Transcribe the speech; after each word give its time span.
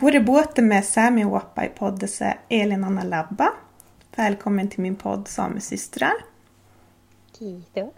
Både 0.00 0.20
båten 0.20 0.68
med 0.68 0.84
Sami 0.84 1.24
Wappa 1.24 1.64
i 1.64 1.68
poddese 1.68 2.38
Elin 2.48 2.84
Anna 2.84 3.02
Labba. 3.02 3.52
Välkommen 4.16 4.68
till 4.68 4.80
min 4.80 4.96
podd 4.96 5.28
Samesystrar. 5.28 6.12
Kiitos. 7.38 7.94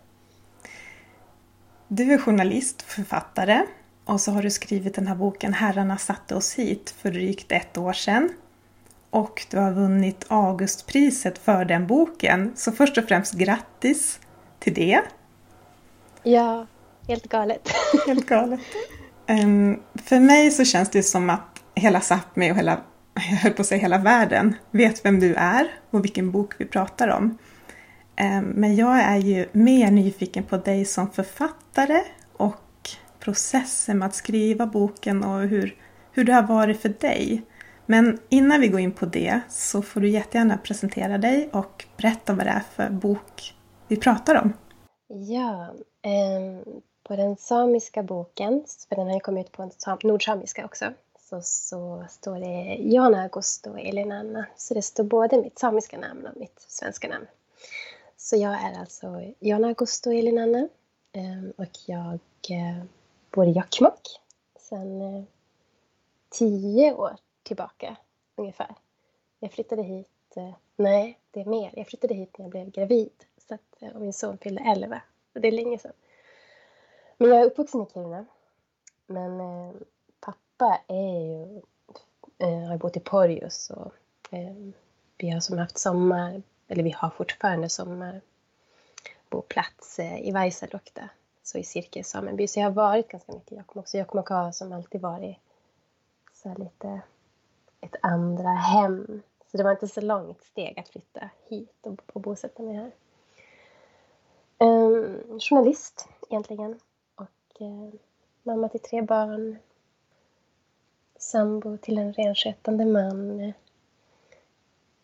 Du 1.89 2.13
är 2.13 2.19
journalist 2.19 2.83
och 2.83 2.89
författare 2.89 3.63
och 4.05 4.21
så 4.21 4.33
har 4.33 4.43
du 4.43 4.51
skrivit 4.51 4.95
den 4.95 5.07
här 5.07 5.15
boken 5.15 5.53
Herrarna 5.53 5.99
satte 5.99 6.35
oss 6.35 6.55
hit 6.55 6.95
för 6.99 7.11
drygt 7.11 7.53
ett 7.53 7.79
år 7.79 7.93
sedan. 7.93 8.29
Och 9.11 9.47
du 9.51 9.59
har 9.59 9.73
vunnit 9.73 10.25
Augustpriset 10.29 11.39
för 11.39 11.65
den 11.65 11.87
boken. 11.87 12.53
Så 12.57 12.73
först 12.73 12.99
och 12.99 13.05
främst 13.05 13.35
grattis 13.35 14.21
till 14.59 14.75
det. 14.75 15.03
Ja, 16.23 16.67
helt 17.09 17.29
galet. 17.29 17.69
Helt 18.07 18.27
galet. 18.27 18.61
Um, 19.29 19.83
för 20.05 20.21
mig 20.21 20.51
så 20.51 20.65
känns 20.65 20.91
det 20.91 21.03
som 21.03 21.31
att 21.31 21.50
hela 21.81 22.01
Sápmi 22.01 22.51
och 22.51 22.57
hela, 22.57 22.81
jag 23.15 23.23
höll 23.23 23.53
på 23.53 23.63
att 23.63 23.69
säga 23.69 23.81
hela 23.81 23.99
världen, 23.99 24.57
vet 24.71 25.05
vem 25.05 25.21
du 25.21 25.35
är 25.35 25.69
och 25.91 26.05
vilken 26.05 26.31
bok 26.31 26.55
vi 26.59 26.65
pratar 26.65 27.09
om. 27.09 27.39
Ehm, 28.17 28.45
men 28.45 28.77
jag 28.77 29.01
är 29.01 29.17
ju 29.17 29.47
mer 29.53 29.91
nyfiken 29.91 30.45
på 30.45 30.57
dig 30.57 30.85
som 30.85 31.11
författare 31.11 32.03
och 32.33 32.91
processen 33.21 33.99
med 33.99 34.07
att 34.07 34.15
skriva 34.15 34.67
boken 34.67 35.25
och 35.25 35.41
hur, 35.41 35.77
hur 36.13 36.25
det 36.25 36.33
har 36.33 36.43
varit 36.43 36.81
för 36.81 36.89
dig. 36.89 37.43
Men 37.87 38.19
innan 38.29 38.61
vi 38.61 38.69
går 38.69 38.81
in 38.81 38.93
på 38.93 39.07
det 39.07 39.41
så 39.49 39.83
får 39.83 40.01
du 40.01 40.09
jättegärna 40.09 40.59
presentera 40.59 41.19
dig 41.19 41.49
och 41.53 41.85
berätta 41.97 42.33
vad 42.33 42.47
det 42.47 42.51
är 42.51 42.63
för 42.75 42.91
bok 42.91 43.55
vi 43.89 43.97
pratar 43.97 44.35
om. 44.35 44.53
Ja, 45.09 45.75
eh, 46.03 46.75
på 47.09 47.17
den 47.17 47.37
samiska 47.37 48.03
boken, 48.03 48.65
för 48.89 48.97
den 48.97 49.07
har 49.07 49.15
ju 49.15 49.21
kommit 49.21 49.47
ut 49.47 49.53
på 49.53 49.71
nordsamiska 50.03 50.65
också, 50.65 50.85
så, 51.31 51.41
så 51.43 52.05
står 52.11 52.41
det 52.41 52.77
Jan 52.81 53.15
Augusto 53.15 53.71
och 53.71 53.81
Elin 53.81 54.13
Anna. 54.13 54.47
Så 54.57 54.75
det 54.75 54.83
står 54.83 55.05
både 55.05 55.43
mitt 55.43 55.59
samiska 55.59 55.99
namn 55.99 56.27
och 56.27 56.37
mitt 56.37 56.61
svenska 56.61 57.09
namn. 57.09 57.27
Så 58.17 58.37
jag 58.37 58.53
är 58.53 58.81
alltså 58.81 59.33
Jan 59.39 59.65
Augusto 59.65 60.11
och 60.11 60.17
Elin 60.17 60.39
Anna 60.39 60.69
ehm, 61.13 61.53
och 61.57 61.79
jag 61.87 62.19
eh, 62.51 62.85
bor 63.31 63.47
i 63.47 63.51
Jokkmokk 63.51 64.09
sedan 64.59 65.01
eh, 65.01 65.23
tio 66.29 66.95
år 66.95 67.17
tillbaka 67.43 67.97
ungefär. 68.37 68.75
Jag 69.39 69.53
flyttade 69.53 69.83
hit, 69.83 70.37
eh, 70.37 70.55
nej 70.77 71.19
det 71.31 71.41
är 71.41 71.45
mer, 71.45 71.73
jag 71.77 71.87
flyttade 71.87 72.15
hit 72.15 72.39
när 72.39 72.45
jag 72.45 72.51
blev 72.51 72.71
gravid 72.71 73.25
så 73.49 73.55
att, 73.55 73.95
och 73.95 74.01
min 74.01 74.13
son 74.13 74.39
fyllde 74.39 74.63
11. 74.63 75.03
det 75.33 75.49
är 75.49 75.53
länge 75.53 75.79
sedan. 75.79 75.93
Men 77.17 77.29
jag 77.29 77.41
är 77.41 77.45
uppvuxen 77.45 77.83
i 77.83 77.87
Kiruna. 77.93 78.27
Men 79.07 79.41
pappa 80.61 80.81
är 80.87 81.21
ju, 81.21 81.61
eh, 82.39 82.69
har 82.69 82.79
bott 82.79 82.97
i 82.97 83.01
Porjus 83.01 83.71
och 83.71 83.93
eh, 84.31 84.55
vi 85.19 85.31
har 85.31 85.41
som 85.41 85.59
haft 85.59 85.79
sommar, 85.79 86.43
eller 86.69 86.83
vi 86.83 86.91
har 86.91 87.11
fortfarande 87.11 87.69
sommarboplats 87.69 89.99
eh, 89.99 90.29
i 90.29 90.33
Vaisaluokta, 90.33 91.09
så 91.43 91.59
i 91.59 91.65
Sirkis 91.65 92.09
sameby. 92.09 92.47
Så 92.47 92.61
jag 92.61 92.67
har 92.67 92.73
varit 92.73 93.09
ganska 93.09 93.33
mycket 93.33 93.53
i 93.53 93.57
Jokkmokk. 93.57 93.89
Så 93.89 93.99
Jokkmokk 93.99 94.29
har 94.29 94.53
som 94.53 94.73
alltid 94.73 95.01
varit 95.01 95.37
så 96.33 96.55
lite 96.59 97.01
ett 97.81 97.97
andra 98.03 98.51
hem. 98.51 99.23
Så 99.51 99.57
det 99.57 99.63
var 99.63 99.71
inte 99.71 99.89
så 99.89 100.01
långt 100.01 100.43
steg 100.43 100.79
att 100.79 100.89
flytta 100.89 101.31
hit 101.49 101.87
och, 101.87 102.01
och 102.13 102.21
bosätta 102.21 102.63
mig 102.63 102.75
här. 102.75 102.91
Um, 104.59 105.41
journalist 105.41 106.09
egentligen 106.29 106.81
och 107.15 107.61
uh, 107.61 107.91
mamma 108.43 108.69
till 108.69 108.81
tre 108.81 109.03
barn. 109.03 109.59
Sambo 111.21 111.77
till 111.77 111.99
en 111.99 112.13
renskötande 112.13 112.85
man. 112.85 113.53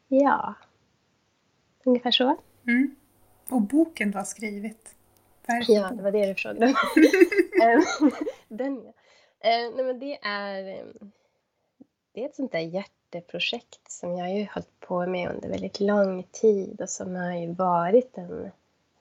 Ja, 0.09 0.55
ungefär 1.85 2.11
så. 2.11 2.37
Mm. 2.67 2.97
Och 3.51 3.63
boken 3.63 4.11
du 4.11 4.19
har 4.19 4.25
skrivit? 4.25 4.95
Ja, 5.69 5.91
det 5.91 6.03
var 6.03 6.13
det 6.13 6.27
du 6.27 6.35
frågade. 6.35 6.67
Ehm, 7.63 8.11
den 8.49 8.83
ja. 8.85 8.91
Uh, 9.47 9.75
nej, 9.77 9.85
men 9.85 9.99
det 9.99 10.19
är 10.23 10.83
um, 10.83 11.13
det 12.13 12.23
är 12.23 12.27
ett 12.27 12.37
sånt 12.37 12.53
där 12.53 12.61
hjärteprojekt 12.61 13.91
som 13.91 14.17
jag 14.19 14.27
har 14.27 14.55
hållit 14.55 14.81
på 14.81 15.07
med 15.07 15.31
under 15.31 15.49
väldigt 15.49 15.81
lång 15.81 16.23
tid 16.23 16.81
och 16.81 16.91
som 16.91 17.15
har 17.15 17.35
ju 17.35 17.53
varit 17.53 18.19
en 18.19 18.51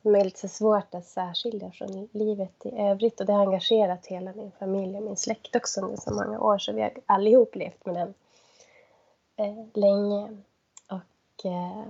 som 0.05 0.16
är 0.16 0.23
lite 0.23 0.47
svårt 0.47 0.95
att 0.95 1.05
särskilja 1.05 1.71
från 1.71 2.09
livet 2.11 2.66
i 2.66 2.81
övrigt. 2.81 3.19
Och 3.19 3.25
det 3.25 3.33
har 3.33 3.41
engagerat 3.41 4.05
hela 4.05 4.33
min 4.33 4.51
familj 4.51 4.97
och 4.97 5.03
min 5.03 5.17
släkt 5.17 5.55
också 5.55 5.81
under 5.81 5.97
så 5.97 6.13
många 6.13 6.39
år. 6.39 6.57
Så 6.57 6.73
vi 6.73 6.81
har 6.81 6.91
allihop 7.05 7.55
levt 7.55 7.85
med 7.85 7.95
den 7.95 8.13
eh, 9.35 9.66
länge. 9.73 10.38
Och 10.88 11.45
eh, 11.45 11.83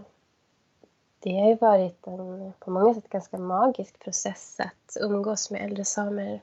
det 1.20 1.40
har 1.40 1.48
ju 1.48 1.56
varit 1.56 2.08
en 2.08 2.54
på 2.60 2.72
många 2.72 2.94
sätt 2.94 3.10
ganska 3.10 3.38
magisk 3.38 4.00
process 4.00 4.60
att 4.60 4.98
umgås 5.02 5.52
med 5.52 5.62
äldre 5.62 5.86
samer 5.86 6.42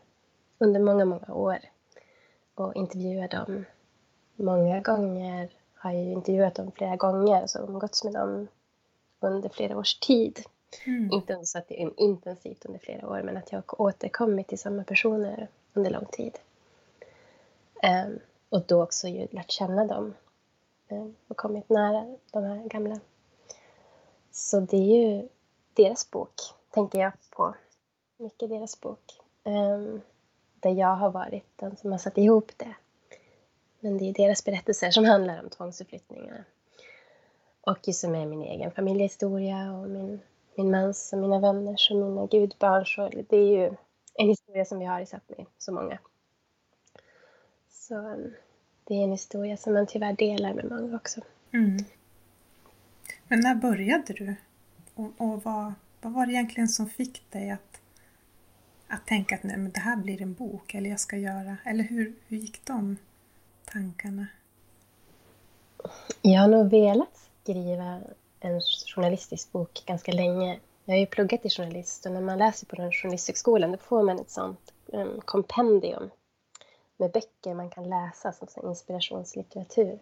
under 0.58 0.80
många, 0.80 1.04
många 1.04 1.34
år. 1.34 1.58
Och 2.54 2.74
intervjua 2.74 3.28
dem 3.28 3.64
många 4.36 4.80
gånger. 4.80 5.50
Har 5.74 5.92
jag 5.92 6.02
intervjuat 6.04 6.54
dem 6.54 6.72
flera 6.72 6.96
gånger, 6.96 7.42
och 7.42 7.50
så 7.50 7.58
umgåtts 7.58 8.04
med 8.04 8.12
dem 8.12 8.48
under 9.20 9.48
flera 9.48 9.78
års 9.78 9.98
tid. 9.98 10.40
Mm. 10.86 11.12
Inte 11.12 11.46
så 11.46 11.58
att 11.58 11.68
det 11.68 11.82
är 11.82 12.00
intensivt 12.00 12.64
under 12.64 12.78
flera 12.78 13.08
år, 13.08 13.22
men 13.22 13.36
att 13.36 13.52
jag 13.52 13.62
har 13.66 13.80
återkommit 13.80 14.48
till 14.48 14.58
samma 14.58 14.84
personer 14.84 15.48
under 15.72 15.90
lång 15.90 16.06
tid. 16.06 16.38
Um, 17.82 18.18
och 18.48 18.62
då 18.66 18.82
också 18.82 19.08
ju 19.08 19.26
lärt 19.30 19.50
känna 19.50 19.84
dem 19.84 20.14
um, 20.88 21.14
och 21.28 21.36
kommit 21.36 21.68
nära 21.68 22.16
de 22.30 22.44
här 22.44 22.68
gamla. 22.68 23.00
Så 24.30 24.60
det 24.60 24.76
är 24.76 25.10
ju 25.10 25.28
deras 25.74 26.10
bok, 26.10 26.34
tänker 26.70 26.98
jag 26.98 27.12
på. 27.30 27.54
Mycket 28.16 28.48
deras 28.48 28.80
bok. 28.80 29.20
Um, 29.44 30.00
där 30.60 30.70
jag 30.70 30.96
har 30.96 31.10
varit 31.10 31.44
den 31.56 31.76
som 31.76 31.92
har 31.92 31.98
satt 31.98 32.18
ihop 32.18 32.52
det. 32.56 32.74
Men 33.80 33.98
det 33.98 34.04
är 34.04 34.12
deras 34.12 34.44
berättelser 34.44 34.90
som 34.90 35.04
handlar 35.04 35.42
om 35.42 35.50
tvångsförflyttningar. 35.50 36.44
Och 37.60 37.88
som 37.94 38.14
är 38.14 38.26
min 38.26 38.42
egen 38.42 38.70
familjehistoria 38.70 39.72
och 39.72 39.90
min, 39.90 40.20
min 40.54 40.70
mans 40.70 41.12
och 41.12 41.18
mina 41.18 41.40
vänners 41.40 41.90
och 41.90 41.96
mina 41.96 42.26
gudbarns. 42.26 42.96
det 43.28 43.36
är 43.36 43.60
ju 43.60 43.76
en 44.14 44.28
historia 44.28 44.64
som 44.64 44.78
vi 44.78 44.84
har 44.84 45.00
i 45.00 45.04
Sápmi, 45.04 45.46
så 45.58 45.72
många. 45.72 45.98
Så 47.70 47.94
um, 47.94 48.34
det 48.84 48.94
är 48.94 49.04
en 49.04 49.12
historia 49.12 49.56
som 49.56 49.72
man 49.72 49.86
tyvärr 49.86 50.12
delar 50.12 50.54
med 50.54 50.70
många 50.70 50.96
också. 50.96 51.20
Mm. 51.52 51.76
Men 53.28 53.40
när 53.40 53.54
började 53.54 54.12
du? 54.12 54.34
Och, 54.94 55.10
och 55.16 55.44
vad, 55.44 55.72
vad 56.00 56.12
var 56.12 56.26
det 56.26 56.32
egentligen 56.32 56.68
som 56.68 56.88
fick 56.88 57.30
dig 57.30 57.50
att, 57.50 57.80
att 58.88 59.06
tänka 59.06 59.34
att 59.34 59.42
nej, 59.42 59.56
men 59.56 59.72
det 59.72 59.80
här 59.80 59.96
blir 59.96 60.22
en 60.22 60.34
bok, 60.34 60.74
eller 60.74 60.90
jag 60.90 61.00
ska 61.00 61.16
göra, 61.16 61.56
eller 61.64 61.84
hur, 61.84 62.14
hur 62.28 62.36
gick 62.36 62.64
de 62.64 62.96
tankarna? 63.64 64.26
Jag 66.22 66.40
har 66.40 66.48
nog 66.48 66.70
velat 66.70 67.30
skriva 67.42 68.00
en 68.44 68.60
journalistisk 68.94 69.52
bok 69.52 69.82
ganska 69.86 70.12
länge. 70.12 70.60
Jag 70.84 70.94
har 70.94 71.00
ju 71.00 71.06
pluggat 71.06 71.42
till 71.42 71.50
journalist 71.50 72.06
och 72.06 72.12
när 72.12 72.20
man 72.20 72.38
läser 72.38 72.66
på 72.66 72.76
den 72.76 72.92
journalisthögskolan 72.92 73.72
då 73.72 73.78
får 73.78 74.02
man 74.02 74.18
ett 74.18 74.30
sånt 74.30 74.72
um, 74.86 75.20
kompendium 75.24 76.10
med 76.96 77.12
böcker 77.12 77.54
man 77.54 77.70
kan 77.70 77.88
läsa 77.88 78.32
som 78.32 78.68
inspirationslitteratur. 78.68 79.98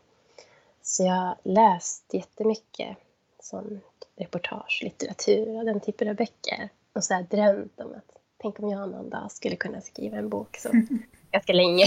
Så 0.83 1.05
jag 1.05 1.13
har 1.13 1.37
läst 1.43 2.15
jättemycket 2.15 2.97
sån 3.41 3.81
reportagelitteratur 4.17 5.59
och 5.59 5.65
den 5.65 5.81
typen 5.81 6.09
av 6.09 6.15
böcker 6.15 6.69
och 6.93 7.05
så 7.05 7.15
har 7.15 7.23
drömt 7.23 7.81
om 7.81 7.93
att 7.93 8.17
tänk 8.37 8.61
om 8.61 8.69
jag 8.69 8.89
någon 8.89 9.11
dag 9.11 9.33
skulle 9.33 9.57
kunna 9.57 9.81
skriva 9.81 10.17
en 10.17 10.29
bok 10.29 10.57
så 10.57 10.69
ganska 11.31 11.53
länge. 11.53 11.85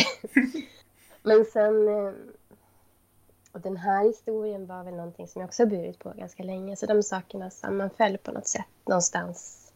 Men 1.24 1.45
sen... 1.45 1.74
Och 3.53 3.61
den 3.61 3.77
här 3.77 4.05
historien 4.05 4.65
var 4.65 4.83
väl 4.83 4.94
någonting 4.94 5.27
som 5.27 5.41
jag 5.41 5.47
också 5.47 5.65
burit 5.65 6.00
på 6.00 6.13
ganska 6.15 6.44
länge. 6.44 6.75
Så 6.75 6.85
de 6.85 7.03
sakerna 7.03 7.50
sammanföll 7.50 8.17
på 8.17 8.31
något 8.31 8.47
sätt 8.47 8.65
någonstans 8.85 9.71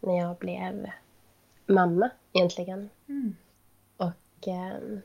när 0.00 0.18
jag 0.18 0.36
blev 0.36 0.90
mamma 1.66 2.10
egentligen. 2.32 2.90
Mm. 3.08 3.36
Och 3.96 4.48
eh, 4.48 4.98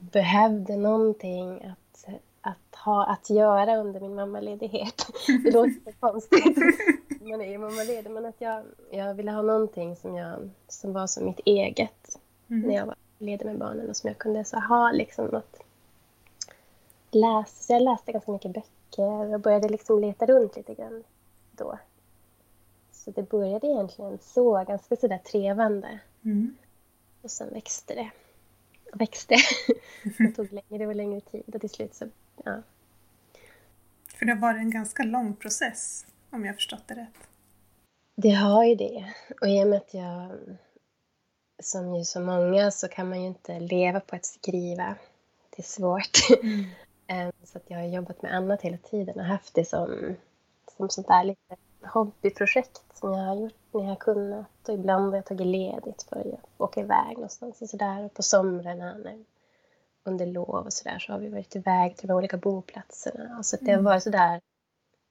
behövde 0.00 0.76
någonting 0.76 1.64
att, 1.64 2.14
att 2.40 2.76
ha 2.84 3.06
att 3.06 3.30
göra 3.30 3.76
under 3.76 4.00
min 4.00 4.14
mammaledighet. 4.14 5.06
Det 5.44 5.50
låter 5.50 5.80
så 5.84 5.92
konstigt. 6.00 6.58
Man 7.20 7.40
är 7.40 7.50
ju 7.50 7.58
mammaledig. 7.58 8.10
Men 8.10 8.26
att 8.26 8.40
jag, 8.40 8.64
jag 8.90 9.14
ville 9.14 9.30
ha 9.30 9.42
någonting 9.42 9.96
som, 9.96 10.16
jag, 10.16 10.50
som 10.68 10.92
var 10.92 11.06
som 11.06 11.24
mitt 11.24 11.40
eget 11.44 12.18
mm. 12.48 12.68
när 12.68 12.74
jag 12.74 12.86
var 12.86 12.96
ledig 13.18 13.46
med 13.46 13.58
barnen 13.58 13.90
och 13.90 13.96
som 13.96 14.08
jag 14.08 14.18
kunde 14.18 14.44
så 14.44 14.58
ha 14.58 14.92
liksom 14.92 15.26
något 15.26 15.56
läsa. 17.14 17.62
Så 17.62 17.72
jag 17.72 17.82
läste 17.82 18.12
ganska 18.12 18.32
mycket 18.32 18.52
böcker 18.52 19.34
och 19.34 19.40
började 19.40 19.68
liksom 19.68 20.00
leta 20.00 20.26
runt 20.26 20.56
lite 20.56 20.74
grann 20.74 21.04
då. 21.52 21.78
Så 22.92 23.10
det 23.10 23.22
började 23.22 23.66
egentligen 23.66 24.18
så, 24.22 24.64
ganska 24.64 24.96
sådär 24.96 25.18
trevande. 25.18 26.00
Mm. 26.24 26.56
Och 27.22 27.30
sen 27.30 27.50
växte 27.52 27.94
det. 27.94 28.10
växte. 28.92 29.36
det 30.18 30.32
tog 30.32 30.52
längre 30.52 30.86
och 30.86 30.94
längre 30.94 31.20
tid 31.20 31.54
och 31.54 31.60
till 31.60 31.70
slut 31.70 31.94
så, 31.94 32.08
ja. 32.44 32.62
För 34.14 34.26
det 34.26 34.32
har 34.32 34.40
varit 34.40 34.58
en 34.58 34.70
ganska 34.70 35.02
lång 35.02 35.36
process, 35.36 36.06
om 36.30 36.44
jag 36.44 36.54
förstått 36.54 36.88
det 36.88 36.94
rätt. 36.94 37.28
Det 38.16 38.30
har 38.30 38.64
ju 38.64 38.74
det. 38.74 39.14
Och 39.40 39.48
i 39.48 39.64
och 39.64 39.68
med 39.68 39.76
att 39.76 39.94
jag, 39.94 40.30
som 41.62 41.94
ju 41.94 42.04
så 42.04 42.20
många, 42.20 42.70
så 42.70 42.88
kan 42.88 43.08
man 43.08 43.20
ju 43.20 43.26
inte 43.26 43.60
leva 43.60 44.00
på 44.00 44.16
att 44.16 44.24
skriva. 44.24 44.96
Det 45.50 45.62
är 45.62 45.66
svårt. 45.66 46.42
Mm. 46.42 46.64
Ehm, 47.10 47.32
så 47.44 47.58
att 47.58 47.70
jag 47.70 47.78
har 47.78 47.84
jobbat 47.84 48.22
med 48.22 48.34
annat 48.34 48.62
hela 48.62 48.76
tiden 48.76 49.20
och 49.20 49.24
haft 49.24 49.54
det 49.54 49.64
som, 49.64 50.16
som 50.76 50.88
sånt 50.88 51.08
där 51.08 51.24
lite 51.24 51.56
hobbyprojekt 51.82 52.82
som 52.94 53.12
jag 53.12 53.26
har 53.26 53.36
gjort 53.36 53.54
när 53.72 53.80
jag 53.80 53.88
har 53.88 53.96
kunnat. 53.96 54.68
Och 54.68 54.74
ibland 54.74 55.08
har 55.08 55.16
jag 55.16 55.26
tagit 55.26 55.46
ledigt 55.46 56.02
för 56.02 56.20
att 56.20 56.60
åka 56.60 56.80
iväg 56.80 57.14
någonstans 57.14 57.62
och 57.62 57.68
sådär. 57.68 58.04
Och 58.04 58.14
på 58.14 58.22
somrarna 58.22 58.94
när, 58.94 59.24
under 60.04 60.26
lov 60.26 60.64
och 60.66 60.72
sådär 60.72 60.98
så 60.98 61.12
har 61.12 61.18
vi 61.18 61.28
varit 61.28 61.56
iväg 61.56 61.96
till 61.96 62.08
de 62.08 62.14
olika 62.14 62.36
boplatserna. 62.36 63.42
Så 63.42 63.56
det 63.60 63.70
har 63.70 63.72
mm. 63.72 63.84
varit 63.84 64.02
sådär 64.02 64.40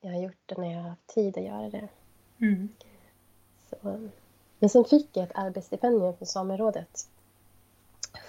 jag 0.02 0.12
har 0.12 0.22
gjort 0.22 0.44
det 0.46 0.58
när 0.58 0.72
jag 0.72 0.82
har 0.82 0.90
haft 0.90 1.08
tid 1.08 1.38
att 1.38 1.44
göra 1.44 1.70
det. 1.70 1.88
Mm. 2.42 2.70
Så. 3.70 4.10
Men 4.60 4.70
sen 4.70 4.86
fick 4.86 5.18
jag 5.18 5.24
ett 5.24 5.36
arbetsstipendium 5.36 6.18
från 6.18 6.28
Samerådet 6.28 7.08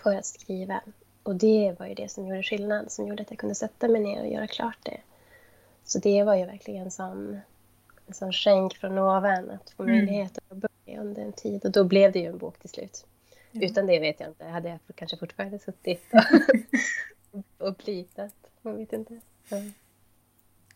för 0.02 0.16
att 0.16 0.26
skriva. 0.26 0.80
Och 1.22 1.36
det 1.36 1.74
var 1.78 1.86
ju 1.86 1.94
det 1.94 2.08
som 2.08 2.26
gjorde 2.26 2.42
skillnad, 2.42 2.92
som 2.92 3.08
gjorde 3.08 3.22
att 3.22 3.30
jag 3.30 3.38
kunde 3.38 3.54
sätta 3.54 3.88
mig 3.88 4.00
ner 4.00 4.20
och 4.20 4.28
göra 4.28 4.46
klart 4.46 4.78
det. 4.82 5.00
Så 5.84 5.98
det 5.98 6.22
var 6.22 6.34
ju 6.34 6.44
verkligen 6.44 6.82
en 6.82 6.90
sån, 6.90 7.40
en 8.06 8.14
sån 8.14 8.32
skänk 8.32 8.76
från 8.76 8.98
ovan 8.98 9.50
att 9.50 9.70
få 9.70 9.82
mm. 9.82 9.96
möjlighet 9.96 10.38
att 10.38 10.56
börja 10.56 11.00
under 11.00 11.22
en 11.22 11.32
tid. 11.32 11.64
Och 11.64 11.70
då 11.70 11.84
blev 11.84 12.12
det 12.12 12.18
ju 12.18 12.26
en 12.26 12.38
bok 12.38 12.58
till 12.58 12.70
slut. 12.70 13.06
Mm. 13.52 13.64
Utan 13.64 13.86
det 13.86 13.98
vet 13.98 14.20
jag 14.20 14.28
inte. 14.28 14.44
Hade 14.44 14.68
jag 14.68 14.78
kanske 14.94 15.16
fortfarande 15.16 15.58
suttit 15.58 16.04
och, 17.30 17.68
och 17.68 17.78
plitat. 17.78 18.34
Man 18.62 18.76
vet 18.76 18.92
inte. 18.92 19.20
Ja. 19.48 19.56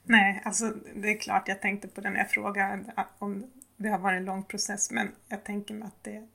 Nej, 0.03 0.43
alltså 0.45 0.73
det 0.95 1.09
är 1.09 1.19
klart 1.19 1.49
jag 1.49 1.61
tänkte 1.61 1.89
på 1.89 2.01
det 2.01 2.11
när 2.11 2.19
jag 2.19 2.31
frågade 2.31 2.85
om 3.19 3.51
det 3.77 3.89
har 3.89 3.99
varit 3.99 4.17
en 4.17 4.25
lång 4.25 4.43
process 4.43 4.91
men 4.91 5.09
jag 5.29 5.45
tänker 5.45 5.75
mig 5.75 5.87
att 5.87 6.05
det 6.05 6.27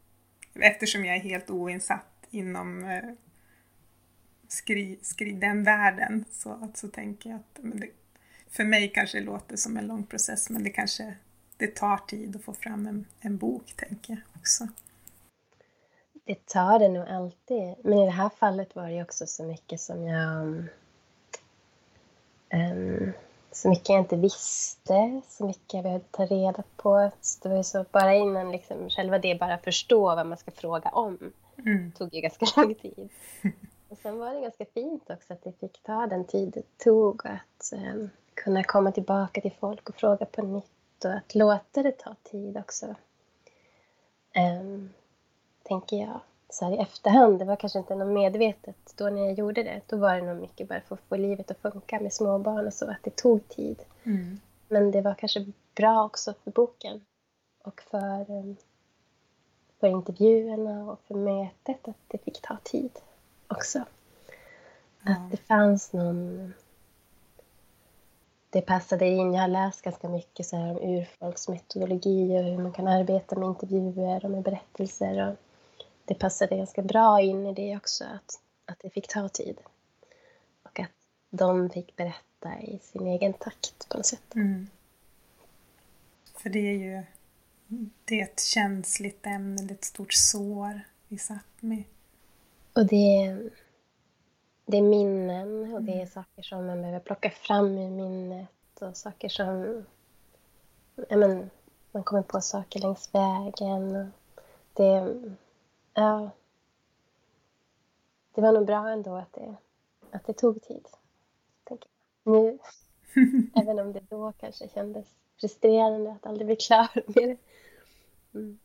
eftersom 0.53 1.05
jag 1.05 1.15
är 1.15 1.19
helt 1.19 1.49
oinsatt 1.49 2.27
inom 2.29 2.83
eh, 2.83 3.03
skri, 4.49 4.99
skri, 5.01 5.31
den 5.31 5.63
världen 5.63 6.25
så, 6.31 6.51
att, 6.51 6.77
så 6.77 6.87
tänker 6.87 7.29
jag 7.29 7.39
att 7.39 7.59
det, 7.61 7.87
för 8.49 8.63
mig 8.63 8.91
kanske 8.95 9.19
det 9.19 9.25
låter 9.25 9.55
som 9.55 9.77
en 9.77 9.87
lång 9.87 10.03
process 10.03 10.49
men 10.49 10.63
det 10.63 10.69
kanske 10.69 11.15
det 11.57 11.75
tar 11.75 11.97
tid 11.97 12.35
att 12.35 12.43
få 12.43 12.53
fram 12.53 12.87
en, 12.87 13.05
en 13.19 13.37
bok 13.37 13.73
tänker 13.75 14.13
jag 14.13 14.21
också. 14.41 14.67
Det 16.25 16.45
tar 16.45 16.79
det 16.79 16.89
nog 16.89 17.07
alltid. 17.07 17.75
Men 17.83 17.99
i 17.99 18.05
det 18.05 18.11
här 18.11 18.29
fallet 18.29 18.75
var 18.75 18.89
det 18.89 19.03
också 19.03 19.27
så 19.27 19.43
mycket 19.43 19.79
som 19.79 20.03
jag 20.03 20.47
um, 22.53 23.13
så 23.51 23.69
mycket 23.69 23.89
jag 23.89 23.99
inte 23.99 24.15
visste, 24.15 25.21
så 25.29 25.45
mycket 25.45 25.73
jag 25.73 25.83
behövde 25.83 26.05
ta 26.11 26.25
reda 26.25 26.63
på. 26.77 27.11
Så 27.21 27.39
det 27.49 27.55
var 27.55 27.63
så 27.63 27.85
bara 27.91 28.15
innan 28.15 28.51
liksom, 28.51 28.89
själva 28.89 29.19
det 29.19 29.39
bara 29.39 29.57
förstå 29.57 30.01
vad 30.15 30.27
man 30.27 30.37
ska 30.37 30.51
fråga 30.51 30.89
om 30.89 31.17
mm. 31.65 31.91
tog 31.91 32.13
ju 32.13 32.21
ganska 32.21 32.45
lång 32.61 32.75
tid. 32.75 33.09
Och 33.89 33.97
sen 33.97 34.19
var 34.19 34.33
det 34.33 34.41
ganska 34.41 34.65
fint 34.65 35.09
också 35.09 35.33
att 35.33 35.43
det 35.43 35.51
fick 35.51 35.83
ta 35.83 36.07
den 36.07 36.25
tid 36.25 36.49
det 36.49 36.83
tog 36.83 37.27
att 37.27 37.73
eh, 37.73 38.07
kunna 38.33 38.63
komma 38.63 38.91
tillbaka 38.91 39.41
till 39.41 39.53
folk 39.59 39.89
och 39.89 39.95
fråga 39.95 40.25
på 40.25 40.41
nytt 40.41 41.05
och 41.05 41.13
att 41.13 41.35
låta 41.35 41.83
det 41.83 41.91
ta 41.91 42.15
tid 42.23 42.57
också. 42.57 42.85
Eh, 44.31 44.79
tänker 45.63 45.97
jag 45.97 46.19
så 46.49 46.65
här 46.65 46.71
i 46.71 46.77
efterhand, 46.77 47.39
det 47.39 47.45
var 47.45 47.55
kanske 47.55 47.79
inte 47.79 47.95
något 47.95 48.13
medvetet 48.13 48.93
då 48.95 49.09
när 49.09 49.21
jag 49.21 49.33
gjorde 49.33 49.63
det. 49.63 49.81
Då 49.87 49.97
var 49.97 50.15
det 50.15 50.21
nog 50.21 50.41
mycket 50.41 50.69
bara 50.69 50.81
för 50.81 50.95
att 50.95 51.01
få 51.09 51.15
livet 51.15 51.51
att 51.51 51.57
funka 51.57 51.99
med 51.99 52.13
småbarn 52.13 52.67
och 52.67 52.73
så, 52.73 52.91
att 52.91 53.03
det 53.03 53.15
tog 53.15 53.47
tid. 53.47 53.81
Mm. 54.03 54.39
Men 54.67 54.91
det 54.91 55.01
var 55.01 55.13
kanske 55.13 55.45
bra 55.75 56.05
också 56.05 56.33
för 56.43 56.51
boken 56.51 57.05
och 57.63 57.81
för, 57.81 58.31
um, 58.31 58.55
för 59.79 59.87
intervjuerna 59.87 60.91
och 60.91 60.99
för 61.07 61.15
mötet 61.15 61.87
att 61.87 61.97
det 62.07 62.17
fick 62.17 62.41
ta 62.41 62.57
tid 62.63 62.91
också. 63.49 63.85
Mm. 65.05 65.23
Att 65.23 65.31
det 65.31 65.37
fanns 65.37 65.93
någon... 65.93 66.53
Det 68.49 68.61
passade 68.61 69.05
in. 69.05 69.33
Jag 69.33 69.41
har 69.41 69.47
läst 69.47 69.81
ganska 69.81 70.09
mycket 70.09 70.45
så 70.45 70.57
här 70.57 70.69
om 70.69 70.77
urfolksmetodologi 70.77 72.37
och 72.37 72.43
hur 72.43 72.57
man 72.57 72.71
kan 72.71 72.87
arbeta 72.87 73.39
med 73.39 73.47
intervjuer 73.47 74.25
och 74.25 74.31
med 74.31 74.43
berättelser. 74.43 75.29
Och 75.29 75.35
det 76.05 76.15
passade 76.15 76.57
ganska 76.57 76.81
bra 76.81 77.21
in 77.21 77.45
i 77.45 77.53
det 77.53 77.77
också, 77.77 78.03
att, 78.03 78.39
att 78.65 78.79
det 78.79 78.89
fick 78.89 79.07
ta 79.07 79.29
tid. 79.29 79.57
Och 80.63 80.79
att 80.79 80.91
de 81.29 81.69
fick 81.69 81.95
berätta 81.95 82.59
i 82.61 82.79
sin 82.83 83.07
egen 83.07 83.33
takt 83.33 83.89
på 83.89 83.97
något 83.97 84.05
sätt. 84.05 84.35
Mm. 84.35 84.67
För 86.37 86.49
det 86.49 86.59
är 86.59 86.77
ju 86.77 87.03
det 88.05 88.19
är 88.19 88.23
ett 88.23 88.43
känsligt 88.43 89.25
ämne, 89.25 89.61
det 89.61 89.73
är 89.73 89.75
ett 89.75 89.83
stort 89.83 90.13
sår 90.13 90.81
i 91.09 91.15
Sápmi. 91.15 91.83
Och 92.79 92.85
det 92.85 93.25
är, 93.25 93.49
det 94.65 94.77
är 94.77 94.81
minnen 94.81 95.73
och 95.73 95.81
det 95.81 95.91
är 95.91 95.95
mm. 95.95 96.07
saker 96.07 96.41
som 96.41 96.65
man 96.65 96.81
behöver 96.81 96.99
plocka 96.99 97.29
fram 97.29 97.77
ur 97.77 97.89
minnet 97.89 98.81
och 98.81 98.97
saker 98.97 99.29
som... 99.29 99.85
Ja, 101.09 101.17
men, 101.17 101.49
man 101.91 102.03
kommer 102.03 102.23
på 102.23 102.41
saker 102.41 102.79
längs 102.79 103.09
vägen. 103.13 104.11
Det, 104.73 105.15
Ja. 105.93 106.29
Det 108.35 108.41
var 108.41 108.51
nog 108.51 108.65
bra 108.65 108.89
ändå 108.89 109.15
att 109.15 109.33
det, 109.33 109.55
att 110.11 110.25
det 110.25 110.33
tog 110.33 110.61
tid. 110.61 110.87
Tänker 111.63 111.89
jag. 112.23 112.33
Nu, 112.33 112.59
även 113.61 113.79
om 113.79 113.93
det 113.93 114.09
då 114.09 114.31
kanske 114.31 114.69
kändes 114.69 115.07
frustrerande 115.39 116.11
att 116.11 116.25
aldrig 116.25 116.47
bli 116.47 116.55
klar 116.55 116.89
med 116.93 117.03
det. 117.15 117.37
Mm. 118.39 118.59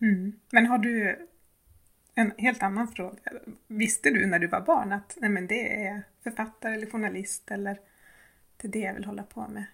Mm. 0.00 0.40
Men 0.50 0.66
har 0.66 0.78
du 0.78 1.26
en 2.18 2.32
helt 2.38 2.62
annan 2.62 2.88
fråga. 2.88 3.18
Visste 3.66 4.10
du 4.10 4.26
när 4.26 4.38
du 4.38 4.46
var 4.46 4.60
barn 4.60 4.92
att 4.92 5.16
nej 5.20 5.30
men 5.30 5.46
det 5.46 5.86
är 5.86 6.02
författare 6.22 6.74
eller 6.74 6.86
journalist 6.86 7.50
eller 7.50 7.80
det 8.56 8.68
är 8.68 8.72
det 8.72 8.78
jag 8.78 8.94
vill 8.94 9.04
hålla 9.04 9.22
på 9.22 9.40
med? 9.40 9.64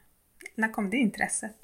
När 0.55 0.69
kom 0.69 0.91
det 0.91 0.97
intresset? 0.97 1.57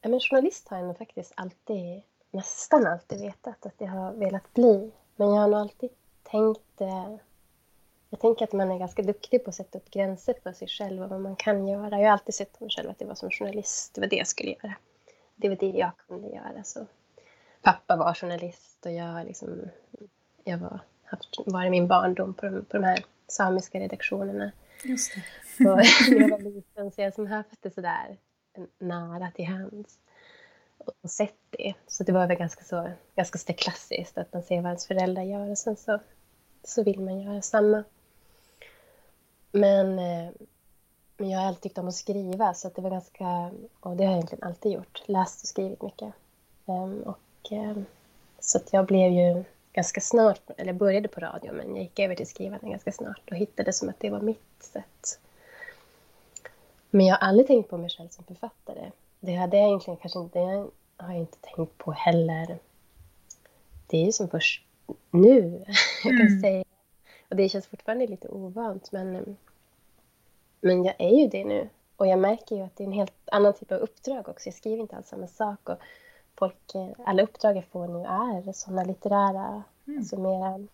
Ja, 0.00 0.08
men 0.08 0.20
journalist 0.20 0.68
har 0.68 0.76
jag 0.76 0.86
nog 0.86 0.98
faktiskt 0.98 1.32
alltid 1.36 2.02
nästan 2.30 2.86
alltid 2.86 3.20
vetat 3.20 3.66
att 3.66 3.74
jag 3.78 3.88
har 3.88 4.12
velat 4.12 4.54
bli. 4.54 4.92
Men 5.16 5.28
jag 5.28 5.36
har 5.36 5.48
nog 5.48 5.60
alltid 5.60 5.90
tänkt... 6.22 6.80
Eh, 6.80 7.16
jag 8.10 8.20
tänker 8.20 8.44
att 8.44 8.52
man 8.52 8.70
är 8.70 8.78
ganska 8.78 9.02
duktig 9.02 9.44
på 9.44 9.50
att 9.50 9.56
sätta 9.56 9.78
upp 9.78 9.90
gränser 9.90 10.34
för 10.42 10.52
sig 10.52 10.68
själv 10.68 11.02
och 11.02 11.10
vad 11.10 11.20
man 11.20 11.36
kan 11.36 11.68
göra. 11.68 11.98
Jag 11.98 12.06
har 12.06 12.12
alltid 12.12 12.34
sett 12.34 12.58
på 12.58 12.64
mig 12.64 12.70
själv 12.70 12.90
att 12.90 12.98
det 12.98 13.04
var 13.04 13.14
som 13.14 13.30
journalist, 13.30 13.94
det 13.94 14.00
var 14.00 14.08
det 14.08 14.16
jag 14.16 14.26
skulle 14.26 14.50
göra. 14.50 14.74
Det 15.36 15.48
var 15.48 15.56
det 15.56 15.66
jag 15.66 15.90
kunde 15.96 16.28
göra. 16.28 16.64
Så 16.64 16.86
pappa 17.62 17.96
var 17.96 18.14
journalist 18.14 18.86
och 18.86 18.92
jag, 18.92 19.26
liksom, 19.26 19.70
jag 20.44 20.58
var, 20.58 20.80
haft, 21.04 21.36
var 21.46 21.64
i 21.64 21.70
min 21.70 21.88
barndom 21.88 22.34
på 22.34 22.46
de, 22.46 22.64
på 22.64 22.76
de 22.76 22.84
här 22.84 23.04
samiska 23.28 23.80
redaktionerna. 23.80 24.52
Just 24.84 25.14
det. 25.14 25.22
Så 25.56 25.64
jag 26.14 26.30
var 26.30 26.38
liten 26.38 26.90
så 26.90 27.00
jag 27.00 27.14
som 27.14 27.26
haft 27.26 27.62
det 27.62 27.74
sådär 27.74 28.16
nära 28.78 29.30
till 29.30 29.46
hands 29.46 29.98
och 30.78 31.10
sett 31.10 31.36
det. 31.50 31.74
Så 31.86 32.04
det 32.04 32.12
var 32.12 32.26
väl 32.26 32.36
ganska 32.36 32.64
så, 32.64 32.90
ganska 33.16 33.38
så 33.38 33.52
klassiskt 33.52 34.18
att 34.18 34.32
man 34.32 34.42
ser 34.42 34.56
vad 34.56 34.66
ens 34.66 34.86
föräldrar 34.86 35.22
gör 35.22 35.50
och 35.50 35.58
sen 35.58 35.76
så, 35.76 36.00
så 36.64 36.82
vill 36.82 37.00
man 37.00 37.20
göra 37.20 37.42
samma. 37.42 37.84
Men, 39.52 39.98
eh, 39.98 40.30
men 41.16 41.30
jag 41.30 41.38
har 41.38 41.46
alltid 41.46 41.62
tyckt 41.62 41.78
om 41.78 41.88
att 41.88 41.94
skriva 41.94 42.54
så 42.54 42.68
att 42.68 42.74
det 42.74 42.82
var 42.82 42.90
ganska, 42.90 43.50
och 43.80 43.96
det 43.96 44.04
har 44.04 44.12
jag 44.12 44.12
egentligen 44.12 44.44
alltid 44.44 44.72
gjort, 44.72 45.02
läst 45.06 45.42
och 45.42 45.48
skrivit 45.48 45.82
mycket. 45.82 46.12
Um, 46.64 47.02
och, 47.02 47.18
så 48.40 48.58
att 48.58 48.72
jag 48.72 48.86
blev 48.86 49.12
ju 49.12 49.44
ganska 49.72 50.00
snart, 50.00 50.50
eller 50.56 50.72
började 50.72 51.08
på 51.08 51.20
radio 51.20 51.52
men 51.52 51.68
jag 51.76 51.82
gick 51.82 51.98
över 51.98 52.14
till 52.14 52.26
skrivande 52.26 52.70
ganska 52.70 52.92
snart 52.92 53.30
och 53.30 53.36
hittade 53.36 53.72
som 53.72 53.88
att 53.88 54.00
det 54.00 54.10
var 54.10 54.20
mitt 54.20 54.62
sätt. 54.62 55.20
Men 56.90 57.06
jag 57.06 57.16
har 57.16 57.28
aldrig 57.28 57.46
tänkt 57.46 57.70
på 57.70 57.76
mig 57.76 57.90
själv 57.90 58.08
som 58.08 58.24
författare. 58.24 58.90
Det 59.20 59.34
hade 59.34 59.56
jag 59.56 59.66
egentligen 59.66 59.96
kanske 59.96 60.18
inte, 60.18 60.38
det 60.38 61.04
har 61.04 61.12
jag 61.12 61.18
inte 61.18 61.38
tänkt 61.40 61.78
på 61.78 61.92
heller. 61.92 62.58
Det 63.86 63.96
är 63.96 64.04
ju 64.04 64.12
som 64.12 64.28
först 64.28 64.64
nu, 65.10 65.64
jag 66.04 66.18
kan 66.18 66.26
mm. 66.26 66.40
säga. 66.40 66.64
Och 67.28 67.36
det 67.36 67.48
känns 67.48 67.66
fortfarande 67.66 68.06
lite 68.06 68.28
ovant, 68.28 68.92
men, 68.92 69.36
men 70.60 70.84
jag 70.84 70.94
är 70.98 71.16
ju 71.20 71.28
det 71.28 71.44
nu. 71.44 71.68
Och 71.96 72.06
jag 72.06 72.18
märker 72.18 72.56
ju 72.56 72.62
att 72.62 72.76
det 72.76 72.82
är 72.84 72.86
en 72.86 72.92
helt 72.92 73.28
annan 73.32 73.54
typ 73.54 73.72
av 73.72 73.78
uppdrag 73.78 74.28
också. 74.28 74.46
Jag 74.46 74.54
skriver 74.54 74.82
inte 74.82 74.96
alls 74.96 75.08
samma 75.08 75.26
sak. 75.26 75.68
Och 75.68 75.78
folk, 76.38 76.72
alla 77.06 77.22
uppdrag 77.22 77.56
jag 77.56 77.64
får 77.64 77.88
nu 77.88 77.98
är 77.98 78.52
sådana 78.52 78.84
litterära, 78.84 79.62
mm. 79.86 79.98
alltså 79.98 80.20
mera 80.20 80.66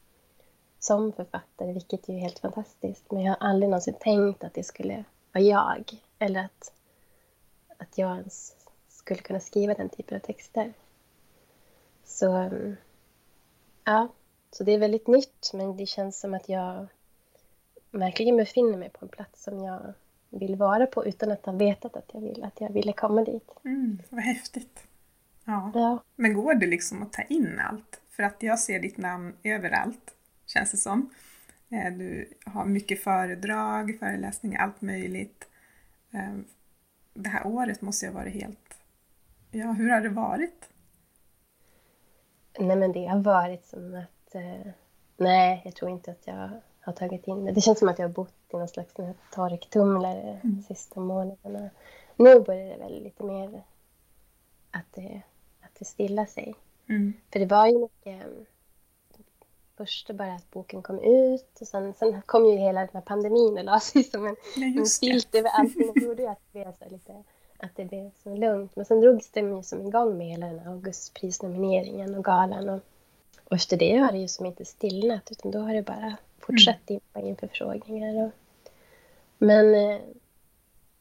som 0.78 1.12
författare, 1.12 1.73
vilket 1.73 2.09
är 2.09 2.18
helt 2.18 2.38
fantastiskt. 2.38 3.11
Men 3.11 3.23
jag 3.23 3.33
har 3.33 3.49
aldrig 3.49 3.71
någonsin 3.71 3.94
tänkt 4.00 4.44
att 4.44 4.54
det 4.54 4.64
skulle 4.64 5.04
vara 5.33 5.44
jag. 5.44 6.02
Eller 6.18 6.44
att 6.44 6.73
att 7.78 7.99
jag 7.99 8.16
ens 8.16 8.56
skulle 8.88 9.21
kunna 9.21 9.40
skriva 9.40 9.75
den 9.75 9.88
typen 9.88 10.16
av 10.16 10.21
texter. 10.21 10.73
Så 12.04 12.50
ja, 13.85 14.09
Så 14.50 14.64
det 14.64 14.73
är 14.73 14.78
väldigt 14.78 15.06
nytt, 15.06 15.50
men 15.54 15.76
det 15.76 15.87
känns 15.87 16.21
som 16.21 16.35
att 16.35 16.49
jag 16.49 16.87
verkligen 17.90 18.37
befinner 18.37 18.78
mig 18.78 18.90
på 18.90 19.04
en 19.04 19.09
plats 19.09 19.42
som 19.42 19.64
jag 19.64 19.92
vill 20.30 20.56
vara 20.56 20.87
på 20.87 21.06
utan 21.06 21.33
att 21.33 21.47
ha 21.47 21.52
vetat 21.52 21.97
att 21.97 22.11
jag, 22.12 22.21
vill, 22.21 22.44
att 22.44 22.61
jag 22.61 22.73
ville 22.73 22.92
komma 22.92 23.25
dit. 23.25 23.50
Mm, 23.64 24.02
vad 24.11 24.21
häftigt. 24.21 24.87
Ja. 25.45 25.71
Ja. 25.75 26.03
Men 26.17 26.35
går 26.35 26.55
det 26.55 26.67
liksom 26.67 27.03
att 27.03 27.13
ta 27.13 27.23
in 27.23 27.61
allt? 27.61 28.01
För 28.11 28.23
att 28.23 28.43
jag 28.43 28.59
ser 28.59 28.81
ditt 28.81 28.97
namn 28.97 29.37
överallt, 29.43 30.15
känns 30.47 30.71
det 30.71 30.77
som. 30.77 31.11
Eh, 31.69 31.93
Du 31.93 32.29
har 32.47 32.65
mycket 32.65 33.03
föredrag, 33.03 33.97
föreläsningar, 33.99 34.61
allt 34.61 34.81
möjligt. 34.81 35.49
Eh, 36.13 36.35
Det 37.15 37.29
här 37.29 37.47
året 37.47 37.81
måste 37.83 38.07
ju 38.07 38.13
ha 38.13 38.19
varit 38.21 38.35
helt... 38.35 38.75
Ja, 39.51 39.73
hur 39.73 39.91
har 39.91 40.01
det 40.01 40.09
varit? 40.09 40.69
Nej, 42.59 42.77
men 42.77 42.93
det 42.93 43.07
har 43.07 43.21
varit 43.21 43.65
som 43.67 43.95
att... 43.95 44.35
Eh, 44.35 44.73
nej, 45.17 45.63
jag 45.65 45.75
tror 45.75 45.91
inte 45.91 46.11
att 46.11 46.27
jag 46.27 46.51
har 46.81 46.93
tagit 46.93 47.27
in 47.27 47.45
det. 47.45 47.53
Det 47.53 47.61
känns 47.61 47.79
som 47.79 47.89
att 47.89 47.99
jag 47.99 48.09
har 48.09 48.15
bott 48.15 48.35
i 48.53 48.57
någon 48.57 48.69
slags 48.69 48.95
torktumlare 49.33 50.41
de 50.43 50.63
sista 50.63 51.01
månaderna. 51.01 51.71
Nu 52.17 52.41
börjar 52.41 52.69
det 52.69 52.77
väl 52.85 53.03
lite 53.03 53.25
mer 53.25 53.63
att 54.71 54.93
det, 54.95 55.23
stillar 55.83 56.26
sig. 56.26 56.54
Mm. 56.88 57.12
För 57.33 57.38
det 57.38 57.47
var 57.47 57.66
ju 57.66 57.78
mycket... 57.78 58.23
Först 59.76 60.11
bara 60.11 60.35
att 60.35 60.50
boken 60.50 60.83
kom 60.83 60.99
ut 60.99 61.61
och 61.61 61.66
sen, 61.66 61.95
sen 61.95 62.23
kom 62.26 62.47
ju 62.47 62.57
hela 62.57 62.81
den 62.81 62.88
här 62.93 63.00
pandemin 63.00 63.59
och 63.59 63.64
la 63.64 63.81
sig 63.81 64.04
som 64.04 64.26
en, 64.26 64.37
Ja, 64.57 64.66
en 64.66 64.87
filt 64.87 65.35
över 65.35 65.50
allting. 65.50 65.93
Det 65.95 66.00
gjorde 66.00 66.23
ju 66.23 66.28
att 66.28 66.40
det 66.52 66.59
blev 66.59 66.73
så 66.73 66.90
lite 66.90 67.25
att 67.59 67.76
det 67.76 67.85
blev 67.85 68.11
så 68.23 68.37
lugnt. 68.37 68.76
Men 68.76 68.85
sen 68.85 69.00
drogs 69.00 69.31
det 69.31 69.40
ju 69.40 69.62
som 69.62 69.87
igång 69.87 70.19
med 70.19 70.26
hela 70.26 70.47
den 70.47 70.59
här 70.59 70.71
Augustprisnomineringen 70.71 72.14
och 72.14 72.25
galan. 72.25 72.69
Och, 72.69 72.81
och 73.45 73.57
efter 73.57 73.76
det 73.76 73.97
har 73.97 74.12
det 74.12 74.19
ju 74.19 74.28
som 74.28 74.47
inte 74.47 74.64
stillnat 74.64 75.31
utan 75.31 75.50
då 75.50 75.59
har 75.59 75.75
det 75.75 75.83
bara 75.83 76.16
fortsatt 76.38 76.87
dimpa 76.87 77.21
in 77.21 77.37
förfrågningar. 77.37 78.25
Och, 78.25 78.31
men 79.38 79.75
eh, 79.75 80.00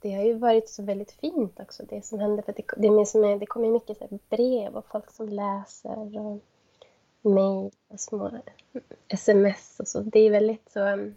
det 0.04 0.12
har 0.14 0.24
ju 0.24 0.34
varit 0.34 0.70
så 0.70 0.84
väldigt 0.84 1.12
fint 1.12 1.60
också 1.60 1.84
det 1.90 2.06
som 2.06 2.20
händer. 2.20 2.44
För 2.44 2.54
det, 2.54 2.64
det, 2.78 2.88
är 2.88 3.06
som 3.06 3.24
är, 3.24 3.40
det 3.40 3.46
kommer 3.46 3.66
ju 3.68 3.74
mycket 3.74 3.98
så 3.98 4.20
brev 4.30 4.76
och 4.76 4.86
folk 4.88 5.12
som 5.12 5.30
läser 5.30 6.18
och 6.20 6.40
mejl 7.22 7.72
och 7.88 8.00
små 8.00 8.32
sms 9.08 9.80
och 9.80 9.88
så. 9.88 10.00
Det 10.00 10.20
är 10.20 10.32
väldigt 10.32 10.72
så... 10.72 10.80
um, 10.80 11.16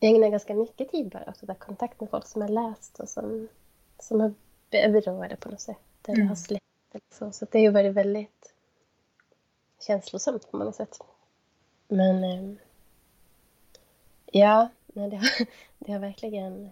Jag 0.00 0.14
ägnar 0.14 0.28
ganska 0.28 0.54
mycket 0.54 0.90
tid 0.90 1.08
bara 1.08 1.22
åt 1.22 1.42
att 1.42 1.46
ta 1.48 1.54
kontakt 1.54 2.00
med 2.00 2.10
folk 2.10 2.26
som 2.26 2.42
har 2.42 2.48
läst 2.48 3.00
och 3.00 3.08
som, 3.08 3.48
som 3.98 4.20
har 4.20 4.34
berörda 4.70 5.36
på 5.36 5.48
något 5.50 5.60
sätt 5.60 5.76
eller 6.06 6.16
Mm. 6.16 6.28
har 6.28 6.36
släppt 6.36 6.64
eller 6.92 7.02
så. 7.14 7.32
Så 7.38 7.46
det 7.50 7.58
har 7.58 7.62
ju 7.62 7.70
varit 7.70 7.94
väldigt 7.94 8.54
känslosamt 9.86 10.50
på 10.50 10.56
många 10.56 10.72
sätt. 10.72 10.98
Men 11.88 12.24
eh, 12.24 12.54
ja, 14.26 14.68
nej, 14.86 15.10
det, 15.10 15.16
har, 15.16 15.28
det 15.78 15.92
har 15.92 15.98
verkligen... 16.00 16.70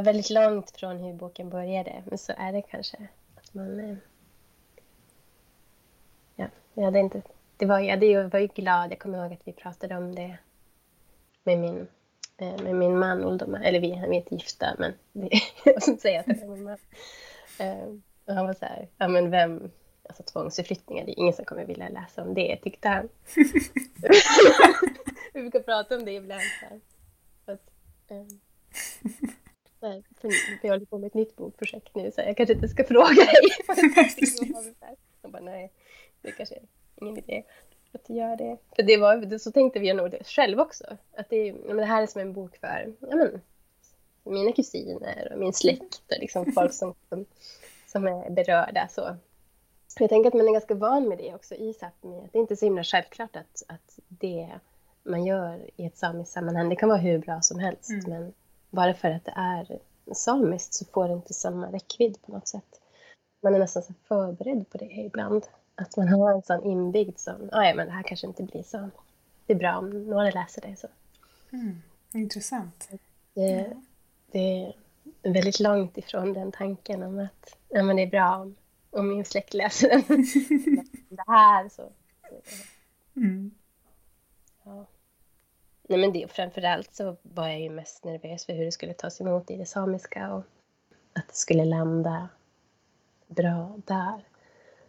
Väldigt 0.00 0.30
långt 0.30 0.70
från 0.70 0.98
hur 0.98 1.12
boken 1.12 1.50
började, 1.50 2.02
men 2.06 2.18
så 2.18 2.32
är 2.36 2.52
det 2.52 2.62
kanske. 2.62 3.08
Att 3.36 3.54
man... 3.54 3.80
Eh, 3.80 3.96
ja, 6.36 6.46
jag 6.74 6.84
hade 6.84 6.98
inte... 6.98 7.22
Det 7.56 7.66
var, 7.66 7.80
jag, 7.80 8.28
var 8.28 8.38
ju 8.40 8.46
glad, 8.46 8.92
jag 8.92 8.98
kommer 8.98 9.18
ihåg 9.18 9.32
att 9.32 9.48
vi 9.48 9.52
pratade 9.52 9.96
om 9.96 10.14
det 10.14 10.38
med 11.44 11.58
min, 11.58 11.86
eh, 12.36 12.62
med 12.62 12.74
min 12.74 12.98
man. 12.98 13.40
Eller 13.62 13.80
vi, 13.80 13.88
vi 13.88 13.96
är 13.96 14.12
inte 14.12 14.34
gifta, 14.34 14.66
men 14.78 14.92
det, 15.12 15.28
jag 15.64 15.74
inte 15.74 16.02
säga 16.02 16.20
att 16.20 16.26
det 16.26 16.42
är 16.42 16.48
min 16.48 16.64
man. 16.64 16.78
Eh, 17.58 17.88
och 18.26 18.34
han 18.34 18.46
var 18.46 18.54
så 18.54 18.64
här, 18.64 18.88
ja 18.98 19.08
men 19.08 19.30
vem, 19.30 19.70
alltså 20.02 20.22
tvångsförflyttningar, 20.22 21.04
det 21.04 21.12
är 21.12 21.18
ingen 21.18 21.34
som 21.34 21.44
kommer 21.44 21.64
vilja 21.64 21.88
läsa 21.88 22.22
om 22.22 22.34
det, 22.34 22.56
tyckte 22.56 22.88
han. 22.88 23.08
vi 25.34 25.40
brukar 25.40 25.60
prata 25.60 25.96
om 25.96 26.04
det 26.04 26.12
ibland. 26.12 26.42
Så 26.60 26.66
här. 26.66 26.80
Att, 27.46 27.70
så 28.08 28.26
här, 29.86 30.02
för 30.20 30.28
för 30.60 30.68
jag 30.68 30.74
håller 30.74 30.86
på 30.86 30.98
med 30.98 31.06
ett 31.06 31.14
nytt 31.14 31.36
bokprojekt 31.36 31.94
nu, 31.94 32.10
så 32.12 32.20
jag 32.20 32.36
kanske 32.36 32.52
inte 32.54 32.68
ska 32.68 32.84
fråga 32.84 33.08
dig. 33.14 33.48
Han 35.22 35.30
bara, 35.32 35.42
nej, 35.42 35.70
det 36.22 36.32
kanske 36.32 36.54
är 36.54 36.62
ingen 37.00 37.18
idé 37.18 37.42
att 37.92 38.04
du 38.06 38.14
gör 38.14 38.36
det. 38.36 38.56
För 38.76 38.82
det 38.82 38.96
var, 38.96 39.38
så 39.38 39.52
tänkte 39.52 39.78
vi 39.78 39.92
nog 39.92 40.10
det 40.10 40.24
själv 40.26 40.60
också. 40.60 40.84
Att 41.16 41.28
det, 41.30 41.36
är- 41.36 41.46
ja, 41.52 41.54
men 41.66 41.76
det 41.76 41.84
här 41.84 42.02
är 42.02 42.06
som 42.06 42.20
en 42.20 42.32
bok 42.32 42.56
för 42.56 42.92
ja, 43.00 43.16
men, 43.16 43.40
mina 44.24 44.52
kusiner 44.52 45.28
och 45.32 45.38
min 45.38 45.52
släkt 45.52 46.02
och 46.10 46.18
liksom 46.20 46.52
folk 46.52 46.72
som, 46.72 46.94
som, 47.08 47.26
som 47.86 48.06
är 48.06 48.30
berörda. 48.30 48.88
Så. 48.90 49.16
Jag 49.98 50.08
tänker 50.08 50.28
att 50.28 50.34
man 50.34 50.48
är 50.48 50.52
ganska 50.52 50.74
van 50.74 51.08
med 51.08 51.18
det 51.18 51.34
också 51.34 51.54
i 51.54 51.72
Sápmi. 51.72 52.28
Det 52.32 52.38
är 52.38 52.40
inte 52.40 52.56
så 52.56 52.64
himla 52.64 52.84
självklart 52.84 53.36
att, 53.36 53.62
att 53.68 53.98
det 54.08 54.48
man 55.02 55.24
gör 55.24 55.60
i 55.76 55.86
ett 55.86 55.96
samiskt 55.96 56.32
sammanhang, 56.32 56.68
det 56.68 56.76
kan 56.76 56.88
vara 56.88 56.98
hur 56.98 57.18
bra 57.18 57.40
som 57.40 57.58
helst. 57.58 57.90
Mm. 57.90 58.10
Men 58.10 58.32
bara 58.72 58.94
för 58.94 59.10
att 59.10 59.24
det 59.24 59.32
är 59.36 59.78
samiskt 60.14 60.74
så 60.74 60.84
får 60.84 61.08
det 61.08 61.14
inte 61.14 61.34
samma 61.34 61.72
räckvidd 61.72 62.22
på 62.22 62.32
något 62.32 62.48
sätt. 62.48 62.80
Man 63.42 63.54
är 63.54 63.58
nästan 63.58 63.82
så 63.82 63.92
förberedd 64.08 64.70
på 64.70 64.78
det 64.78 64.84
ibland. 64.84 65.46
Att 65.74 65.96
man 65.96 66.08
har 66.08 66.32
en 66.32 66.42
sån 66.42 66.64
inbyggd 66.64 67.18
som, 67.18 67.48
"Ah, 67.52 67.64
ja 67.64 67.74
men 67.74 67.86
det 67.86 67.92
här 67.92 68.02
kanske 68.02 68.26
inte 68.26 68.42
blir 68.42 68.62
så, 68.62 68.90
det 69.46 69.52
är 69.52 69.58
bra 69.58 69.78
om 69.78 70.06
några 70.06 70.30
läser 70.30 70.62
det. 70.62 70.76
Så. 70.76 70.86
Mm. 71.52 71.82
Intressant. 72.12 72.88
Det, 73.34 73.72
det 74.26 74.64
är 75.22 75.32
väldigt 75.32 75.60
långt 75.60 75.98
ifrån 75.98 76.32
den 76.32 76.52
tanken 76.52 77.02
om 77.02 77.18
att 77.18 77.56
ja, 77.68 77.82
men 77.82 77.96
det 77.96 78.02
är 78.02 78.10
bra 78.10 78.36
om, 78.36 78.56
om 78.90 79.08
min 79.08 79.24
släkt 79.24 79.54
läser 79.54 79.88
den. 79.88 80.02
det 81.08 81.24
här 81.26 81.68
så. 81.68 81.92
Mm. 83.16 83.50
Nej, 85.92 86.00
men 86.00 86.12
det, 86.12 86.32
framförallt 86.32 86.94
så 86.94 87.16
var 87.22 87.48
jag 87.48 87.60
ju 87.60 87.70
mest 87.70 88.04
nervös 88.04 88.46
för 88.46 88.52
hur 88.52 88.64
det 88.64 88.72
skulle 88.72 88.94
tas 88.94 89.20
emot 89.20 89.50
i 89.50 89.56
det 89.56 89.66
samiska 89.66 90.34
och 90.34 90.44
att 91.12 91.28
det 91.28 91.34
skulle 91.34 91.64
landa 91.64 92.28
bra 93.26 93.78
där. 93.86 94.24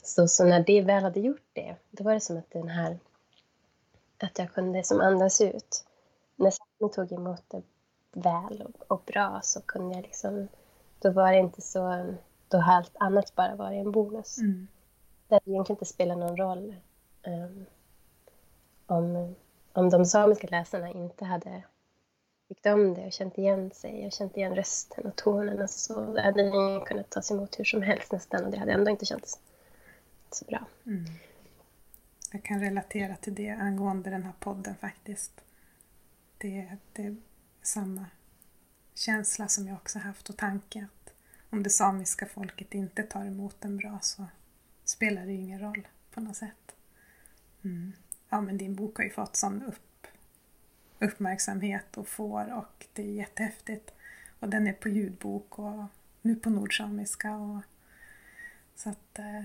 Så, 0.04 0.28
så 0.28 0.46
när 0.46 0.64
det 0.64 0.82
väl 0.82 1.04
hade 1.04 1.20
gjort 1.20 1.46
det, 1.54 1.76
då 1.92 2.04
var 2.04 2.14
det 2.14 2.20
som 2.20 2.38
att 2.38 2.52
den 2.52 2.70
här 2.70 3.00
att 4.18 4.40
jag 4.40 4.54
kunde 4.54 4.84
som 4.84 5.02
andas 5.02 5.42
ut. 5.42 5.86
När 6.36 6.52
Sápmi 6.52 6.90
tog 6.94 7.12
emot 7.12 7.44
det 7.48 7.62
väl 8.12 8.62
och, 8.62 8.92
och 8.92 9.04
bra 9.06 9.40
så 9.44 9.62
kunde 9.62 9.96
jag 9.96 10.04
liksom, 10.04 10.48
då 11.00 11.12
var 11.12 11.32
det 11.32 11.40
inte 11.40 11.62
så, 11.62 12.14
då 12.48 12.58
har 12.58 12.74
allt 12.74 12.96
annat 13.00 13.36
bara 13.36 13.56
varit 13.56 13.86
en 13.86 13.92
bonus. 13.92 14.38
Mm. 14.38 14.68
Det 15.28 15.36
hade 15.36 15.52
egentligen 15.52 15.78
inte 15.78 15.94
spelat 15.94 16.18
någon 16.18 16.38
roll 16.38 16.76
ehm, 17.24 17.66
om, 18.88 19.36
om 19.74 19.90
de 19.90 20.06
samiska 20.06 20.48
läsarna 20.52 20.90
inte 20.90 21.26
hade 21.26 21.64
tyckt 22.48 22.66
om 22.66 22.94
det 22.94 23.06
och 23.06 23.14
känt 23.14 23.38
igen 23.38 23.72
sig 23.72 24.06
och 24.06 24.12
känt 24.12 24.38
igen 24.38 24.56
rösten 24.56 25.06
och 25.06 25.16
tonerna 25.16 25.62
alltså, 25.62 25.94
så 25.94 26.22
hade 26.22 26.44
den 26.44 26.86
kunnat 26.86 27.10
tas 27.10 27.32
emot 27.32 27.60
hur 27.60 27.64
som 27.64 27.82
helst 27.82 28.12
nästan 28.12 28.46
och 28.46 28.52
det 28.52 28.58
hade 28.58 28.72
ändå 28.72 28.92
inte 28.92 29.06
känts 29.06 29.40
så 30.32 30.46
bra. 30.46 30.66
Mm. 30.86 31.06
Jag 32.32 32.44
kan 32.44 32.60
relatera 32.60 33.16
till 33.16 33.36
det 33.36 33.50
angående 33.50 34.10
den 34.10 34.24
här 34.24 34.34
podden 34.40 34.76
faktiskt. 34.76 35.42
Det, 36.38 36.78
det 36.94 37.06
är 37.06 37.16
samma 37.62 38.06
känsla 38.96 39.48
som 39.48 39.68
jag 39.68 39.76
också 39.76 40.00
haft 40.00 40.30
och 40.30 40.38
tanke 40.38 40.80
att 40.86 41.14
om 41.50 41.64
det 41.64 41.70
samiska 41.70 42.26
folket 42.26 42.74
inte 42.74 43.04
tar 43.04 43.26
emot 43.26 43.62
den 43.62 43.78
bra 43.78 44.00
så 44.02 44.26
spelar 44.84 45.26
det 45.26 45.34
ingen 45.34 45.60
roll 45.60 45.88
på 46.12 46.22
något 46.22 46.36
sätt. 46.36 46.76
Mm. 47.64 47.94
Ja 48.34 48.42
men 48.42 48.58
din 48.58 48.76
bok 48.76 48.98
har 48.98 49.04
ju 49.04 49.10
fått 49.10 49.36
sån 49.36 49.64
upp, 49.64 50.08
uppmärksamhet 51.00 51.98
och 51.98 52.08
får 52.08 52.54
och 52.54 52.86
det 52.94 53.02
är 53.02 53.12
jättehäftigt. 53.12 53.94
Och 54.40 54.50
den 54.50 54.68
är 54.68 54.74
på 54.74 54.90
ljudbok 54.90 55.60
och 55.60 55.86
nu 56.22 56.36
på 56.36 56.50
nordsamiska 56.50 57.36
och 57.36 57.62
så 58.76 58.90
att 58.90 59.20
eh, 59.20 59.44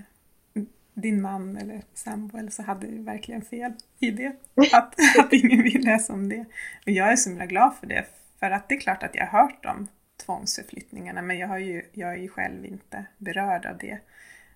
din 0.93 1.21
man 1.21 1.57
eller 1.57 1.81
sambo 1.93 2.37
eller 2.37 2.51
så 2.51 2.63
hade 2.63 2.87
ju 2.87 3.03
verkligen 3.03 3.41
fel 3.41 3.73
i 3.99 4.11
det. 4.11 4.35
Att, 4.73 4.95
att 5.19 5.33
ingen 5.33 5.63
vill 5.63 5.85
läsa 5.85 6.13
om 6.13 6.29
det. 6.29 6.45
Men 6.85 6.93
jag 6.93 7.11
är 7.11 7.15
så 7.15 7.29
himla 7.29 7.45
glad 7.45 7.75
för 7.75 7.87
det. 7.87 8.05
För 8.39 8.51
att 8.51 8.69
det 8.69 8.75
är 8.75 8.79
klart 8.79 9.03
att 9.03 9.15
jag 9.15 9.27
har 9.27 9.41
hört 9.41 9.65
om 9.65 9.87
tvångsförflyttningarna 10.25 11.21
men 11.21 11.37
jag, 11.37 11.47
har 11.47 11.57
ju, 11.57 11.85
jag 11.93 12.13
är 12.13 12.17
ju 12.17 12.29
själv 12.29 12.65
inte 12.65 13.05
berörd 13.17 13.65
av 13.65 13.77
det. 13.77 13.99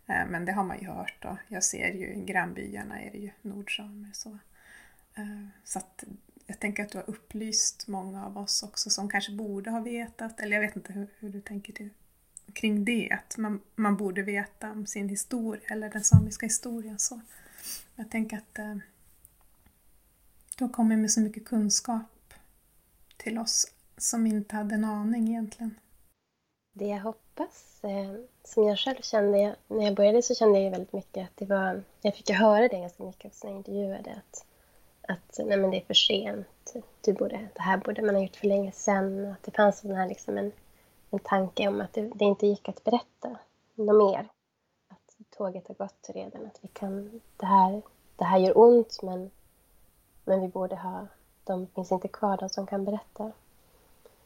Eh, 0.08 0.26
men 0.26 0.46
det 0.46 0.52
har 0.52 0.64
man 0.64 0.80
ju 0.80 0.88
hört 0.88 1.26
och 1.26 1.38
jag 1.48 1.64
ser 1.64 1.94
ju 1.94 2.14
i 2.14 2.24
grannbyarna 2.26 3.02
är 3.02 3.12
det 3.12 3.18
ju 3.18 3.32
nordsamer. 3.42 4.10
Så, 4.14 4.30
eh, 5.16 5.46
så 5.64 5.80
att 5.80 6.04
jag 6.46 6.60
tänker 6.60 6.84
att 6.84 6.92
du 6.92 6.98
har 6.98 7.10
upplyst 7.10 7.88
många 7.88 8.26
av 8.26 8.38
oss 8.38 8.64
också 8.64 8.90
som 8.90 9.10
kanske 9.10 9.32
borde 9.32 9.72
ha 9.72 9.80
vetat, 9.80 10.40
eller 10.40 10.56
jag 10.56 10.62
vet 10.62 10.76
inte 10.76 10.94
hur, 10.94 11.08
hur 11.20 11.30
du 11.30 11.42
tänker 11.42 11.74
till, 11.74 11.90
kring 12.54 12.86
det, 12.86 13.12
att 13.12 13.38
man, 13.38 13.62
man 13.76 13.98
borde 13.98 14.22
veta 14.22 14.72
om 14.72 14.86
sin 14.86 15.10
historia 15.10 15.64
eller 15.68 15.90
den 15.90 16.04
samiska 16.04 16.46
historien. 16.46 17.00
Så 17.00 17.22
jag 17.96 18.12
tänker 18.12 18.38
att 18.38 18.60
eh, 18.60 18.78
du 20.58 20.64
har 20.64 20.70
kommit 20.70 21.00
med 21.00 21.12
så 21.12 21.20
mycket 21.20 21.46
kunskap 21.46 22.34
till 23.18 23.38
oss 23.38 23.72
som 23.98 24.28
inte 24.28 24.56
hade 24.56 24.76
en 24.76 24.86
aning 24.86 25.30
egentligen. 25.30 25.76
Det 26.76 26.88
jag 26.88 27.00
hoppas, 27.00 27.84
eh, 27.84 28.14
som 28.44 28.64
jag 28.64 28.80
själv 28.80 29.02
kände, 29.02 29.56
när 29.68 29.86
jag 29.86 29.96
började 29.96 30.22
så 30.22 30.36
kände 30.36 30.60
jag 30.60 30.72
väldigt 30.72 30.94
mycket 30.94 31.24
att 31.24 31.38
det 31.38 31.46
var, 31.46 31.84
jag 32.02 32.16
fick 32.16 32.30
höra 32.30 32.68
det 32.68 32.80
ganska 32.80 33.04
mycket 33.04 33.26
också 33.26 33.48
när 33.48 33.54
jag 33.54 33.60
intervjuade, 33.60 34.12
att, 34.12 34.46
att 35.08 35.40
nej 35.46 35.58
men 35.58 35.72
det 35.72 35.78
är 35.78 35.86
för 35.86 35.94
sent, 35.94 36.74
du 37.02 37.14
borde, 37.14 37.48
det 37.54 37.62
här 37.62 37.78
borde 37.78 38.02
man 38.02 38.16
ha 38.16 38.22
gjort 38.22 38.36
för 38.36 38.48
länge 38.48 38.72
sedan, 38.72 39.32
att 39.32 39.44
det 39.44 39.52
fanns 39.52 39.82
den 39.82 39.96
här 39.96 40.08
liksom 40.08 40.38
en, 40.38 40.52
en 41.10 41.20
tanke 41.20 41.68
om 41.68 41.82
att 41.82 41.94
det, 41.94 42.02
det 42.16 42.26
inte 42.26 42.48
gick 42.48 42.70
att 42.70 42.84
berätta 42.84 43.38
något 43.76 44.12
mer. 44.12 44.28
Att 44.88 45.38
tåget 45.38 45.68
har 45.68 45.76
gått 45.76 46.10
redan, 46.14 46.46
att 46.46 46.60
vi 46.62 46.68
kan, 46.68 47.22
det 47.38 47.46
här, 47.46 47.82
det 48.16 48.24
här 48.24 48.38
gör 48.38 48.58
ont 48.58 49.00
men, 49.04 49.32
men 50.24 50.42
vi 50.42 50.48
borde 50.48 50.76
ha, 50.76 51.08
de 51.44 51.68
finns 51.68 51.92
inte 51.92 52.08
kvar, 52.08 52.38
de 52.38 52.50
som 52.50 52.68
kan 52.68 52.86
berätta. 52.86 53.32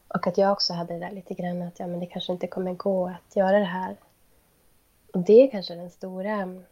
Och 0.08 0.26
att 0.26 0.38
jag 0.38 0.52
också 0.52 0.72
hade 0.72 0.94
det 0.94 1.00
där 1.00 1.10
lite 1.10 1.34
grann 1.34 1.62
att 1.62 1.78
ja, 1.78 1.86
men 1.86 2.00
det 2.00 2.06
kanske 2.06 2.32
inte 2.32 2.46
kommer 2.46 2.74
gå 2.74 3.08
att 3.08 3.36
göra 3.36 3.58
det 3.58 3.64
här. 3.64 3.96
Och 5.12 5.20
det 5.20 5.32
är 5.32 5.50
kanske 5.50 5.74
den 5.74 5.90
stora 5.90 6.62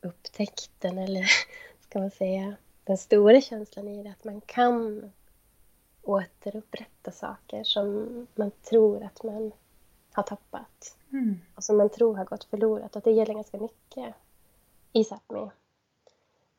upptäckten, 0.00 0.98
eller 0.98 1.26
ska 1.80 1.98
man 1.98 2.10
säga, 2.10 2.54
den 2.84 2.98
stora 2.98 3.40
känslan 3.40 3.88
i 3.88 4.02
det, 4.02 4.10
att 4.10 4.24
man 4.24 4.40
kan 4.40 5.12
återupprätta 6.02 7.10
saker 7.10 7.64
som 7.64 8.26
man 8.34 8.50
tror 8.50 9.02
att 9.02 9.22
man 9.22 9.52
har 10.12 10.22
tappat. 10.22 10.96
Mm. 11.12 11.40
Och 11.54 11.64
som 11.64 11.76
man 11.76 11.88
tror 11.88 12.16
har 12.16 12.24
gått 12.24 12.44
förlorat. 12.44 12.96
Och 12.96 13.02
det 13.02 13.10
gäller 13.10 13.34
ganska 13.34 13.58
mycket 13.58 14.14
i 14.92 15.02
Sápmi. 15.02 15.50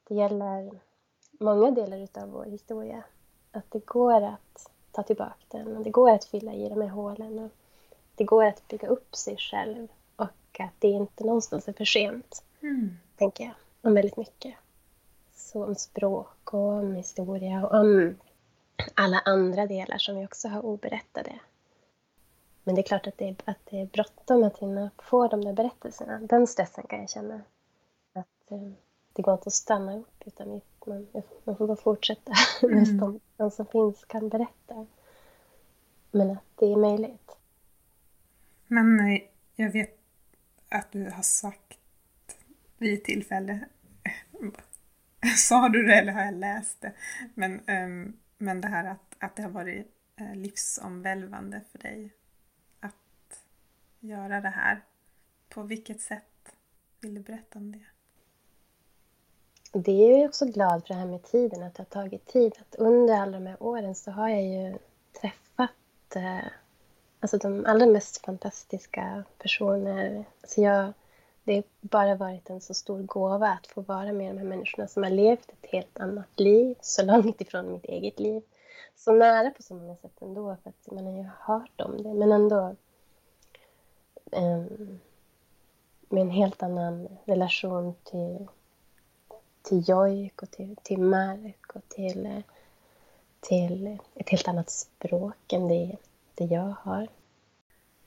Det 0.08 0.16
gäller 0.16 0.80
många 1.32 1.72
delar 1.72 2.08
av 2.14 2.30
vår 2.30 2.46
historia. 2.46 3.04
Att 3.52 3.72
det 3.72 3.86
går 3.86 4.22
att 4.22 4.72
ta 4.92 5.04
tillbaka 5.04 5.46
den. 5.48 5.78
Och 5.78 5.84
det 5.84 5.90
går 5.90 6.10
att 6.10 6.26
fylla 6.26 6.54
i 6.54 6.70
de 6.70 6.82
här 6.82 6.90
hålen. 6.90 7.40
Och 7.40 7.52
det 8.16 8.24
går 8.24 8.46
att 8.46 8.68
bygga 8.68 8.88
upp 8.88 9.16
sig 9.16 9.38
själv. 9.38 9.88
Och 10.16 10.60
att 10.60 10.74
det 10.80 10.88
inte 10.88 11.24
någonstans 11.24 11.68
är 11.68 11.74
för 11.74 11.86
sent. 11.86 12.44
Mm. 12.62 12.98
Tänker 13.16 13.44
jag. 13.44 13.54
Om 13.82 13.94
väldigt 13.94 14.18
mycket. 14.18 14.56
Så 15.36 15.66
om 15.66 15.76
språk 15.76 16.54
och 16.54 16.60
om 16.60 16.96
historia 16.96 17.68
och 17.68 17.80
om 17.80 18.16
alla 18.94 19.20
andra 19.20 19.66
delar 19.66 19.98
som 19.98 20.16
vi 20.16 20.26
också 20.26 20.48
har 20.48 20.66
oberättade. 20.66 21.40
Men 22.64 22.76
det 22.76 22.82
är 22.82 22.84
klart 22.84 23.08
att 23.08 23.18
det 23.18 23.30
är, 23.30 23.36
att 23.46 23.58
det 23.70 23.82
är 23.82 23.86
bråttom 23.86 24.44
att 24.44 24.58
hinna 24.58 24.90
få 24.98 25.28
de 25.28 25.44
där 25.44 25.54
berättelserna. 25.54 26.20
Den 26.20 26.48
stressen 26.48 26.84
kan 26.90 27.00
jag 27.00 27.10
känna. 27.10 27.42
Att 28.14 28.52
eh, 28.52 28.72
det 29.14 29.22
går 29.22 29.34
inte 29.34 29.48
att 29.48 29.54
stanna 29.54 29.98
upp 29.98 30.24
utan 30.26 30.62
man, 30.88 31.08
man 31.44 31.58
får 31.58 31.68
bara 31.68 31.78
fortsätta. 31.78 32.34
Mm. 32.64 32.80
Nästan 32.80 33.20
de 33.38 33.52
som 33.52 33.66
finns 33.66 34.06
kan 34.06 34.30
berätta. 34.30 34.88
Men 36.12 36.32
att 36.32 36.44
det 36.56 36.66
är 36.66 36.76
möjligt. 36.76 37.32
Men 38.68 39.00
eh, 39.00 39.22
jag 39.56 39.72
vet 39.72 40.00
att 40.70 40.92
du 40.92 41.10
har 41.10 41.24
sagt 41.24 41.78
vid 42.78 42.94
ett 42.94 43.04
tillfälle, 43.04 43.66
sa 45.38 45.70
du 45.70 45.84
det 45.84 45.94
eller 45.94 46.14
har 46.14 46.22
jag 46.22 46.34
läst 46.34 46.82
det? 46.82 46.94
Men, 47.34 47.70
um, 47.70 48.18
men 48.38 48.62
det 48.62 48.68
här 48.68 48.86
att, 48.86 49.16
att 49.20 49.36
det 49.36 49.44
har 49.44 49.50
varit 49.50 49.88
uh, 50.22 50.36
livsomvälvande 50.36 51.62
för 51.72 51.80
dig 51.80 52.14
att 52.80 53.44
göra 54.00 54.42
det 54.42 54.50
här. 54.50 54.82
På 55.50 55.64
vilket 55.64 56.02
sätt 56.02 56.56
vill 57.02 57.14
du 57.14 57.22
berätta 57.22 57.60
om 57.60 57.72
det? 57.72 57.86
Det 59.72 59.92
är 59.92 60.18
jag 60.18 60.30
också 60.30 60.46
glad 60.46 60.82
för 60.82 60.94
det 60.94 61.00
här 61.00 61.08
med 61.08 61.24
tiden, 61.24 61.64
att 61.64 61.76
det 61.76 61.82
har 61.82 62.02
tagit 62.02 62.26
tid. 62.26 62.54
Att 62.60 62.76
under 62.76 63.14
alla 63.14 63.32
de 63.32 63.48
här 63.48 63.64
åren 63.64 63.96
så 63.96 64.12
har 64.12 64.30
jag 64.30 64.44
ju 64.44 64.78
träffat 65.22 66.16
eh, 66.16 66.52
alltså 67.20 67.38
de 67.38 67.66
allra 67.66 67.86
mest 67.86 68.26
fantastiska 68.26 69.24
personer. 69.38 70.26
Alltså 70.42 70.62
jag, 70.62 70.94
det 71.44 71.56
har 71.56 71.64
bara 71.82 72.16
varit 72.16 72.50
en 72.50 72.62
så 72.62 72.74
stor 72.74 73.02
gåva 73.02 73.48
att 73.48 73.68
få 73.68 73.82
vara 73.82 74.12
med 74.12 74.36
de 74.36 74.38
här 74.38 74.46
människorna 74.46 74.88
som 74.88 75.04
har 75.04 75.10
levt 75.10 75.50
ett 75.50 75.72
helt 75.72 76.00
annat 76.00 76.40
liv, 76.40 76.76
så 76.82 77.06
långt 77.06 77.42
ifrån 77.42 77.72
mitt 77.72 77.86
eget 77.86 78.20
liv. 78.20 78.42
Så 78.96 79.12
nära 79.12 79.52
på 79.52 79.64
så 79.64 79.74
många 79.74 79.96
sätt 79.96 80.22
ändå, 80.22 80.58
för 80.64 80.70
att 80.70 80.92
man 80.92 81.06
har 81.06 81.18
ju 81.18 81.30
hört 81.40 81.82
om 81.82 82.04
det, 82.04 82.14
men 82.14 82.32
ändå 82.32 82.76
eh, 84.32 84.64
med 86.10 86.22
en 86.22 86.30
helt 86.30 86.64
annan 86.64 87.08
relation 87.26 87.96
till 88.04 88.48
till 89.62 89.90
jojk 89.90 90.42
och 90.42 90.52
till, 90.52 90.76
till 90.84 91.02
mark 91.02 91.76
och 91.76 91.90
till, 91.90 92.44
till 93.40 93.98
ett 94.16 94.30
helt 94.30 94.48
annat 94.48 94.70
språk 94.70 95.54
än 95.54 95.68
det, 95.68 95.98
det 96.36 96.46
jag 96.46 96.76
har. 96.82 97.08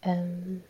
Um, 0.07 0.63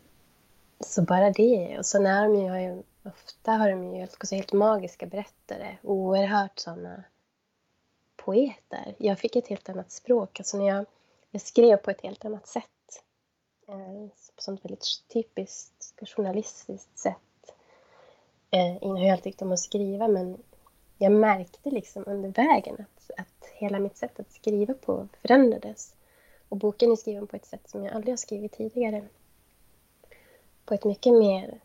så 0.79 1.01
bara 1.01 1.31
det. 1.31 1.77
Och 1.77 1.85
sen 1.85 2.05
är 2.05 2.23
de 2.23 2.35
ju, 2.35 2.83
ofta 3.03 3.51
har 3.51 3.69
de 3.69 3.95
ju 3.95 4.01
alltså 4.01 4.35
helt 4.35 4.53
magiska 4.53 5.05
berättare, 5.05 5.77
oerhört 5.81 6.59
sådana 6.59 7.03
poeter. 8.15 8.95
Jag 8.97 9.19
fick 9.19 9.35
ett 9.35 9.47
helt 9.47 9.69
annat 9.69 9.91
språk. 9.91 10.39
Alltså 10.39 10.57
när 10.57 10.67
jag, 10.67 10.85
jag 11.31 11.41
skrev 11.41 11.77
på 11.77 11.91
ett 11.91 12.01
helt 12.01 12.25
annat 12.25 12.47
sätt. 12.47 13.03
Eh, 13.67 14.07
på 14.45 14.51
ett 14.51 14.65
väldigt 14.65 14.85
typiskt 15.13 16.09
journalistiskt 16.15 16.97
sätt. 16.97 17.15
Eh, 18.51 18.83
innan 18.83 18.97
har 18.97 19.03
jag 19.03 19.11
alltid 19.11 19.23
tyckt 19.23 19.41
om 19.41 19.51
att 19.51 19.59
skriva 19.59 20.07
men 20.07 20.37
jag 20.97 21.11
märkte 21.11 21.69
liksom 21.69 22.03
under 22.07 22.29
vägen 22.29 22.75
att, 22.75 23.19
att 23.19 23.49
hela 23.53 23.79
mitt 23.79 23.97
sätt 23.97 24.19
att 24.19 24.31
skriva 24.31 24.73
på 24.73 25.07
förändrades. 25.21 25.95
Och 26.49 26.57
boken 26.57 26.91
är 26.91 26.95
skriven 26.95 27.27
på 27.27 27.35
ett 27.35 27.45
sätt 27.45 27.69
som 27.69 27.83
jag 27.85 27.93
aldrig 27.93 28.11
har 28.11 28.17
skrivit 28.17 28.51
tidigare. 28.51 29.03
På 30.65 30.73
ett 30.73 30.85
mycket 30.85 31.13
mer 31.13 31.59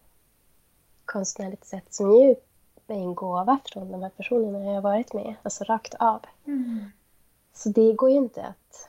konstnärligt 1.05 1.65
sätt 1.65 1.95
som 1.95 2.13
ju 2.13 2.35
är 2.87 2.95
en 2.95 3.15
gåva 3.15 3.59
från 3.65 3.93
de 3.93 4.03
här 4.03 4.11
personerna 4.11 4.65
jag 4.65 4.75
har 4.75 4.81
varit 4.81 5.13
med, 5.13 5.35
alltså 5.43 5.65
rakt 5.65 5.95
av. 5.95 6.21
Mm. 6.47 6.85
Så 7.53 7.69
det 7.69 7.93
går 7.93 8.11
ju 8.11 8.17
inte 8.17 8.43
att... 8.43 8.89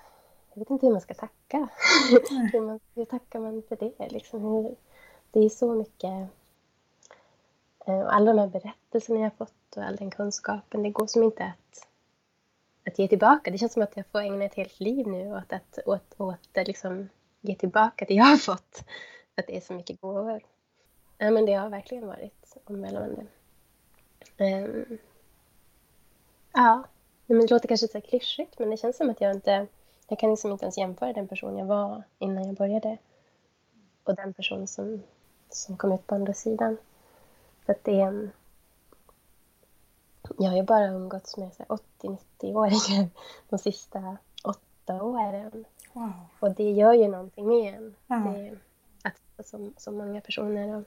Jag 0.54 0.60
vet 0.60 0.70
inte 0.70 0.86
hur 0.86 0.94
man 0.94 1.02
ska 1.02 1.14
tacka. 1.14 1.68
hur, 2.52 2.62
man, 2.62 2.80
hur 2.96 3.06
tackar 3.06 3.40
man 3.40 3.64
för 3.70 3.76
det? 3.76 4.10
Liksom, 4.10 4.42
hur, 4.42 4.76
det 5.32 5.40
är 5.40 5.50
så 5.50 5.76
mycket... 5.76 6.30
Eh, 7.86 8.08
alla 8.08 8.34
de 8.34 8.40
här 8.40 8.48
berättelserna 8.48 9.20
jag 9.20 9.26
har 9.26 9.46
fått 9.46 9.78
och 9.78 9.84
all 9.84 9.96
den 9.96 10.12
kunskapen. 10.12 10.84
Det 10.84 10.90
går 10.90 11.08
som 11.08 11.24
inte 11.24 11.44
att, 11.44 11.88
att 12.88 13.00
ge 13.00 13.08
tillbaka. 13.08 13.52
Det 13.52 13.58
känns 13.58 13.74
som 13.74 13.84
att 13.84 13.98
jag 13.98 14.06
får 14.08 14.20
ägna 14.20 14.46
ett 14.46 14.56
helt 14.56 14.80
liv 14.80 15.08
nu 15.08 15.36
åt 15.36 15.54
att, 15.54 15.80
åt, 15.86 16.14
åt 16.18 16.50
liksom 16.56 17.10
ge 17.42 17.56
tillbaka 17.56 18.06
det 18.08 18.14
jag 18.14 18.26
har 18.26 18.38
fått. 18.38 18.84
Att 19.36 19.48
det 19.48 19.58
är 19.58 19.62
så 19.62 19.74
mycket 19.74 20.02
gåvor. 20.02 20.42
Ja, 21.18 21.32
men 21.32 21.46
det 21.46 21.54
har 21.54 21.70
verkligen 21.70 22.08
varit 22.08 22.58
omvälvande. 22.66 23.26
Um, 24.38 24.98
ja, 26.54 26.84
men 27.26 27.40
det 27.40 27.52
låter 27.52 27.68
kanske 27.68 27.86
lite 27.86 28.02
klyschigt, 28.02 28.60
men 28.60 28.70
det 28.70 28.78
känns 28.78 28.98
som 28.98 29.10
att 29.10 29.22
jag 29.22 29.32
inte... 29.36 29.68
Jag 30.08 30.20
kan 30.20 30.30
liksom 30.30 30.52
inte 30.52 30.66
ens 30.66 30.78
jämföra 30.78 31.14
den 31.14 31.28
person 31.28 31.58
jag 31.58 31.66
var 31.66 32.04
innan 32.20 32.48
jag 32.48 32.56
började 32.56 32.98
och 34.04 34.16
den 34.16 34.34
person 34.34 34.68
som, 34.68 35.04
som 35.50 35.78
kom 35.78 35.92
ut 35.92 36.08
på 36.08 36.16
andra 36.16 36.34
sidan. 36.34 36.78
För 37.66 37.74
att 37.74 37.84
det 37.84 38.02
är 38.02 38.08
en, 38.08 38.32
jag 40.38 40.50
har 40.50 40.58
ju 40.58 40.64
bara 40.64 40.88
umgåtts 40.88 41.38
med 41.38 41.52
80-90-åringar 41.52 43.10
de 43.50 43.60
sista 43.60 44.18
åtta 44.44 45.04
åren. 45.04 45.66
Wow. 45.94 46.12
Och 46.40 46.56
det 46.56 46.72
gör 46.72 46.94
ju 46.94 47.08
någonting 47.08 47.48
med 47.48 47.74
en. 47.74 47.96
Det, 48.08 48.58
att 49.04 49.48
så, 49.48 49.72
så 49.78 49.92
många 49.92 50.22
personer 50.22 50.84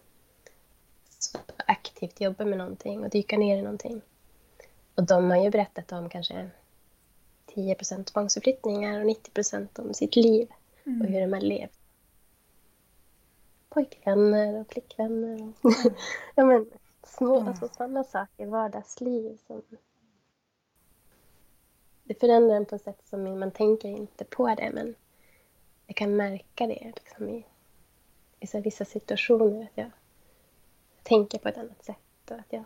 så 1.19 1.39
aktivt 1.67 2.21
jobbar 2.21 2.45
med 2.45 2.59
någonting 2.59 3.05
och 3.05 3.11
dyka 3.11 3.39
ner 3.39 3.57
i 3.57 3.63
någonting. 3.63 4.03
Och 4.95 5.03
de 5.03 5.31
har 5.31 5.43
ju 5.45 5.51
berättat 5.51 5.93
om 5.93 6.09
kanske 6.09 6.51
10% 7.55 8.05
tvångsförflyttningar 8.05 9.01
och 9.01 9.11
90% 9.11 9.81
om 9.81 9.95
sitt 9.95 10.17
liv 10.17 10.49
mm. 10.85 11.03
och 11.03 11.07
hur 11.09 11.21
de 11.21 11.33
har 11.33 11.41
levt. 11.41 11.79
Pojkvänner 13.75 14.61
och 14.61 14.73
flickvänner. 14.73 15.53
Och 15.63 15.73
ja, 16.35 16.45
men, 16.45 16.67
Små, 17.07 17.37
mm. 17.37 17.49
alltså 17.49 17.69
sådana 17.69 18.05
saker, 18.05 18.47
vardagsliv 18.47 19.39
som... 19.47 19.63
Det 22.05 22.21
förändrar 22.21 22.57
en 22.57 22.67
på 22.67 22.75
ett 22.75 22.83
sätt 22.83 23.03
som 23.05 23.39
man 23.39 23.51
tänker 23.51 23.89
inte 23.89 24.25
på 24.25 24.55
det, 24.55 24.71
men 24.75 24.95
jag 25.87 25.97
kan 25.97 26.17
märka 26.17 26.67
det 26.67 26.93
liksom 26.97 27.29
i, 27.29 27.47
i 28.41 28.47
så 28.47 28.61
vissa 28.61 28.85
situationer. 28.85 29.63
Att 29.63 29.71
jag 29.75 29.91
tänker 31.03 31.39
på 31.39 31.49
ett 31.49 31.59
annat 31.59 31.85
sätt 31.85 32.31
och 32.31 32.37
att 32.37 32.53
jag 32.53 32.65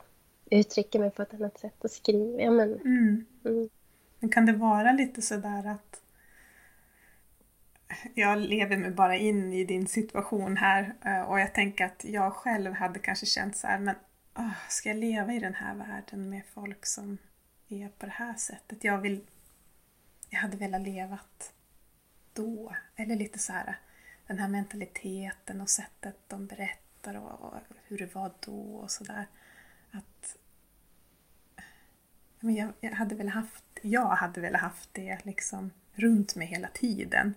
uttrycker 0.51 0.99
mig 0.99 1.11
på 1.11 1.23
ett 1.23 1.35
annat 1.35 1.59
sätt 1.59 1.85
och 1.85 1.91
skriver. 1.91 2.41
Ja, 2.41 2.51
men, 2.51 2.75
mm. 2.75 3.27
Mm. 3.45 3.69
men 4.19 4.31
kan 4.31 4.47
det 4.47 4.53
vara 4.53 4.93
lite 4.93 5.23
sådär 5.23 5.67
att 5.67 6.03
jag 8.15 8.39
lever 8.39 8.77
mig 8.77 8.91
bara 8.91 9.17
in 9.17 9.53
i 9.53 9.65
din 9.65 9.87
situation 9.87 10.57
här 10.57 10.95
eh, 11.05 11.21
och 11.21 11.41
jag 11.41 11.55
tänker 11.55 11.85
att 11.85 12.05
jag 12.05 12.33
själv 12.33 12.73
hade 12.73 12.99
kanske 12.99 13.27
känt 13.27 13.57
så 13.57 13.67
här, 13.67 13.79
men 13.79 13.95
oh, 14.35 14.53
ska 14.69 14.89
jag 14.89 14.99
leva 14.99 15.33
i 15.33 15.39
den 15.39 15.55
här 15.55 15.75
världen 15.75 16.31
med 16.31 16.43
folk 16.55 16.87
som 16.87 17.19
är 17.69 17.89
på 17.89 18.07
det 18.07 18.13
här 18.13 18.35
sättet? 18.35 18.85
Jag, 18.85 18.99
vill, 18.99 19.21
jag 20.31 20.39
hade 20.39 20.57
velat 20.57 20.83
levat 20.83 21.53
då. 22.33 22.75
Eller 22.97 23.17
lite 23.17 23.39
så 23.39 23.53
här, 23.53 23.79
den 24.27 24.39
här 24.39 24.49
mentaliteten 24.49 25.61
och 25.61 25.71
sättet 25.71 26.17
de 26.27 26.47
berättar 26.47 27.15
och, 27.15 27.41
och 27.41 27.55
hur 27.87 27.99
det 27.99 28.15
var 28.15 28.33
då 28.41 28.77
och 28.77 28.91
sådär. 28.91 29.27
Att 29.91 30.37
men 32.41 32.55
jag, 32.55 32.73
jag, 32.81 32.91
hade 32.91 33.15
väl 33.15 33.29
haft, 33.29 33.65
jag 33.83 34.09
hade 34.09 34.41
väl 34.41 34.55
haft 34.55 34.89
det 34.93 35.19
liksom 35.23 35.71
runt 35.93 36.37
mig 36.37 36.47
hela 36.47 36.69
tiden. 36.69 37.35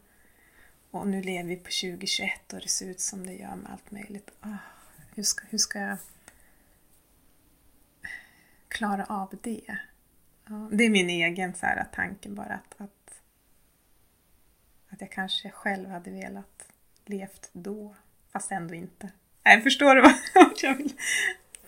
Och 0.91 1.07
nu 1.07 1.21
lever 1.21 1.49
vi 1.49 1.55
på 1.55 1.69
2021 1.81 2.53
och 2.53 2.59
det 2.59 2.67
ser 2.67 2.89
ut 2.89 2.99
som 2.99 3.27
det 3.27 3.33
gör 3.33 3.55
med 3.55 3.71
allt 3.71 3.91
möjligt. 3.91 4.31
Oh, 4.43 4.55
hur, 5.15 5.23
ska, 5.23 5.45
hur 5.49 5.57
ska 5.57 5.79
jag 5.79 5.97
klara 8.67 9.05
av 9.05 9.35
det? 9.41 9.77
Det 10.71 10.83
är 10.83 10.89
min 10.89 11.09
egen 11.09 11.53
så 11.53 11.65
här, 11.65 11.87
tanke 11.91 12.29
bara 12.29 12.53
att, 12.53 12.81
att, 12.81 13.21
att 14.89 15.01
jag 15.01 15.11
kanske 15.11 15.49
själv 15.49 15.89
hade 15.89 16.11
velat 16.11 16.67
levt 17.05 17.49
då, 17.53 17.95
fast 18.31 18.51
ändå 18.51 18.73
inte. 18.73 19.09
Nej, 19.43 19.61
förstår 19.61 19.95
du 19.95 20.01
vad 20.35 20.51
jag 20.61 20.75
vill? 20.75 20.93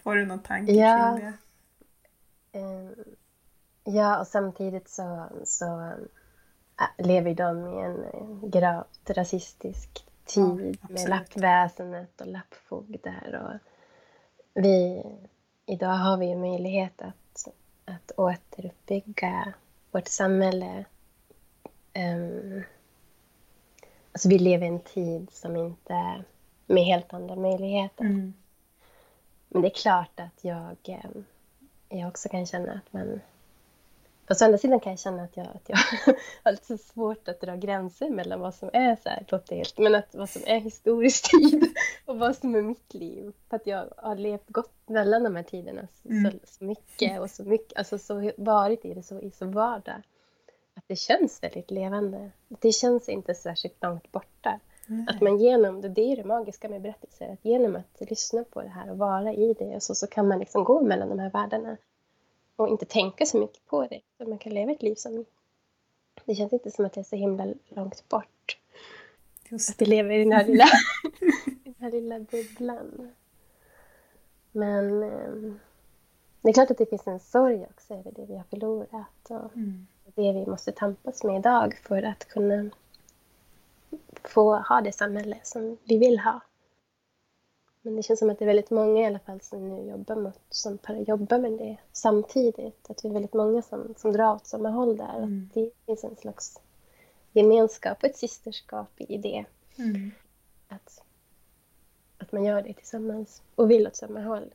Får 0.04 0.16
du 0.16 0.26
någon 0.26 0.44
tanke 0.44 0.72
ja. 0.72 1.20
kring 1.20 1.34
det? 2.52 2.60
Um, 2.60 2.96
ja, 3.84 4.20
och 4.20 4.28
samtidigt 4.28 4.90
så, 4.90 5.30
så 5.44 5.94
lever 6.98 7.34
de 7.34 7.68
i 7.68 7.82
en 7.82 8.06
gravt 8.52 9.10
rasistisk 9.10 10.06
tid 10.26 10.78
ja, 10.82 10.88
med 10.90 11.10
lappväsendet 11.10 12.22
och 12.22 12.28
lappfogdar. 12.28 13.42
Och 13.44 13.60
vi, 14.64 15.04
idag 15.66 15.94
har 15.94 16.18
vi 16.18 16.26
ju 16.26 16.36
möjlighet 16.36 17.02
att, 17.02 17.48
att 17.86 18.12
återuppbygga 18.18 19.54
vårt 19.92 20.08
samhälle 20.08 20.86
um, 21.96 22.64
Alltså 24.14 24.30
vi 24.30 24.40
lever 24.40 24.66
i 24.66 24.70
en 24.70 24.80
tid 24.80 25.30
som 25.32 25.56
inte 25.56 26.24
med 26.66 26.84
helt 26.84 27.14
andra 27.14 27.36
möjligheter. 27.36 28.06
Mm. 28.06 28.34
Men 29.50 29.62
det 29.62 29.68
är 29.68 29.82
klart 29.82 30.20
att 30.20 30.44
jag, 30.44 30.78
eh, 30.84 31.10
jag 31.90 32.08
också 32.08 32.30
kan 32.30 32.46
känna 32.46 32.72
att 32.72 32.94
man... 32.94 33.22
På 34.40 34.46
andra 34.46 34.58
sidan 34.58 34.80
kan 34.80 34.92
jag 34.92 35.00
känna 35.00 35.24
att 35.24 35.38
jag, 35.38 35.46
att 35.46 35.70
jag 35.70 35.78
har 36.44 36.52
lite 36.52 36.78
svårt 36.78 37.28
att 37.28 37.42
dra 37.42 37.56
gränser 37.56 38.10
mellan 38.10 38.40
vad 38.40 38.56
som 38.56 38.70
är 38.74 38.96
så 38.96 39.10
här, 39.10 39.26
låter 39.28 39.56
helt, 39.56 39.78
men 39.78 39.96
att 39.96 40.16
vad 40.16 40.30
som 40.30 40.42
är 40.46 40.60
historisk 40.60 41.32
tid 41.32 41.64
och 42.06 42.20
vad 42.20 42.36
som 42.36 42.56
är 42.56 42.62
mitt 42.62 42.94
liv. 42.94 43.34
För 43.50 43.56
att 43.56 43.68
jag 43.68 43.94
har 43.98 44.16
levt 44.16 44.48
gott 44.48 44.74
mellan 44.86 45.24
de 45.24 45.36
här 45.36 45.44
tiderna 45.44 45.88
så, 46.04 46.10
mm. 46.10 46.32
så, 46.32 46.38
så 46.44 46.64
mycket 46.64 47.22
och 47.22 47.30
så 47.30 47.44
mycket, 47.44 47.78
alltså 47.78 47.98
så 47.98 48.32
varit 48.38 48.86
i 48.86 48.94
det 48.94 49.04
så, 49.04 49.20
i 49.20 49.32
så 49.32 49.46
vardag 49.46 50.02
att 50.76 50.84
det 50.88 50.96
känns 50.96 51.44
väldigt 51.44 51.72
levande. 51.72 52.32
Det 52.48 52.72
känns 52.72 53.10
inte 53.10 53.36
särskilt 53.36 53.84
långt 53.84 54.12
borta. 54.12 54.60
Nej. 54.88 55.06
Att 55.10 55.22
man 55.22 55.38
genom, 55.38 55.82
det 55.82 56.02
är 56.02 56.16
det 56.16 56.24
magiska 56.24 56.70
med 56.70 56.82
berättelser, 56.82 57.34
att 57.34 57.46
genom 57.46 57.76
att 57.76 58.10
lyssna 58.10 58.44
på 58.44 58.62
det 58.62 58.70
här 58.70 58.92
och 58.92 58.98
vara 58.98 59.34
i 59.34 59.54
det 59.54 59.76
och 59.76 59.84
så, 59.84 59.96
så 59.96 60.08
kan 60.08 60.28
man 60.28 60.40
liksom 60.40 60.64
gå 60.64 60.82
mellan 60.82 61.10
de 61.10 61.20
här 61.20 61.30
världarna 61.30 61.78
och 62.56 62.68
inte 62.68 62.86
tänka 62.86 63.26
så 63.26 63.38
mycket 63.38 63.66
på 63.66 63.88
det. 63.88 64.02
Så 64.18 64.30
man 64.30 64.38
kan 64.38 64.54
leva 64.54 64.72
ett 64.72 64.82
liv 64.82 64.96
som... 64.96 65.26
Det 66.26 66.36
känns 66.36 66.54
inte 66.54 66.72
som 66.72 66.86
att 66.86 66.94
det 66.94 67.02
är 67.02 67.04
så 67.04 67.16
himla 67.16 67.54
långt 67.70 68.10
bort. 68.10 68.58
Just 69.50 69.70
att 69.70 69.78
det 69.78 69.86
lever 69.86 70.12
i 70.12 70.24
den 70.24 70.32
här 70.32 70.46
lilla, 70.46 70.66
den 71.64 71.76
här 71.80 71.92
lilla 71.92 72.20
bubblan. 72.20 73.12
Men 74.52 75.04
eh, 75.04 75.54
det 76.42 76.50
är 76.50 76.54
klart 76.54 76.72
att 76.72 76.78
det 76.78 76.90
finns 76.90 77.08
en 77.08 77.20
sorg 77.20 77.66
också 77.70 77.94
över 77.94 78.12
det 78.12 78.26
vi 78.26 78.38
har 78.38 78.44
förlorat. 78.44 79.30
Och, 79.30 79.56
mm 79.56 79.88
det 80.16 80.34
vi 80.34 80.46
måste 80.46 80.72
tampas 80.72 81.24
med 81.24 81.40
idag 81.40 81.78
för 81.84 82.04
att 82.04 82.28
kunna 82.28 82.70
få 84.24 84.56
ha 84.56 84.82
det 84.82 84.92
samhälle 84.92 85.40
som 85.44 85.78
vi 85.84 85.98
vill 85.98 86.20
ha. 86.20 86.42
Men 87.86 87.96
det 87.96 88.04
känns 88.04 88.20
som 88.20 88.30
att 88.30 88.40
det 88.40 88.46
är 88.46 88.48
väldigt 88.48 88.70
många 88.70 89.02
i 89.02 89.06
alla 89.06 89.20
fall 89.20 89.42
som 89.42 89.70
nu 89.70 89.90
jobbar, 89.90 90.16
mot, 90.16 90.40
som 90.50 90.78
jobbar 91.08 91.40
med 91.40 91.52
det 91.52 91.78
samtidigt. 91.92 92.90
Att 92.90 93.06
vi 93.06 93.10
är 93.10 93.14
väldigt 93.14 93.34
många 93.34 93.62
som, 93.62 93.94
som 93.98 94.12
drar 94.14 94.36
åt 94.36 94.48
samma 94.48 94.70
håll 94.70 94.98
där. 94.98 95.18
Mm. 95.18 95.48
Att 95.48 95.54
det 95.54 95.72
finns 95.86 96.04
en 96.04 96.16
slags 96.16 96.60
gemenskap 97.32 97.98
och 98.04 98.10
ett 98.10 98.18
systerskap 98.18 98.90
i 98.98 99.18
det. 99.18 99.46
Mm. 99.78 100.12
Att, 100.68 101.04
att 102.18 102.32
man 102.32 102.44
gör 102.44 102.62
det 102.62 102.74
tillsammans 102.74 103.42
och 103.56 103.72
vill 103.72 103.88
åt 103.88 103.96
samma 103.96 104.22
håll. 104.22 104.54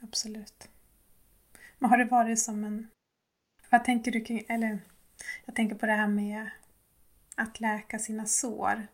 Absolut. 0.00 0.68
Men 1.78 1.90
har 1.90 1.98
det 1.98 2.04
varit 2.04 2.38
som 2.38 2.64
en 2.64 2.88
vad 3.70 3.84
tänker 3.84 4.10
du 4.12 4.20
kring, 4.20 4.44
eller 4.48 4.78
jag 5.44 5.54
tänker 5.54 5.76
på 5.76 5.86
det 5.86 5.92
här 5.92 6.08
med 6.08 6.50
att 7.34 7.60
läka 7.60 7.98
sina 7.98 8.26
sår 8.26 8.86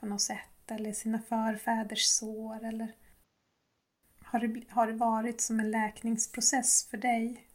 på 0.00 0.06
något 0.06 0.20
sätt, 0.20 0.48
eller 0.70 0.92
sina 0.92 1.18
förfäders 1.18 2.04
sår, 2.04 2.64
eller 2.64 2.88
har 4.24 4.40
det, 4.40 4.62
har 4.70 4.86
det 4.86 4.92
varit 4.92 5.40
som 5.40 5.60
en 5.60 5.70
läkningsprocess 5.70 6.86
för 6.90 6.96
dig? 6.96 7.46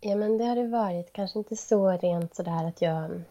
Ja, 0.00 0.16
men 0.16 0.38
det 0.38 0.44
har 0.44 0.56
det 0.56 0.66
varit. 0.66 1.12
Kanske 1.12 1.38
inte 1.38 1.56
så 1.56 1.90
rent 1.90 2.34
sådär 2.34 2.64
att 2.64 2.82
jag, 2.82 3.22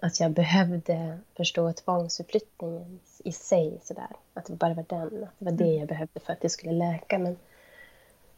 att 0.00 0.20
jag 0.20 0.30
behövde 0.30 1.18
förstå 1.36 1.72
tvångsuppflyttningen 1.72 3.00
i 3.24 3.32
sig 3.32 3.80
sådär. 3.82 4.16
Att 4.34 4.46
det 4.46 4.52
bara 4.52 4.74
var 4.74 4.84
den, 4.88 5.24
att 5.24 5.38
det 5.38 5.44
var 5.44 5.52
det 5.52 5.64
mm. 5.64 5.78
jag 5.78 5.88
behövde 5.88 6.20
för 6.20 6.32
att 6.32 6.40
det 6.40 6.50
skulle 6.50 6.72
läka. 6.72 7.18
Men 7.18 7.38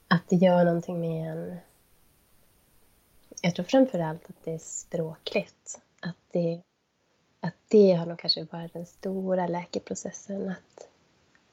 att 0.08 0.22
det 0.28 0.36
gör 0.36 0.64
någonting 0.64 1.00
med 1.00 1.32
en 1.32 1.56
jag 3.42 3.54
tror 3.54 3.64
framför 3.64 3.98
allt 3.98 4.30
att 4.30 4.44
det 4.44 4.52
är 4.52 4.58
språkligt. 4.58 5.80
Att 6.00 6.16
det, 6.30 6.62
att 7.42 7.54
det 7.68 7.92
har 7.92 8.06
nog 8.06 8.18
kanske 8.18 8.44
varit 8.44 8.72
den 8.72 8.86
stora 8.86 9.46
läkeprocessen. 9.46 10.48
Att, 10.50 10.88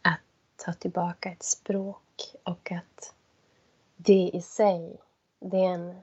att 0.01 0.19
ta 0.65 0.73
tillbaka 0.73 1.31
ett 1.31 1.43
språk 1.43 2.35
och 2.43 2.71
att 2.71 3.13
det 3.95 4.31
i 4.33 4.41
sig, 4.41 4.97
det 5.39 5.57
är, 5.57 5.73
en, 5.73 5.95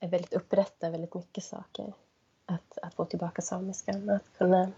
är 0.00 0.08
väldigt 0.08 0.32
upprättar 0.32 0.90
väldigt 0.90 1.14
mycket 1.14 1.44
saker. 1.44 1.92
Att, 2.46 2.78
att 2.82 2.94
få 2.94 3.04
tillbaka 3.04 3.42
samiskan. 3.42 4.10
Att 4.10 4.38
kunna, 4.38 4.72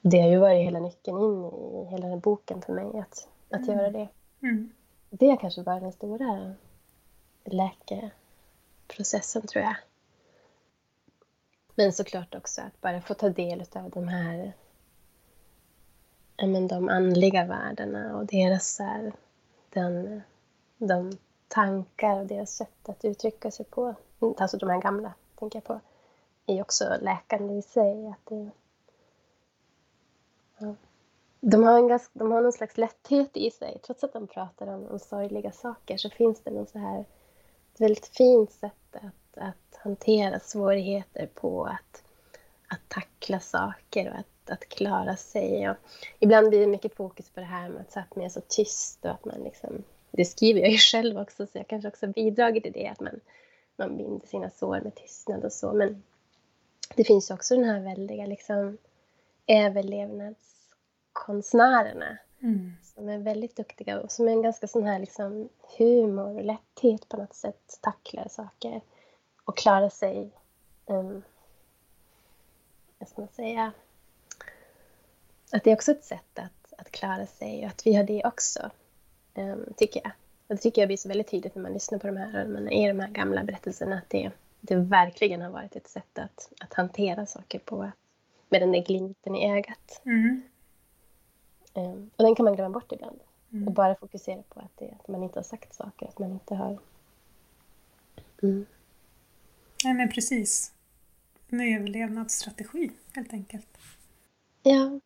det 0.00 0.20
har 0.20 0.28
ju 0.28 0.38
varit 0.38 0.66
hela 0.66 0.80
nyckeln 0.80 1.18
in 1.18 1.44
i 1.44 1.90
hela 1.90 2.06
den 2.06 2.20
boken 2.20 2.62
för 2.62 2.72
mig, 2.72 3.00
att, 3.00 3.28
att 3.50 3.68
mm. 3.68 3.78
göra 3.78 3.90
det. 3.90 4.08
Mm. 4.42 4.72
Det 5.10 5.28
har 5.30 5.36
kanske 5.36 5.62
varit 5.62 5.82
den 5.82 5.92
stora 5.92 6.54
läke 7.44 8.10
processen 8.86 9.46
tror 9.46 9.64
jag. 9.64 9.76
Men 11.74 11.92
såklart 11.92 12.34
också 12.34 12.60
att 12.60 12.80
bara 12.80 13.00
få 13.00 13.14
ta 13.14 13.28
del 13.28 13.64
av 13.74 13.90
de 13.90 14.08
här 14.08 14.52
men, 16.36 16.68
de 16.68 16.88
andliga 16.88 17.44
värdena 17.44 18.16
och 18.16 18.26
deras 18.26 18.78
här, 18.78 19.12
den, 19.70 20.22
de 20.78 21.18
tankar 21.48 22.20
och 22.20 22.26
deras 22.26 22.56
sätt 22.56 22.88
att 22.88 23.04
uttrycka 23.04 23.50
sig 23.50 23.66
på, 23.66 23.94
mm, 24.20 24.34
alltså 24.38 24.56
de 24.56 24.70
här 24.70 24.80
gamla, 24.80 25.14
tänker 25.34 25.56
jag 25.56 25.64
på, 25.64 25.80
är 26.46 26.60
också 26.60 26.84
läkande 27.00 27.54
i 27.54 27.62
sig. 27.62 28.06
Att 28.06 28.26
det, 28.26 28.50
ja. 30.58 30.74
de, 31.40 31.64
har 31.64 31.78
en 31.78 31.88
ganska, 31.88 32.10
de 32.18 32.32
har 32.32 32.42
någon 32.42 32.52
slags 32.52 32.76
lätthet 32.76 33.36
i 33.36 33.50
sig, 33.50 33.78
trots 33.86 34.04
att 34.04 34.12
de 34.12 34.26
pratar 34.26 34.66
om, 34.66 34.86
om 34.86 34.98
sorgliga 34.98 35.52
saker 35.52 35.96
så 35.96 36.10
finns 36.10 36.40
det 36.40 36.50
någon 36.50 36.66
så 36.66 36.78
här 36.78 37.00
ett 37.74 37.80
väldigt 37.80 38.06
fint 38.06 38.52
sätt 38.52 38.96
att, 38.96 39.38
att 39.38 39.63
hantera 39.84 40.40
svårigheter 40.40 41.28
på, 41.34 41.64
att, 41.64 42.02
att 42.68 42.88
tackla 42.88 43.40
saker 43.40 44.10
och 44.10 44.18
att, 44.18 44.50
att 44.50 44.68
klara 44.68 45.16
sig. 45.16 45.70
Och 45.70 45.76
ibland 46.18 46.48
blir 46.48 46.60
det 46.60 46.66
mycket 46.66 46.94
fokus 46.94 47.30
på 47.30 47.40
det 47.40 47.46
här 47.46 47.68
med 47.68 47.80
att 47.80 47.94
Sápmi 47.94 48.24
är 48.24 48.28
så 48.28 48.40
tyst 48.40 49.04
och 49.04 49.10
att 49.10 49.24
man 49.24 49.40
liksom, 49.44 49.84
det 50.10 50.24
skriver 50.24 50.60
jag 50.60 50.70
ju 50.70 50.78
själv 50.92 51.18
också 51.18 51.46
så 51.46 51.58
jag 51.58 51.68
kanske 51.68 51.88
också 51.88 52.06
bidragit 52.06 52.62
till 52.62 52.72
det, 52.72 52.88
att 52.88 53.00
man, 53.00 53.20
man 53.76 53.96
binder 53.96 54.26
sina 54.26 54.50
sår 54.50 54.80
med 54.80 54.94
tystnad 54.94 55.44
och 55.44 55.52
så. 55.52 55.72
Men 55.72 56.02
det 56.96 57.04
finns 57.04 57.30
också 57.30 57.54
den 57.54 57.64
här 57.64 57.80
väldiga 57.80 58.26
liksom, 58.26 58.78
överlevnadskonstnärerna 59.46 62.18
Mm. 62.44 62.72
Som 62.82 63.08
är 63.08 63.18
väldigt 63.18 63.56
duktiga 63.56 64.00
och 64.00 64.12
som 64.12 64.28
är 64.28 64.32
en 64.32 64.42
ganska 64.42 64.66
sån 64.66 64.86
här 64.86 64.98
liksom 64.98 65.48
humor 65.78 66.36
och 66.36 66.44
lätthet 66.44 67.08
på 67.08 67.16
något 67.16 67.34
sätt. 67.34 67.78
Tacklar 67.80 68.28
saker 68.28 68.80
och 69.44 69.56
klarar 69.56 69.88
sig, 69.88 70.30
um, 70.86 71.22
vad 72.98 73.08
ska 73.08 73.20
man 73.20 73.28
säga, 73.28 73.72
att 75.52 75.64
det 75.64 75.70
är 75.70 75.74
också 75.74 75.90
ett 75.90 76.04
sätt 76.04 76.38
att, 76.38 76.74
att 76.78 76.90
klara 76.90 77.26
sig 77.26 77.64
och 77.64 77.70
att 77.70 77.86
vi 77.86 77.94
har 77.94 78.04
det 78.04 78.24
också, 78.24 78.70
um, 79.34 79.74
tycker 79.76 80.00
jag. 80.04 80.12
Och 80.46 80.54
det 80.54 80.56
tycker 80.56 80.82
jag 80.82 80.88
blir 80.88 80.96
så 80.96 81.08
väldigt 81.08 81.30
tydligt 81.30 81.54
när 81.54 81.62
man 81.62 81.72
lyssnar 81.72 81.98
på 81.98 82.06
de 82.06 82.16
här, 82.16 82.46
man 82.46 82.68
i 82.68 82.88
de 82.88 83.00
här 83.00 83.08
gamla 83.08 83.44
berättelserna, 83.44 83.96
att 83.96 84.10
det, 84.10 84.30
det 84.60 84.76
verkligen 84.76 85.42
har 85.42 85.50
varit 85.50 85.76
ett 85.76 85.88
sätt 85.88 86.18
att, 86.18 86.52
att 86.60 86.74
hantera 86.74 87.26
saker 87.26 87.58
på, 87.58 87.90
med 88.48 88.62
den 88.62 88.72
där 88.72 88.84
glimten 88.84 89.36
i 89.36 89.52
ögat. 89.52 90.02
Mm. 90.04 90.42
Um, 91.74 92.10
och 92.16 92.24
den 92.24 92.34
kan 92.34 92.44
man 92.44 92.54
glömma 92.54 92.70
bort 92.70 92.92
ibland. 92.92 93.20
Mm. 93.52 93.68
Och 93.68 93.74
bara 93.74 93.94
fokusera 93.94 94.42
på 94.48 94.60
att, 94.60 94.76
det, 94.76 94.94
att 95.00 95.08
man 95.08 95.22
inte 95.22 95.38
har 95.38 95.44
sagt 95.44 95.74
saker, 95.74 96.08
att 96.08 96.18
man 96.18 96.32
inte 96.32 96.54
har... 96.54 96.78
Mm. 98.42 98.66
Nej 99.84 99.94
men 99.94 100.08
precis. 100.08 100.72
en 101.48 101.60
överlevnadsstrategi 101.60 102.90
helt 103.14 103.32
enkelt. 103.32 103.78
Ja, 104.62 105.00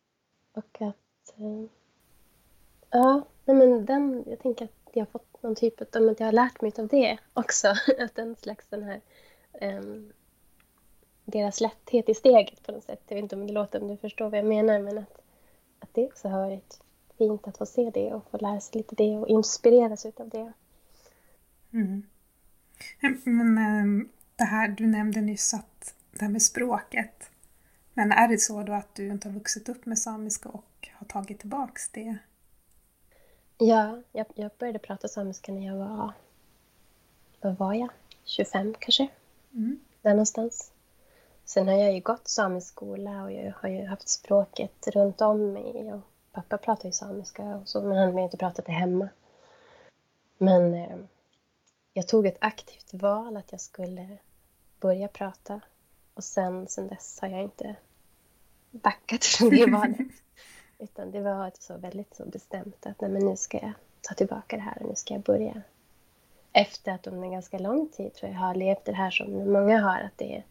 och 0.53 0.81
att... 0.81 1.37
Eh, 1.37 1.65
ja, 2.89 3.25
men 3.45 3.85
den, 3.85 4.23
jag 4.27 4.39
tänker 4.39 4.65
att 4.65 4.89
jag 4.93 5.01
har 5.01 5.11
fått 5.11 5.43
någon 5.43 5.55
typ 5.55 5.95
av, 5.95 6.09
att 6.09 6.19
jag 6.19 6.27
har 6.27 6.31
lärt 6.31 6.61
mig 6.61 6.71
av 6.77 6.87
det 6.87 7.17
också. 7.33 7.67
Att 7.99 8.17
en 8.17 8.35
slags 8.35 8.67
den 8.69 8.83
här 8.83 9.01
um, 9.61 10.13
deras 11.25 11.61
lätthet 11.61 12.09
i 12.09 12.13
steget 12.13 12.63
på 12.63 12.71
något 12.71 12.83
sätt. 12.83 13.01
Jag 13.07 13.15
vet 13.15 13.23
inte 13.23 13.35
om 13.35 13.47
det 13.47 13.53
låter 13.53 13.81
om 13.81 13.87
du 13.87 13.97
förstår 13.97 14.29
vad 14.29 14.39
jag 14.39 14.45
menar 14.45 14.79
men 14.79 14.97
att, 14.97 15.21
att 15.79 15.93
det 15.93 16.05
också 16.05 16.27
har 16.27 16.39
varit 16.39 16.81
fint 17.17 17.47
att 17.47 17.57
få 17.57 17.65
se 17.65 17.91
det 17.93 18.13
och 18.13 18.29
få 18.31 18.37
lära 18.37 18.59
sig 18.59 18.77
lite 18.77 18.95
det 18.95 19.17
och 19.17 19.27
inspireras 19.27 20.05
av 20.05 20.29
det. 20.29 20.53
Mm. 21.71 22.03
Men 23.23 23.57
ehm, 23.57 24.09
det 24.39 24.45
här, 24.45 24.67
du 24.67 24.87
nämnde 24.87 25.21
nyss 25.21 25.53
att 25.53 25.95
det 26.11 26.21
här 26.21 26.31
med 26.31 26.41
språket. 26.41 27.31
Men 27.93 28.11
är 28.11 28.27
det 28.27 28.37
så 28.37 28.63
då 28.63 28.73
att 28.73 28.95
du 28.95 29.07
inte 29.07 29.27
har 29.27 29.33
vuxit 29.33 29.69
upp 29.69 29.85
med 29.85 29.99
samiska 29.99 30.49
och 30.49 30.89
har 30.93 31.07
tagit 31.07 31.39
tillbaks 31.39 31.89
det? 31.89 32.17
Ja, 33.57 34.01
jag, 34.11 34.25
jag 34.35 34.51
började 34.59 34.79
prata 34.79 35.07
samiska 35.07 35.51
när 35.51 35.65
jag 35.65 35.75
var, 35.75 36.13
vad 37.41 37.57
var 37.57 37.73
jag? 37.73 37.89
25 38.23 38.75
kanske? 38.79 39.07
Mm. 39.53 39.79
Där 40.01 40.11
någonstans. 40.11 40.71
Sen 41.45 41.67
har 41.67 41.75
jag 41.75 41.93
ju 41.93 41.99
gått 41.99 42.27
samisk 42.27 42.67
skola 42.67 43.23
och 43.23 43.31
jag 43.31 43.53
har 43.55 43.69
ju 43.69 43.85
haft 43.85 44.09
språket 44.09 44.87
runt 44.87 45.21
om 45.21 45.53
mig. 45.53 45.93
Och 45.93 46.01
pappa 46.31 46.57
pratar 46.57 46.85
ju 46.85 46.91
samiska 46.91 47.43
och 47.43 47.67
så, 47.67 47.81
men 47.81 47.97
han 47.97 48.13
har 48.13 48.19
inte 48.19 48.37
pratat 48.37 48.65
det 48.65 48.71
hemma. 48.71 49.09
Men 50.37 50.73
eh, 50.73 50.97
jag 51.93 52.07
tog 52.07 52.25
ett 52.25 52.37
aktivt 52.41 52.93
val 52.93 53.37
att 53.37 53.51
jag 53.51 53.61
skulle 53.61 54.17
börja 54.79 55.07
prata. 55.07 55.61
Och 56.13 56.23
sen, 56.23 56.67
sen 56.67 56.87
dess 56.87 57.19
har 57.21 57.27
jag 57.27 57.41
inte 57.41 57.75
backat 58.71 59.25
från 59.37 59.49
det 59.49 59.65
valet. 59.65 59.97
Utan 60.79 61.11
det 61.11 61.21
var 61.21 61.51
så 61.59 61.77
väldigt 61.77 62.15
så 62.15 62.25
bestämt 62.25 62.85
att 62.85 63.01
nej, 63.01 63.11
men 63.11 63.25
nu 63.25 63.37
ska 63.37 63.57
jag 63.57 63.71
ta 64.01 64.13
tillbaka 64.13 64.55
det 64.55 64.61
här 64.61 64.77
och 64.81 64.89
nu 64.89 64.95
ska 64.95 65.13
jag 65.13 65.23
börja. 65.23 65.61
Efter 66.53 66.91
att 66.91 67.07
under 67.07 67.29
ganska 67.29 67.59
lång 67.59 67.89
tid 67.89 68.13
tror 68.13 68.31
jag 68.31 68.39
har 68.39 68.55
levt 68.55 68.85
det 68.85 68.93
här 68.93 69.11
som 69.11 69.53
många 69.53 69.79
har, 69.79 69.99
att 69.99 70.17
det, 70.17 70.43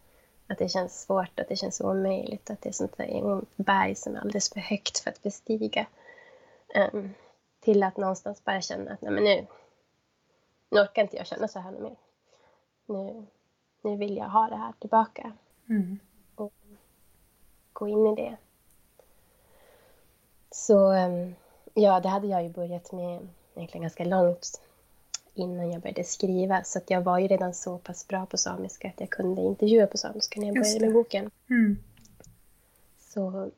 att 0.46 0.58
det 0.58 0.68
känns 0.68 1.02
svårt, 1.02 1.40
att 1.40 1.48
det 1.48 1.56
känns 1.56 1.80
omöjligt, 1.80 2.50
att 2.50 2.62
det 2.62 2.68
är 2.68 2.72
sånt 2.72 2.96
där 2.96 3.42
berg 3.56 3.94
som 3.94 4.16
är 4.16 4.20
alldeles 4.20 4.50
för 4.52 4.60
högt 4.60 4.98
för 4.98 5.10
att 5.10 5.22
bestiga. 5.22 5.86
Um, 6.92 7.14
till 7.60 7.82
att 7.82 7.96
någonstans 7.96 8.44
bara 8.44 8.60
känna 8.60 8.92
att 8.92 9.02
nej, 9.02 9.12
men 9.12 9.24
nu, 9.24 9.46
nu 10.70 10.80
orkar 10.80 11.02
inte 11.02 11.16
jag 11.16 11.26
känna 11.26 11.48
så 11.48 11.58
här 11.58 11.70
mer. 11.70 11.96
Nu, 12.86 13.26
nu 13.82 13.96
vill 13.96 14.16
jag 14.16 14.28
ha 14.28 14.48
det 14.48 14.56
här 14.56 14.72
tillbaka. 14.78 15.32
Mm. 15.68 15.98
Och 16.34 16.52
gå 17.72 17.88
in 17.88 18.06
i 18.06 18.14
det. 18.14 18.36
Så 20.50 20.92
ehm, 20.92 21.34
ja, 21.74 22.00
det 22.00 22.08
hade 22.08 22.26
jag 22.26 22.42
ju 22.42 22.48
börjat 22.48 22.92
med 22.92 23.28
egentligen 23.54 23.82
ganska 23.82 24.04
långt 24.04 24.60
innan 25.34 25.70
jag 25.70 25.82
började 25.82 26.04
skriva. 26.04 26.64
Så 26.64 26.78
att 26.78 26.90
jag 26.90 27.00
var 27.00 27.18
ju 27.18 27.28
redan 27.28 27.54
så 27.54 27.78
pass 27.78 28.08
bra 28.08 28.26
på 28.26 28.36
samiska 28.36 28.88
att 28.88 29.00
jag 29.00 29.10
kunde 29.10 29.42
intervjua 29.42 29.86
på 29.86 29.98
samiska 29.98 30.40
när 30.40 30.46
jag 30.46 30.56
började 30.56 30.86
med 30.86 30.94
boken. 30.94 31.30
Mm. 31.50 31.78
Så, 32.98 33.50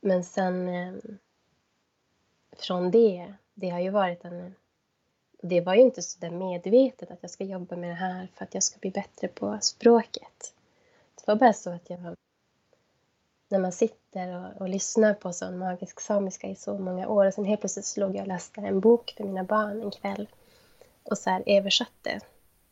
men 0.00 0.24
sen 0.24 0.68
ehm, 0.68 1.18
från 2.56 2.90
det, 2.90 3.34
det 3.54 3.70
har 3.70 3.80
ju 3.80 3.90
varit 3.90 4.24
en... 4.24 4.54
Det 5.46 5.60
var 5.60 5.74
ju 5.74 5.80
inte 5.80 6.02
så 6.02 6.18
där 6.20 6.30
medvetet 6.30 7.10
att 7.10 7.18
jag 7.20 7.30
ska 7.30 7.44
jobba 7.44 7.76
med 7.76 7.90
det 7.90 7.94
här 7.94 8.28
för 8.34 8.44
att 8.44 8.54
jag 8.54 8.62
ska 8.62 8.78
bli 8.78 8.90
bättre 8.90 9.28
på 9.28 9.58
språket. 9.60 10.54
Det 11.14 11.26
var 11.26 11.36
bara 11.36 11.52
så 11.52 11.70
att 11.70 11.90
jag 11.90 12.16
när 13.48 13.58
man 13.58 13.72
sitter 13.72 14.36
och, 14.36 14.60
och, 14.60 14.68
lyssnar 14.68 15.14
på 15.14 15.32
sån 15.32 15.58
magisk 15.58 16.00
samiska 16.00 16.46
i 16.46 16.56
så 16.56 16.78
många 16.78 17.08
år. 17.08 17.26
Och 17.26 17.34
sen 17.34 17.44
helt 17.44 17.60
plötsligt 17.60 17.86
slog 17.86 18.16
jag 18.16 18.22
och 18.22 18.28
läste 18.28 18.60
en 18.60 18.80
bok 18.80 19.14
för 19.16 19.24
mina 19.24 19.44
barn 19.44 19.82
en 19.82 19.90
kväll 19.90 20.28
och 21.02 21.18
så 21.18 21.30
här 21.30 21.42
översatte 21.46 22.20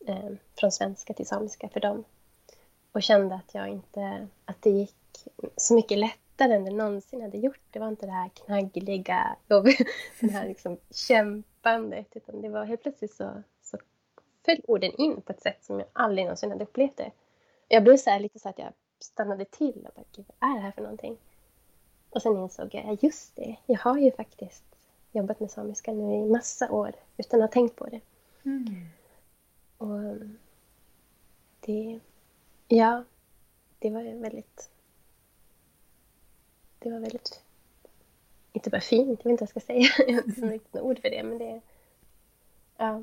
eh, 0.06 0.30
från 0.58 0.72
svenska 0.72 1.14
till 1.14 1.26
samiska 1.26 1.68
för 1.68 1.80
dem. 1.80 2.04
Och 2.92 3.02
kände 3.02 3.34
att 3.34 3.54
jag 3.54 3.68
inte, 3.68 4.28
att 4.44 4.62
det 4.62 4.70
gick 4.70 5.28
så 5.56 5.74
mycket 5.74 5.98
lätt 5.98 6.21
lättare 6.32 6.54
än 6.54 6.64
det 6.64 6.70
någonsin 6.70 7.22
hade 7.22 7.38
gjort. 7.38 7.60
Det 7.70 7.78
var 7.78 7.88
inte 7.88 8.06
det 8.06 8.12
här 8.12 8.28
knaggliga 8.28 9.36
det 10.20 10.32
här 10.32 10.48
liksom 10.48 10.78
kämpandet, 10.90 12.06
utan 12.16 12.42
det 12.42 12.48
var 12.48 12.64
helt 12.64 12.82
plötsligt 12.82 13.14
så, 13.14 13.42
så 13.62 13.78
föll 14.44 14.60
orden 14.68 14.92
in 14.92 15.20
på 15.20 15.32
ett 15.32 15.42
sätt 15.42 15.64
som 15.64 15.78
jag 15.78 15.88
aldrig 15.92 16.24
någonsin 16.24 16.50
hade 16.50 16.64
upplevt 16.64 16.96
det. 16.96 17.10
Jag 17.68 17.84
blev 17.84 17.96
så 17.96 18.10
här, 18.10 18.20
lite 18.20 18.38
så 18.38 18.48
att 18.48 18.58
jag 18.58 18.72
stannade 19.00 19.44
till 19.44 19.86
och 19.86 19.94
bara, 19.94 20.04
gud 20.12 20.26
vad 20.38 20.50
är 20.50 20.54
det 20.54 20.60
här 20.60 20.72
för 20.72 20.82
någonting? 20.82 21.16
Och 22.10 22.22
sen 22.22 22.36
insåg 22.36 22.68
jag, 22.74 22.98
just 23.00 23.36
det, 23.36 23.56
jag 23.66 23.78
har 23.78 23.98
ju 23.98 24.12
faktiskt 24.12 24.64
jobbat 25.12 25.40
med 25.40 25.50
samiska 25.50 25.92
nu 25.92 26.14
i 26.14 26.30
massa 26.30 26.70
år 26.70 26.92
utan 27.16 27.42
att 27.42 27.48
ha 27.48 27.52
tänkt 27.52 27.76
på 27.76 27.86
det. 27.86 28.00
Mm. 28.44 28.86
Och 29.78 30.26
det, 31.60 32.00
ja, 32.68 33.04
det 33.78 33.90
var 33.90 34.20
väldigt, 34.20 34.70
det 36.82 36.90
var 36.90 37.00
väldigt, 37.00 37.42
inte 38.52 38.70
bara 38.70 38.80
fint, 38.80 39.08
jag 39.08 39.16
vet 39.16 39.26
inte 39.26 39.30
vad 39.32 39.40
jag 39.40 39.48
ska 39.48 39.60
säga, 39.60 39.88
jag 40.06 40.14
har 40.14 40.22
inte 40.28 40.40
så 40.40 40.46
mycket 40.46 40.80
ord 40.80 40.98
för 40.98 41.10
det, 41.10 41.22
men 41.22 41.38
det, 41.38 41.60
ja. 42.76 43.02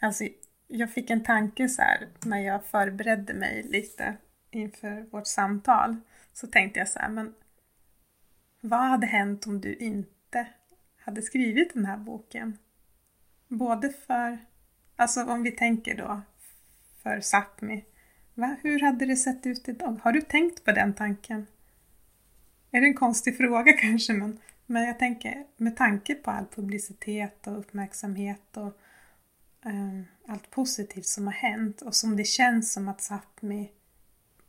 Alltså, 0.00 0.24
jag 0.68 0.92
fick 0.92 1.10
en 1.10 1.24
tanke 1.24 1.68
så 1.68 1.82
här 1.82 2.08
när 2.24 2.40
jag 2.40 2.64
förberedde 2.64 3.34
mig 3.34 3.62
lite 3.62 4.16
inför 4.50 5.06
vårt 5.10 5.26
samtal. 5.26 5.96
Så 6.32 6.46
tänkte 6.46 6.78
jag 6.78 6.88
så 6.88 6.98
här, 6.98 7.08
men 7.08 7.34
vad 8.60 8.80
hade 8.80 9.06
hänt 9.06 9.46
om 9.46 9.60
du 9.60 9.74
inte 9.74 10.46
hade 10.96 11.22
skrivit 11.22 11.74
den 11.74 11.86
här 11.86 11.96
boken? 11.96 12.58
Både 13.48 13.90
för, 13.90 14.38
alltså 14.96 15.24
om 15.24 15.42
vi 15.42 15.50
tänker 15.50 15.96
då 15.96 16.20
för 17.06 17.20
Sápmi, 17.20 17.84
va? 18.34 18.56
hur 18.62 18.80
hade 18.80 19.06
det 19.06 19.16
sett 19.16 19.46
ut 19.46 19.68
idag? 19.68 20.00
Har 20.02 20.12
du 20.12 20.20
tänkt 20.20 20.64
på 20.64 20.72
den 20.72 20.94
tanken? 20.94 21.46
Är 22.70 22.80
det 22.80 22.86
en 22.86 22.94
konstig 22.94 23.36
fråga 23.36 23.72
kanske, 23.80 24.12
men, 24.12 24.40
men 24.66 24.84
jag 24.84 24.98
tänker 24.98 25.46
med 25.56 25.76
tanke 25.76 26.14
på 26.14 26.30
all 26.30 26.46
publicitet 26.46 27.46
och 27.46 27.58
uppmärksamhet 27.58 28.56
och 28.56 28.78
eh, 29.66 30.00
allt 30.28 30.50
positivt 30.50 31.06
som 31.06 31.26
har 31.26 31.34
hänt 31.34 31.82
och 31.82 31.94
som 31.94 32.16
det 32.16 32.24
känns 32.24 32.72
som 32.72 32.88
att 32.88 33.00
Sápmi 33.00 33.68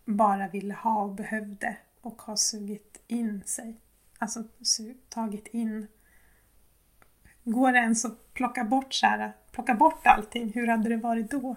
bara 0.06 0.48
ville 0.48 0.74
ha 0.74 1.04
och 1.04 1.16
behövde 1.16 1.78
och 2.02 2.22
har 2.22 2.36
sugit 2.36 3.02
in 3.08 3.44
sig. 3.46 3.82
Alltså 4.18 4.44
tagit 5.10 5.48
in. 5.48 5.88
Går 7.44 7.72
det 7.72 7.80
ens 7.80 8.06
att 8.06 8.34
plocka 8.34 8.64
bort, 8.64 8.94
så 8.94 9.06
här, 9.06 9.34
plocka 9.52 9.76
bort 9.76 10.08
allting? 10.08 10.52
Hur 10.54 10.68
hade 10.68 10.90
det 10.90 10.98
varit 10.98 11.32
då? 11.32 11.56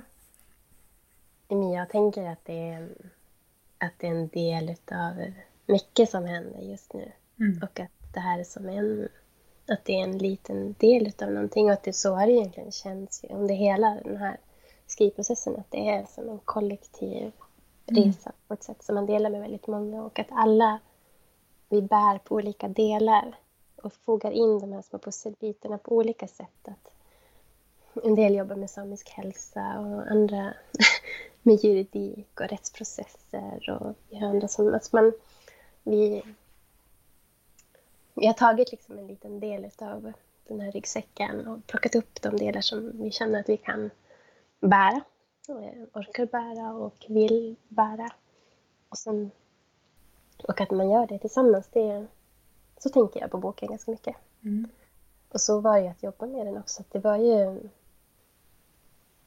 Jag 1.50 1.88
tänker 1.88 2.26
att 2.26 2.44
det 2.44 2.68
är, 2.68 2.88
att 3.78 3.92
det 3.98 4.06
är 4.06 4.10
en 4.10 4.28
del 4.28 4.74
av 4.92 5.32
mycket 5.66 6.10
som 6.10 6.24
händer 6.24 6.60
just 6.60 6.92
nu. 6.92 7.12
Mm. 7.40 7.62
Och 7.62 7.80
att 7.80 8.12
det 8.14 8.20
här 8.20 8.38
är 8.38 8.44
som 8.44 8.68
en 8.68 9.08
att 9.72 9.84
det 9.84 9.92
är 9.92 10.04
en 10.04 10.18
liten 10.18 10.74
del 10.78 11.12
av 11.22 11.30
någonting 11.30 11.66
och 11.66 11.72
att 11.72 11.82
det 11.82 11.92
så 11.92 12.14
har 12.14 12.26
det 12.26 12.32
egentligen 12.32 12.72
känts 12.72 13.24
under 13.30 13.54
hela 13.54 14.00
den 14.04 14.16
här 14.16 14.36
skrivprocessen 14.86 15.56
att 15.56 15.70
det 15.70 15.88
är 15.88 16.04
som 16.04 16.28
en 16.28 16.38
kollektiv 16.38 17.32
mm. 17.86 18.04
resa 18.04 18.32
på 18.48 18.54
ett 18.54 18.62
sätt 18.62 18.82
som 18.82 18.94
man 18.94 19.06
delar 19.06 19.30
med 19.30 19.40
väldigt 19.40 19.66
många 19.66 20.02
och 20.02 20.18
att 20.18 20.26
alla 20.30 20.78
vi 21.68 21.82
bär 21.82 22.18
på 22.18 22.34
olika 22.34 22.68
delar 22.68 23.36
och 23.76 23.92
fogar 23.92 24.30
in 24.30 24.58
de 24.58 24.72
här 24.72 24.82
små 24.82 24.98
pusselbitarna 24.98 25.78
på 25.78 25.96
olika 25.96 26.26
sätt. 26.26 26.68
Att 26.68 26.92
en 28.04 28.14
del 28.14 28.34
jobbar 28.34 28.56
med 28.56 28.70
samisk 28.70 29.10
hälsa 29.10 29.78
och 29.78 30.10
andra 30.10 30.54
med 31.42 31.64
juridik 31.64 32.40
och 32.40 32.48
rättsprocesser 32.48 33.70
och 33.80 33.96
vi 34.08 34.16
har 34.16 34.28
andra 34.28 34.48
som... 34.48 34.74
Alltså 34.74 34.96
man, 34.96 35.12
vi 35.82 36.22
vi 38.20 38.26
har 38.26 38.34
tagit 38.34 38.70
liksom 38.70 38.98
en 38.98 39.06
liten 39.06 39.40
del 39.40 39.70
av 39.78 40.12
den 40.48 40.60
här 40.60 40.72
ryggsäcken 40.72 41.46
och 41.46 41.66
plockat 41.66 41.94
upp 41.94 42.22
de 42.22 42.36
delar 42.36 42.60
som 42.60 43.02
vi 43.02 43.10
känner 43.10 43.40
att 43.40 43.48
vi 43.48 43.56
kan 43.56 43.90
bära, 44.60 45.00
orkar 45.92 46.26
bära 46.26 46.72
och 46.72 47.06
vill 47.08 47.56
bära. 47.68 48.10
Och, 48.88 48.98
sen, 48.98 49.30
och 50.42 50.60
att 50.60 50.70
man 50.70 50.90
gör 50.90 51.06
det 51.06 51.18
tillsammans, 51.18 51.68
det, 51.72 52.06
så 52.78 52.88
tänker 52.88 53.20
jag 53.20 53.30
på 53.30 53.38
boken 53.38 53.68
ganska 53.68 53.90
mycket. 53.90 54.16
Mm. 54.42 54.68
Och 55.28 55.40
så 55.40 55.60
var 55.60 55.80
det 55.80 55.88
att 55.88 56.02
jobba 56.02 56.26
med 56.26 56.46
den 56.46 56.58
också. 56.58 56.82
Det 56.90 56.98
var 56.98 57.16
ju, 57.16 57.68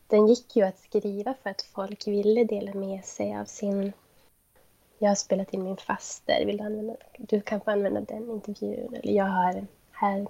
den 0.07 0.27
gick 0.27 0.55
ju 0.55 0.63
att 0.63 0.79
skriva 0.79 1.33
för 1.43 1.49
att 1.49 1.61
folk 1.61 2.07
ville 2.07 2.43
dela 2.43 2.73
med 2.73 3.05
sig 3.05 3.35
av 3.35 3.45
sin 3.45 3.93
jag 4.99 5.09
har 5.09 5.15
spelat 5.15 5.53
in 5.53 5.63
min 5.63 5.77
faster, 5.77 6.45
vill 6.45 6.57
du 6.57 6.63
använda 6.63 6.95
Du 7.17 7.41
kan 7.41 7.61
få 7.61 7.71
använda 7.71 8.01
den 8.01 8.29
intervjun. 8.29 8.93
Eller 8.93 9.13
jag 9.13 9.25
har 9.25 9.65
här 9.91 10.27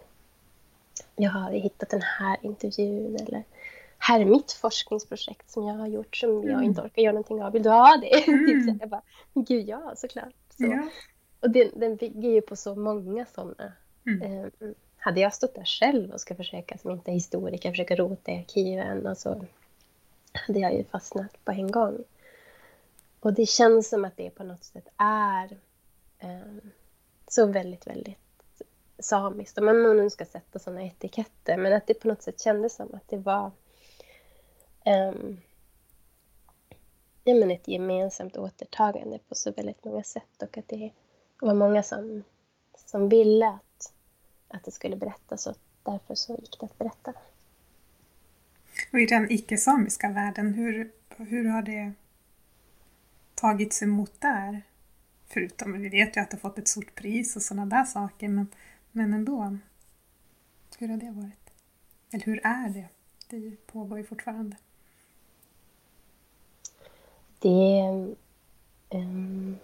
jag 1.15 1.29
har 1.29 1.51
hittat 1.51 1.89
den 1.89 2.01
här 2.01 2.37
intervjun 2.41 3.15
eller 3.15 3.43
här 3.97 4.19
är 4.19 4.25
mitt 4.25 4.51
forskningsprojekt 4.51 5.51
som 5.51 5.67
jag 5.67 5.75
har 5.75 5.87
gjort 5.87 6.15
som 6.15 6.29
mm. 6.29 6.49
jag 6.49 6.63
inte 6.63 6.81
orkar 6.81 7.01
göra 7.01 7.13
någonting 7.13 7.43
av. 7.43 7.51
Vill 7.51 7.63
du 7.63 7.69
ha 7.69 7.97
det? 7.97 8.27
Mm. 8.27 8.45
typ 8.47 8.63
så 8.63 8.77
jag 8.79 8.89
bara, 8.89 9.01
gud 9.33 9.69
ja, 9.69 9.93
såklart. 9.95 10.33
Så. 10.57 10.63
Ja. 10.63 10.89
Och 11.39 11.49
den, 11.49 11.69
den 11.75 11.95
bygger 11.95 12.29
ju 12.29 12.41
på 12.41 12.55
så 12.55 12.75
många 12.75 13.25
sådana. 13.25 13.73
Mm. 14.05 14.43
Um, 14.61 14.75
hade 14.97 15.21
jag 15.21 15.33
stått 15.33 15.55
där 15.55 15.65
själv 15.65 16.11
och 16.11 16.21
ska 16.21 16.35
försöka, 16.35 16.77
som 16.77 16.91
inte 16.91 17.11
är 17.11 17.13
historiker, 17.13 17.69
försöka 17.69 17.95
rota 17.95 18.31
i 18.31 18.37
arkiven 18.37 19.07
och 19.07 19.17
så 19.17 19.45
hade 20.33 20.59
jag 20.59 20.73
ju 20.73 20.83
fastnat 20.83 21.45
på 21.45 21.51
en 21.51 21.71
gång. 21.71 22.03
Och 23.19 23.33
det 23.33 23.45
känns 23.45 23.89
som 23.89 24.05
att 24.05 24.17
det 24.17 24.29
på 24.29 24.43
något 24.43 24.63
sätt 24.63 24.87
är 24.97 25.57
eh, 26.19 26.69
så 27.27 27.45
väldigt, 27.45 27.87
väldigt 27.87 28.17
samiskt. 28.99 29.57
Om 29.57 29.65
man 29.65 29.97
nu 29.97 30.09
ska 30.09 30.25
sätta 30.25 30.59
sådana 30.59 30.83
etiketter. 30.83 31.57
Men 31.57 31.73
att 31.73 31.87
det 31.87 31.93
på 31.93 32.07
något 32.07 32.21
sätt 32.21 32.41
kändes 32.41 32.75
som 32.75 32.93
att 32.93 33.07
det 33.07 33.17
var 33.17 33.51
eh, 34.85 35.13
ja, 37.23 37.33
men 37.33 37.51
ett 37.51 37.67
gemensamt 37.67 38.37
återtagande 38.37 39.19
på 39.27 39.35
så 39.35 39.51
väldigt 39.51 39.83
många 39.83 40.03
sätt. 40.03 40.41
Och 40.41 40.57
att 40.57 40.67
det 40.67 40.91
var 41.39 41.53
många 41.53 41.83
som, 41.83 42.23
som 42.85 43.09
ville 43.09 43.47
att, 43.47 43.93
att 44.47 44.63
det 44.63 44.71
skulle 44.71 44.95
berättas 44.95 45.47
och 45.47 45.57
därför 45.83 46.15
så 46.15 46.35
gick 46.35 46.59
det 46.59 46.65
att 46.65 46.77
berätta. 46.77 47.13
Och 48.93 48.99
i 48.99 49.05
den 49.05 49.31
icke-samiska 49.31 50.09
världen, 50.09 50.53
hur, 50.53 50.91
hur 51.17 51.49
har 51.49 51.61
det 51.61 51.93
tagits 53.35 53.83
emot 53.83 54.21
där? 54.21 54.61
Förutom, 55.27 55.81
vi 55.81 55.89
vet 55.89 56.17
ju 56.17 56.21
att 56.21 56.31
det 56.31 56.37
fått 56.37 56.57
ett 56.57 56.67
stort 56.67 56.95
pris 56.95 57.35
och 57.35 57.41
sådana 57.41 57.65
där 57.65 57.83
saker, 57.83 58.27
men, 58.27 58.47
men 58.91 59.13
ändå. 59.13 59.57
Hur 60.77 60.87
har 60.87 60.97
det 60.97 61.11
varit? 61.11 61.49
Eller 62.11 62.25
hur 62.25 62.45
är 62.45 62.69
det? 62.69 62.87
Det 63.29 63.67
pågår 63.67 63.97
ju 63.97 64.03
fortfarande. 64.03 64.57
Det... 67.39 67.81
Um, 68.89 69.57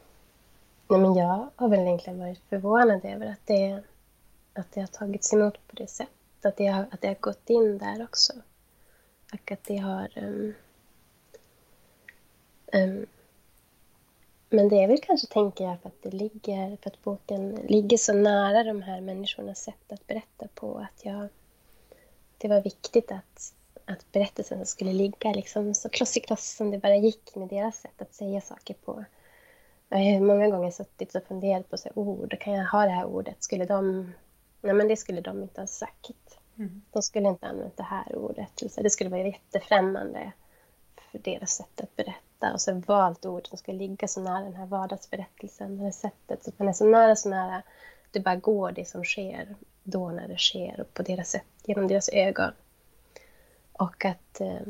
nej 0.87 0.99
men 0.99 1.15
jag 1.15 1.49
har 1.55 1.69
väl 1.69 1.79
egentligen 1.79 2.19
varit 2.19 2.41
förvånad 2.49 3.05
över 3.05 3.25
att 3.25 3.45
det, 3.47 3.83
att 4.53 4.71
det 4.71 4.79
har 4.79 4.87
tagits 4.87 5.33
emot 5.33 5.67
på 5.67 5.75
det 5.75 5.87
sättet. 5.87 6.45
Att 6.45 6.57
det 6.57 6.67
har, 6.67 6.87
att 6.91 7.01
det 7.01 7.07
har 7.07 7.15
gått 7.15 7.49
in 7.49 7.77
där 7.77 8.03
också. 8.03 8.33
Och 9.33 9.51
att 9.51 9.63
det 9.63 9.77
har... 9.77 10.09
Um, 10.15 10.53
um, 12.73 13.05
men 14.49 14.69
det 14.69 14.83
är 14.83 14.87
väl 14.87 15.01
kanske, 15.01 15.27
tänker 15.27 15.63
jag, 15.63 15.81
för 15.81 15.89
att 15.89 16.03
det 16.03 16.11
ligger, 16.11 16.77
för 16.81 16.89
att 16.89 17.03
boken 17.03 17.55
ligger 17.55 17.97
så 17.97 18.13
nära 18.13 18.63
de 18.63 18.81
här 18.81 19.01
människornas 19.01 19.59
sätt 19.63 19.91
att 19.91 20.07
berätta 20.07 20.47
på. 20.55 20.77
Att 20.77 21.05
jag, 21.05 21.27
det 22.37 22.47
var 22.47 22.61
viktigt 22.61 23.11
att, 23.11 23.53
att 23.85 24.11
berättelsen 24.11 24.65
skulle 24.65 24.93
ligga 24.93 25.31
liksom 25.31 25.73
så 25.73 25.89
kloss 25.89 26.17
i 26.17 26.19
kloss 26.19 26.55
som 26.55 26.71
det 26.71 26.77
bara 26.77 26.95
gick 26.95 27.35
med 27.35 27.47
deras 27.47 27.81
sätt 27.81 28.01
att 28.01 28.13
säga 28.13 28.41
saker 28.41 28.73
på. 28.73 29.05
Jag 29.89 29.97
har 29.97 30.19
många 30.19 30.49
gånger 30.49 30.71
suttit 30.71 31.15
och 31.15 31.23
funderat 31.23 31.69
på 31.69 31.77
så 31.77 31.89
ord. 31.95 32.33
Oh, 32.33 32.39
kan 32.39 32.53
jag 32.53 32.65
ha 32.65 32.85
det 32.85 32.91
här 32.91 33.05
ordet? 33.05 33.43
Skulle 33.43 33.65
de... 33.65 34.13
Nej, 34.61 34.73
men 34.73 34.87
det 34.87 34.97
skulle 34.97 35.21
de 35.21 35.41
inte 35.41 35.61
ha 35.61 35.67
sagt. 35.67 36.38
Mm. 36.59 36.81
De 36.91 37.01
skulle 37.01 37.29
inte 37.29 37.47
använt 37.47 37.77
det 37.77 37.83
här 37.83 38.15
ordet. 38.15 38.63
Det 38.75 38.89
skulle 38.89 39.09
vara 39.09 39.21
jättefrämmande 39.21 40.31
för 41.11 41.19
deras 41.19 41.51
sätt 41.51 41.81
att 41.81 41.95
berätta 41.95 42.53
och 42.53 42.61
så 42.61 42.73
valt 42.87 43.25
ord 43.25 43.47
som 43.47 43.57
ska 43.57 43.71
ligga 43.71 44.07
så 44.07 44.21
nära 44.21 44.43
den 44.43 44.55
här 44.55 44.65
vardagsberättelsen, 44.65 45.77
det 45.77 45.83
här 45.83 45.91
sättet. 45.91 46.43
Så 46.43 46.49
att 46.49 46.59
man 46.59 46.67
är 46.67 46.73
så 46.73 46.85
nära, 46.85 47.15
så 47.15 47.29
nära. 47.29 47.61
Det 48.11 48.19
bara 48.19 48.35
går 48.35 48.71
det 48.71 48.85
som 48.85 49.03
sker 49.03 49.55
då 49.83 50.09
när 50.09 50.27
det 50.27 50.37
sker 50.37 50.81
och 50.81 50.93
på 50.93 51.03
deras 51.03 51.29
sätt, 51.29 51.45
genom 51.63 51.87
deras 51.87 52.09
ögon. 52.09 52.51
Och 53.73 54.05
att, 54.05 54.41
eh, 54.41 54.61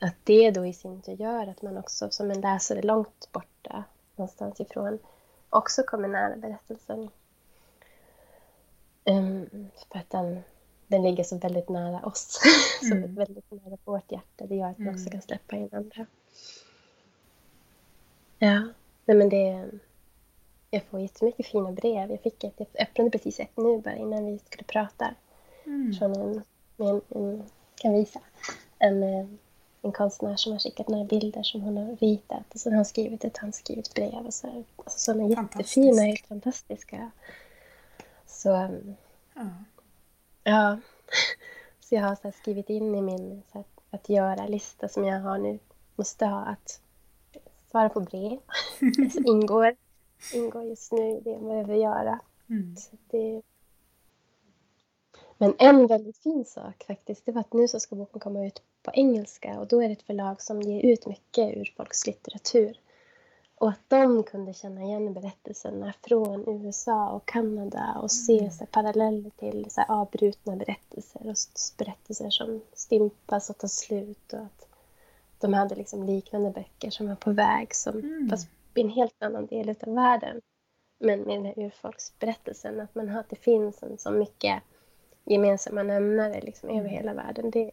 att 0.00 0.14
det 0.24 0.50
då 0.50 0.66
i 0.66 0.72
sin 0.72 1.02
tur 1.02 1.12
gör 1.12 1.46
att 1.46 1.62
man 1.62 1.78
också 1.78 2.10
som 2.10 2.30
en 2.30 2.40
läsare 2.40 2.82
långt 2.82 3.28
borta, 3.32 3.84
någonstans 4.16 4.60
ifrån, 4.60 4.98
också 5.50 5.82
kommer 5.82 6.08
nära 6.08 6.36
berättelsen. 6.36 7.10
Um, 9.04 9.70
för 9.92 9.98
att 9.98 10.10
den, 10.10 10.42
den 10.94 11.02
ligger 11.02 11.24
så 11.24 11.38
väldigt 11.38 11.68
nära 11.68 12.06
oss, 12.06 12.40
mm. 12.82 13.02
så 13.02 13.20
väldigt 13.20 13.50
nära 13.50 13.78
vårt 13.84 14.12
hjärta. 14.12 14.46
Det 14.46 14.54
gör 14.54 14.68
att 14.68 14.78
man 14.78 14.88
också 14.88 15.00
mm. 15.00 15.10
kan 15.10 15.22
släppa 15.22 15.56
in 15.56 15.68
andra. 15.72 16.06
Ja, 18.38 18.62
nej 19.04 19.16
men 19.16 19.28
det... 19.28 19.70
Jag 20.70 20.82
får 20.82 21.00
jättemycket 21.00 21.46
fina 21.46 21.72
brev. 21.72 22.10
Jag 22.10 22.20
fick 22.20 22.44
ett, 22.44 22.54
jag 22.56 22.68
öppnade 22.78 23.10
precis 23.10 23.40
ett 23.40 23.56
nu 23.56 23.78
bara 23.78 23.96
innan 23.96 24.26
vi 24.26 24.38
skulle 24.38 24.64
prata. 24.64 25.14
Mm. 25.66 25.94
Från 25.94 26.12
en, 26.12 26.42
en, 26.76 27.00
en, 27.08 27.42
kan 27.74 27.94
visa, 27.94 28.20
en, 28.78 29.02
eh, 29.02 29.26
en 29.82 29.92
konstnär 29.92 30.36
som 30.36 30.52
har 30.52 30.58
skickat 30.58 30.88
några 30.88 31.04
bilder 31.04 31.42
som 31.42 31.60
hon 31.60 31.76
har 31.76 31.96
ritat. 31.96 32.54
Och 32.54 32.60
så 32.60 32.70
har 32.70 32.76
han 32.76 32.84
skrivit 32.84 33.24
ett 33.24 33.38
handskrivet 33.38 33.94
brev. 33.94 34.26
Och 34.26 34.34
så, 34.34 34.64
alltså, 34.76 35.12
är 35.12 35.28
jättefina, 35.28 36.02
helt 36.02 36.26
fantastiska. 36.26 37.10
Så, 38.26 38.54
mm. 38.54 38.94
ja. 39.34 39.42
Ja. 40.44 40.78
Så 41.80 41.94
jag 41.94 42.02
har 42.02 42.14
så 42.14 42.32
skrivit 42.32 42.70
in 42.70 42.94
i 42.94 43.02
min 43.02 43.42
så 43.52 43.58
att, 43.58 43.80
att 43.90 44.08
göra-lista 44.08 44.88
som 44.88 45.04
jag 45.04 45.20
har 45.20 45.38
nu. 45.38 45.58
Måste 45.96 46.26
ha 46.26 46.40
att 46.40 46.80
svara 47.70 47.88
på 47.88 48.00
brev. 48.00 48.38
Det 49.14 49.28
ingår, 49.28 49.76
ingår 50.34 50.64
just 50.64 50.92
nu 50.92 51.10
i 51.10 51.20
det 51.20 51.30
jag 51.30 51.42
behöver 51.42 51.74
göra. 51.74 52.20
Mm. 52.48 52.74
Det... 53.10 53.42
Men 55.38 55.54
en 55.58 55.86
väldigt 55.86 56.18
fin 56.18 56.44
sak 56.44 56.84
faktiskt, 56.86 57.26
det 57.26 57.32
var 57.32 57.40
att 57.40 57.52
nu 57.52 57.68
så 57.68 57.80
ska 57.80 57.96
boken 57.96 58.20
komma 58.20 58.46
ut 58.46 58.62
på 58.82 58.90
engelska 58.94 59.58
och 59.58 59.66
då 59.66 59.82
är 59.82 59.88
det 59.88 59.92
ett 59.92 60.02
förlag 60.02 60.42
som 60.42 60.62
ger 60.62 60.92
ut 60.92 61.06
mycket 61.06 61.56
urfolkslitteratur. 61.56 62.78
Och 63.64 63.70
att 63.70 63.88
de 63.88 64.22
kunde 64.22 64.54
känna 64.54 64.82
igen 64.82 65.12
berättelserna 65.12 65.94
från 66.02 66.48
USA 66.48 67.10
och 67.10 67.26
Kanada 67.26 67.98
och 68.02 68.10
se 68.10 68.38
mm. 68.38 68.50
så 68.50 68.66
paralleller 68.66 69.30
till 69.30 69.66
så 69.70 69.82
avbrutna 69.88 70.56
berättelser 70.56 71.20
och 71.28 71.36
berättelser 71.78 72.30
som 72.30 72.60
stympas 72.72 73.50
och 73.50 73.58
tar 73.58 73.68
slut. 73.68 74.32
Och 74.32 74.38
att 74.38 74.68
de 75.38 75.54
hade 75.54 75.74
liksom 75.74 76.02
liknande 76.02 76.50
böcker 76.50 76.90
som 76.90 77.08
var 77.08 77.14
på 77.14 77.32
väg, 77.32 77.74
som, 77.74 77.98
mm. 77.98 78.28
fast 78.30 78.48
i 78.74 78.80
en 78.80 78.88
helt 78.88 79.22
annan 79.22 79.46
del 79.46 79.68
av 79.68 79.94
världen. 79.94 80.40
Men 81.00 81.20
med 81.20 81.36
den 81.36 81.44
här 81.44 81.58
urfolksberättelsen, 81.58 82.80
att, 82.80 82.94
man 82.94 83.08
har, 83.08 83.20
att 83.20 83.30
det 83.30 83.36
finns 83.36 83.82
en 83.82 83.98
så 83.98 84.10
mycket 84.10 84.62
gemensamma 85.24 85.82
nämnare 85.82 86.40
liksom 86.40 86.68
mm. 86.68 86.80
över 86.80 86.88
hela 86.88 87.14
världen. 87.14 87.50
Det, 87.50 87.70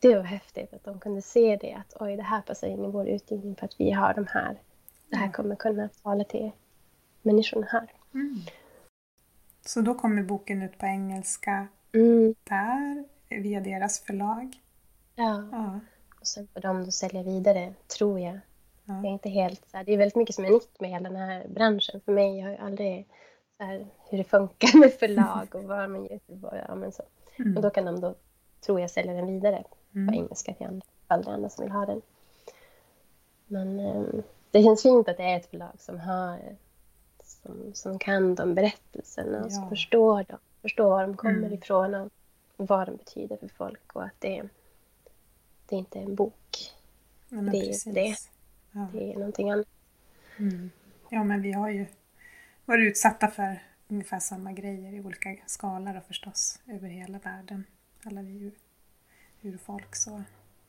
det 0.00 0.14
var 0.14 0.22
häftigt 0.22 0.74
att 0.74 0.84
de 0.84 1.00
kunde 1.00 1.22
se 1.22 1.58
det, 1.60 1.72
att 1.72 1.96
oj, 2.00 2.16
det 2.16 2.22
här 2.22 2.40
passar 2.40 2.68
in 2.68 2.84
i 2.84 2.88
vår 2.88 3.08
utgivning 3.08 3.56
för 3.56 3.64
att 3.64 3.80
vi 3.80 3.90
har 3.90 4.14
de 4.14 4.26
här. 4.26 4.56
Det 5.08 5.16
här 5.16 5.32
kommer 5.32 5.56
kunna 5.56 5.88
tala 6.02 6.24
till 6.24 6.50
människorna 7.22 7.66
här. 7.70 7.92
Mm. 8.14 8.40
Så 9.66 9.80
då 9.80 9.94
kommer 9.94 10.22
boken 10.22 10.62
ut 10.62 10.78
på 10.78 10.86
engelska 10.86 11.68
mm. 11.92 12.34
där, 12.44 13.04
via 13.28 13.60
deras 13.60 14.00
förlag? 14.00 14.56
Ja. 15.14 15.48
ja. 15.52 15.80
Och 16.20 16.26
sen 16.26 16.48
får 16.54 16.60
de 16.60 16.84
då 16.84 16.90
sälja 16.90 17.22
vidare, 17.22 17.74
tror 17.98 18.20
jag. 18.20 18.40
Ja. 18.84 18.94
Jag 18.94 19.04
är 19.04 19.10
inte 19.10 19.28
helt 19.28 19.70
så 19.70 19.76
här, 19.76 19.84
det 19.84 19.92
är 19.92 19.98
väldigt 19.98 20.16
mycket 20.16 20.34
som 20.34 20.44
är 20.44 20.50
nytt 20.50 20.80
med 20.80 20.90
hela 20.90 21.08
den 21.08 21.18
här 21.18 21.48
branschen. 21.48 22.00
För 22.00 22.12
mig, 22.12 22.38
jag 22.38 22.44
har 22.44 22.52
ju 22.52 22.58
aldrig 22.58 23.08
så 23.56 23.64
här, 23.64 23.86
hur 24.10 24.18
det 24.18 24.24
funkar 24.24 24.78
med 24.78 24.92
förlag 24.92 25.54
och 25.54 25.64
vad 25.64 25.90
man 25.90 26.04
gör. 26.04 26.64
Ja, 26.68 26.74
men 26.74 26.92
så. 26.92 27.02
Mm. 27.38 27.56
Och 27.56 27.62
då 27.62 27.70
kan 27.70 27.84
de 27.84 28.00
då, 28.00 28.14
tror 28.60 28.80
jag, 28.80 28.90
sälja 28.90 29.12
den 29.12 29.26
vidare 29.26 29.64
mm. 29.94 30.08
på 30.08 30.14
engelska 30.14 30.54
till 30.54 30.66
andra, 30.66 30.86
alla 31.06 31.32
andra 31.32 31.48
som 31.48 31.64
vill 31.64 31.72
ha 31.72 31.86
den. 31.86 32.02
Men 33.46 33.80
um, 33.80 34.22
det 34.50 34.62
känns 34.62 34.82
fint 34.82 35.08
att 35.08 35.16
det 35.16 35.22
är 35.22 35.36
ett 35.36 35.50
förlag 35.50 35.74
som 35.78 36.00
har 36.00 36.38
som, 37.42 37.74
som 37.74 37.98
kan 37.98 38.34
de 38.34 38.54
berättelserna 38.54 39.44
och 39.44 39.52
ja. 39.52 39.68
förstår, 39.68 40.24
dem, 40.24 40.38
förstår 40.62 40.90
var 40.90 41.02
de 41.02 41.16
kommer 41.16 41.38
mm. 41.38 41.52
ifrån 41.52 41.94
och 41.94 42.10
vad 42.56 42.88
de 42.88 42.96
betyder 42.96 43.36
för 43.36 43.48
folk 43.48 43.96
och 43.96 44.04
att 44.04 44.14
det 44.18 44.38
är 44.38 44.48
det 45.66 45.76
är 45.76 45.78
inte 45.78 45.98
en 45.98 46.14
bok. 46.14 46.72
Ja, 47.28 47.36
det 47.36 47.58
är 47.58 47.92
det. 47.92 48.16
Ja. 48.72 48.86
Det 48.92 49.12
är 49.12 49.14
någonting 49.14 49.50
annat. 49.50 49.68
Mm. 50.38 50.70
Ja, 51.08 51.24
men 51.24 51.42
vi 51.42 51.52
har 51.52 51.70
ju 51.70 51.86
varit 52.64 52.90
utsatta 52.90 53.28
för 53.28 53.62
ungefär 53.88 54.18
samma 54.18 54.52
grejer 54.52 54.92
i 54.92 55.00
olika 55.00 55.36
skalor 55.46 56.00
förstås 56.06 56.58
över 56.66 56.88
hela 56.88 57.18
världen. 57.18 57.64
Alla 58.04 58.22
vi 58.22 58.52
ur, 59.42 59.52
urfolk. 59.52 59.96
Så 59.96 60.22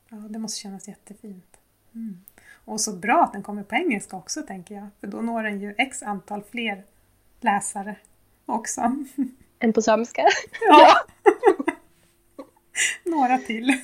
ja, 0.08 0.16
det 0.16 0.38
måste 0.38 0.60
kännas 0.60 0.88
jättefint. 0.88 1.56
Mm. 1.94 2.24
Och 2.64 2.80
så 2.80 2.96
bra 2.96 3.24
att 3.24 3.32
den 3.32 3.42
kommer 3.42 3.62
på 3.62 3.74
engelska 3.74 4.16
också 4.16 4.42
tänker 4.42 4.74
jag. 4.74 4.86
För 5.00 5.06
då 5.06 5.20
når 5.20 5.42
den 5.42 5.60
ju 5.60 5.74
x 5.78 6.02
antal 6.02 6.42
fler 6.42 6.84
läsare 7.40 7.96
också. 8.46 9.04
Än 9.58 9.72
på 9.72 9.82
samiska? 9.82 10.22
Ja! 10.60 10.94
Några 13.04 13.38
till. 13.38 13.80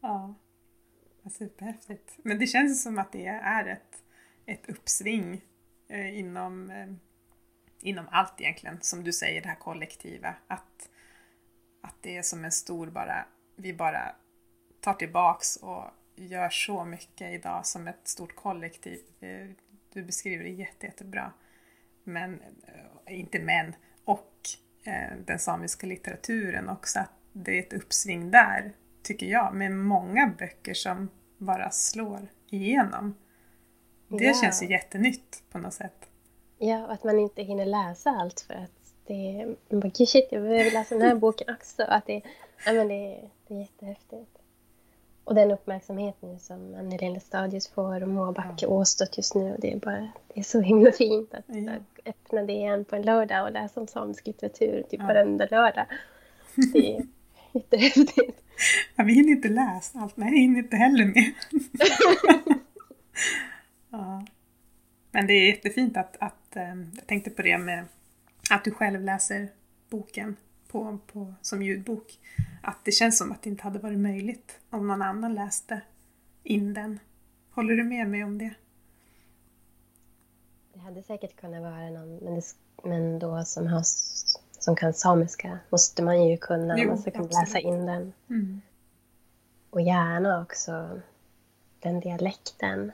Ja. 0.00 0.34
Superhäftigt. 1.30 2.12
Men 2.22 2.38
det 2.38 2.46
känns 2.46 2.82
som 2.82 2.98
att 2.98 3.12
det 3.12 3.26
är 3.26 3.66
ett, 3.66 4.02
ett 4.46 4.68
uppsving 4.68 5.40
eh, 5.88 6.18
inom, 6.18 6.70
eh, 6.70 6.88
inom 7.80 8.06
allt 8.10 8.40
egentligen, 8.40 8.78
som 8.80 9.04
du 9.04 9.12
säger, 9.12 9.42
det 9.42 9.48
här 9.48 9.56
kollektiva. 9.56 10.34
Att, 10.46 10.88
att 11.80 11.94
det 12.00 12.16
är 12.16 12.22
som 12.22 12.44
en 12.44 12.52
stor 12.52 12.86
bara, 12.86 13.24
vi 13.56 13.74
bara 13.74 14.14
tar 14.80 14.94
tillbaks 14.94 15.56
och 15.56 15.84
gör 16.16 16.50
så 16.50 16.84
mycket 16.84 17.32
idag 17.32 17.66
som 17.66 17.88
ett 17.88 18.08
stort 18.08 18.36
kollektiv. 18.36 19.00
Du 19.92 20.02
beskriver 20.02 20.44
det 20.44 20.50
jätte, 20.50 20.86
jättebra. 20.86 21.32
Men, 22.04 22.40
eh, 22.66 23.18
inte 23.18 23.38
men, 23.38 23.76
och 24.04 24.32
eh, 24.84 25.16
den 25.24 25.38
samiska 25.38 25.86
litteraturen 25.86 26.68
också, 26.68 26.98
att 27.00 27.12
det 27.32 27.58
är 27.58 27.62
ett 27.62 27.72
uppsving 27.72 28.30
där, 28.30 28.72
tycker 29.02 29.26
jag, 29.26 29.54
med 29.54 29.72
många 29.72 30.34
böcker 30.38 30.74
som 30.74 31.10
bara 31.38 31.70
slår 31.70 32.28
igenom. 32.46 33.14
Det 34.08 34.24
ja. 34.24 34.34
känns 34.42 34.62
ju 34.62 34.66
jättenytt 34.66 35.42
på 35.50 35.58
något 35.58 35.74
sätt. 35.74 36.08
Ja, 36.58 36.86
och 36.86 36.92
att 36.92 37.04
man 37.04 37.18
inte 37.18 37.42
hinner 37.42 37.66
läsa 37.66 38.10
allt 38.10 38.40
för 38.40 38.54
att 38.54 38.77
det 39.08 39.40
är... 39.40 39.46
Man 39.68 39.80
bara, 39.80 39.90
shit, 39.90 40.28
jag 40.30 40.42
behöver 40.42 40.70
läsa 40.70 40.94
den 40.94 41.08
här 41.08 41.14
boken 41.24 41.54
också. 41.54 41.82
Att 41.82 42.06
det, 42.06 42.22
ja, 42.66 42.72
men 42.72 42.88
det, 42.88 43.20
det 43.48 43.54
är 43.54 43.58
jättehäftigt. 43.58 44.38
Och 45.24 45.34
den 45.34 45.50
uppmärksamheten 45.50 46.38
som 46.38 46.74
Anneli 46.74 47.10
Lestadius 47.10 47.68
får 47.68 48.02
och 48.02 48.08
Moa 48.08 48.32
Backe 48.32 48.66
ja. 48.66 48.68
Åstott 48.68 49.16
just 49.16 49.34
nu, 49.34 49.56
det 49.58 49.72
är 49.72 49.76
bara 49.76 50.08
det 50.34 50.40
är 50.40 50.42
så 50.42 50.60
himla 50.60 50.92
fint 50.92 51.34
att 51.34 51.44
ja. 51.46 51.72
öppna 52.04 52.42
det 52.42 52.52
igen 52.52 52.84
på 52.84 52.96
en 52.96 53.02
lördag 53.02 53.44
och 53.44 53.52
läsa 53.52 53.80
om 53.80 53.86
samisk 53.86 54.26
litteratur 54.26 54.82
typ 54.82 55.00
ja. 55.00 55.06
varenda 55.06 55.46
lördag. 55.50 55.86
Det 56.72 56.96
är 56.96 57.02
jättehäftigt. 57.52 58.42
Ja, 58.96 59.04
vi 59.04 59.12
hinner 59.12 59.30
inte 59.30 59.48
läsa 59.48 59.98
allt, 59.98 60.16
nej, 60.16 60.28
jag 60.28 60.38
hinner 60.38 60.58
inte 60.58 60.76
heller 60.76 61.04
med. 61.04 61.32
ja. 63.90 64.26
Men 65.10 65.26
det 65.26 65.32
är 65.32 65.46
jättefint 65.46 65.96
att, 65.96 66.16
att, 66.20 66.56
ehm, 66.56 66.90
jag 66.96 67.06
tänkte 67.06 67.30
på 67.30 67.42
det 67.42 67.58
med 67.58 67.84
att 68.50 68.64
du 68.64 68.70
själv 68.70 69.00
läser 69.00 69.48
boken 69.90 70.36
på, 70.68 70.98
på, 71.12 71.34
som 71.42 71.62
ljudbok. 71.62 72.18
Att 72.62 72.84
det 72.84 72.92
känns 72.92 73.18
som 73.18 73.32
att 73.32 73.42
det 73.42 73.50
inte 73.50 73.62
hade 73.62 73.78
varit 73.78 73.98
möjligt 73.98 74.58
om 74.70 74.86
någon 74.86 75.02
annan 75.02 75.34
läste 75.34 75.80
in 76.42 76.74
den. 76.74 77.00
Håller 77.50 77.74
du 77.74 77.84
med 77.84 78.08
mig 78.08 78.24
om 78.24 78.38
det? 78.38 78.54
Det 80.72 80.78
hade 80.78 81.02
säkert 81.02 81.36
kunnat 81.36 81.62
vara 81.62 81.90
någon, 81.90 82.16
men, 82.16 82.34
det, 82.34 82.42
men 82.84 83.18
då 83.18 83.44
som, 83.44 83.66
har, 83.66 83.82
som 84.58 84.76
kan 84.76 84.94
samiska 84.94 85.58
måste 85.70 86.02
man 86.02 86.28
ju 86.28 86.36
kunna, 86.36 86.78
jo, 86.78 86.88
man 86.88 86.98
ska 86.98 87.10
kunna 87.10 87.40
läsa 87.40 87.58
in 87.58 87.86
den. 87.86 88.12
Mm. 88.30 88.60
Och 89.70 89.80
gärna 89.80 90.42
också 90.42 91.00
den 91.80 92.00
dialekten. 92.00 92.92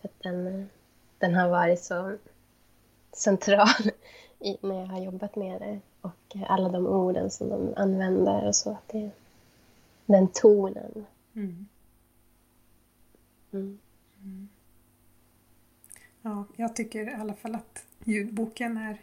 För 0.00 0.10
den, 0.18 0.68
den 1.18 1.34
har 1.34 1.48
varit 1.48 1.82
så 1.82 2.16
central 3.12 3.90
i, 4.40 4.56
när 4.60 4.80
jag 4.80 4.86
har 4.86 5.00
jobbat 5.00 5.36
med 5.36 5.60
det. 5.60 5.80
Och 6.00 6.36
alla 6.48 6.68
de 6.68 6.86
orden 6.86 7.30
som 7.30 7.48
de 7.48 7.74
använder 7.76 8.46
och 8.46 8.56
så. 8.56 8.70
Att 8.70 8.88
det, 8.88 9.10
den 10.06 10.28
tonen. 10.28 11.06
Mm. 11.34 11.66
Mm. 13.52 13.78
Mm. 14.22 14.48
Ja, 16.22 16.44
jag 16.56 16.76
tycker 16.76 17.10
i 17.10 17.14
alla 17.14 17.34
fall 17.34 17.54
att 17.54 17.86
ljudboken 18.04 18.76
är 18.76 19.00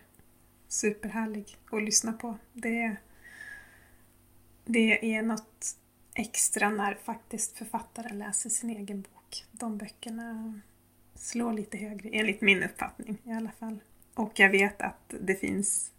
superhärlig 0.68 1.58
att 1.72 1.84
lyssna 1.84 2.14
på. 2.14 2.38
Det, 2.54 2.96
det 4.66 5.16
är 5.16 5.22
något 5.22 5.78
extra 6.14 6.70
när 6.70 6.96
faktiskt 6.96 7.58
författaren 7.58 8.20
läser 8.20 8.50
sin 8.50 8.70
egen 8.70 9.02
bok. 9.02 9.46
De 9.52 9.78
böckerna 9.78 10.60
slår 11.16 11.54
lite 11.54 11.78
högre, 11.78 12.10
enligt 12.10 12.42
min 12.42 12.64
uppfattning 12.64 13.18
i 13.24 13.32
alla 13.32 13.52
fall. 13.52 13.80
Och 14.16 14.40
jag 14.40 14.50
vet 14.50 14.82
att 14.82 15.14
det 15.20 15.36
finns 15.36 15.92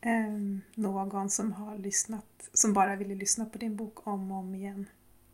eh, 0.00 0.60
någon 0.74 1.30
som 1.30 1.52
har 1.52 1.78
lyssnat, 1.78 2.48
som 2.52 2.72
bara 2.72 2.96
ville 2.96 3.14
lyssna 3.14 3.44
på 3.44 3.58
din 3.58 3.76
bok 3.76 4.06
om 4.06 4.30
och 4.32 4.38
om 4.38 4.54
igen. 4.54 4.86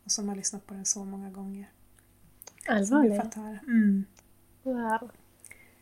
Och 0.03 0.11
som 0.11 0.29
har 0.29 0.35
lyssnat 0.35 0.67
på 0.67 0.73
den 0.73 0.85
så 0.85 1.05
många 1.05 1.29
gånger. 1.29 1.69
Allvarligt? 2.67 3.35
Mm. 3.35 4.05
Wow. 4.63 5.11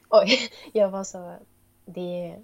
Oj, 0.09 0.49
jag 0.73 0.89
var 0.89 1.03
så... 1.03 1.35
Det, 1.85 2.39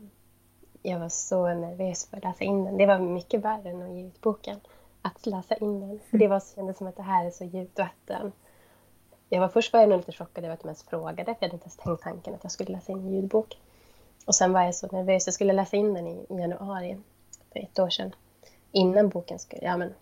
jag 0.81 0.99
var 0.99 1.09
så 1.09 1.53
nervös 1.53 2.05
för 2.05 2.17
att 2.17 2.23
läsa 2.23 2.43
in 2.43 2.63
den. 2.63 2.77
Det 2.77 2.85
var 2.85 2.99
mycket 2.99 3.41
värre 3.41 3.69
än 3.69 3.81
att 3.81 3.93
ge 3.93 4.07
ut 4.07 4.21
boken. 4.21 4.59
Att 5.01 5.25
läsa 5.25 5.55
in 5.55 5.79
den. 5.79 5.99
För 6.09 6.17
det 6.17 6.27
var, 6.27 6.55
kändes 6.55 6.77
som 6.77 6.87
att 6.87 6.95
det 6.95 7.03
här 7.03 7.25
är 7.25 7.31
så 7.31 7.43
djupt 7.43 7.79
vatten. 7.79 8.31
Jag 9.29 9.39
var 9.39 9.47
först 9.47 9.73
var 9.73 9.79
jag 9.79 9.89
nog 9.89 9.97
lite 9.97 10.11
chockad 10.11 10.43
över 10.43 10.53
att 10.53 10.61
de 10.61 10.67
ens 10.67 10.83
frågade, 10.83 11.25
för 11.25 11.37
jag 11.39 11.47
hade 11.47 11.53
inte 11.53 11.63
ens 11.65 11.77
tänkt 11.77 12.03
tanken 12.03 12.33
att 12.33 12.43
jag 12.43 12.51
skulle 12.51 12.71
läsa 12.71 12.91
in 12.91 12.97
en 12.97 13.13
ljudbok. 13.13 13.57
Och 14.25 14.35
sen 14.35 14.53
var 14.53 14.61
jag 14.61 14.75
så 14.75 14.87
nervös, 14.87 15.27
jag 15.27 15.33
skulle 15.33 15.53
läsa 15.53 15.77
in 15.77 15.93
den 15.93 16.07
i, 16.07 16.25
i 16.29 16.33
januari 16.39 16.97
för 17.53 17.59
ett 17.59 17.79
år 17.79 17.89
sedan. 17.89 18.15
Innan 18.71 19.09
boken 19.09 19.39
skulle, 19.39 19.63
ja 19.63 19.77
men 19.77 19.93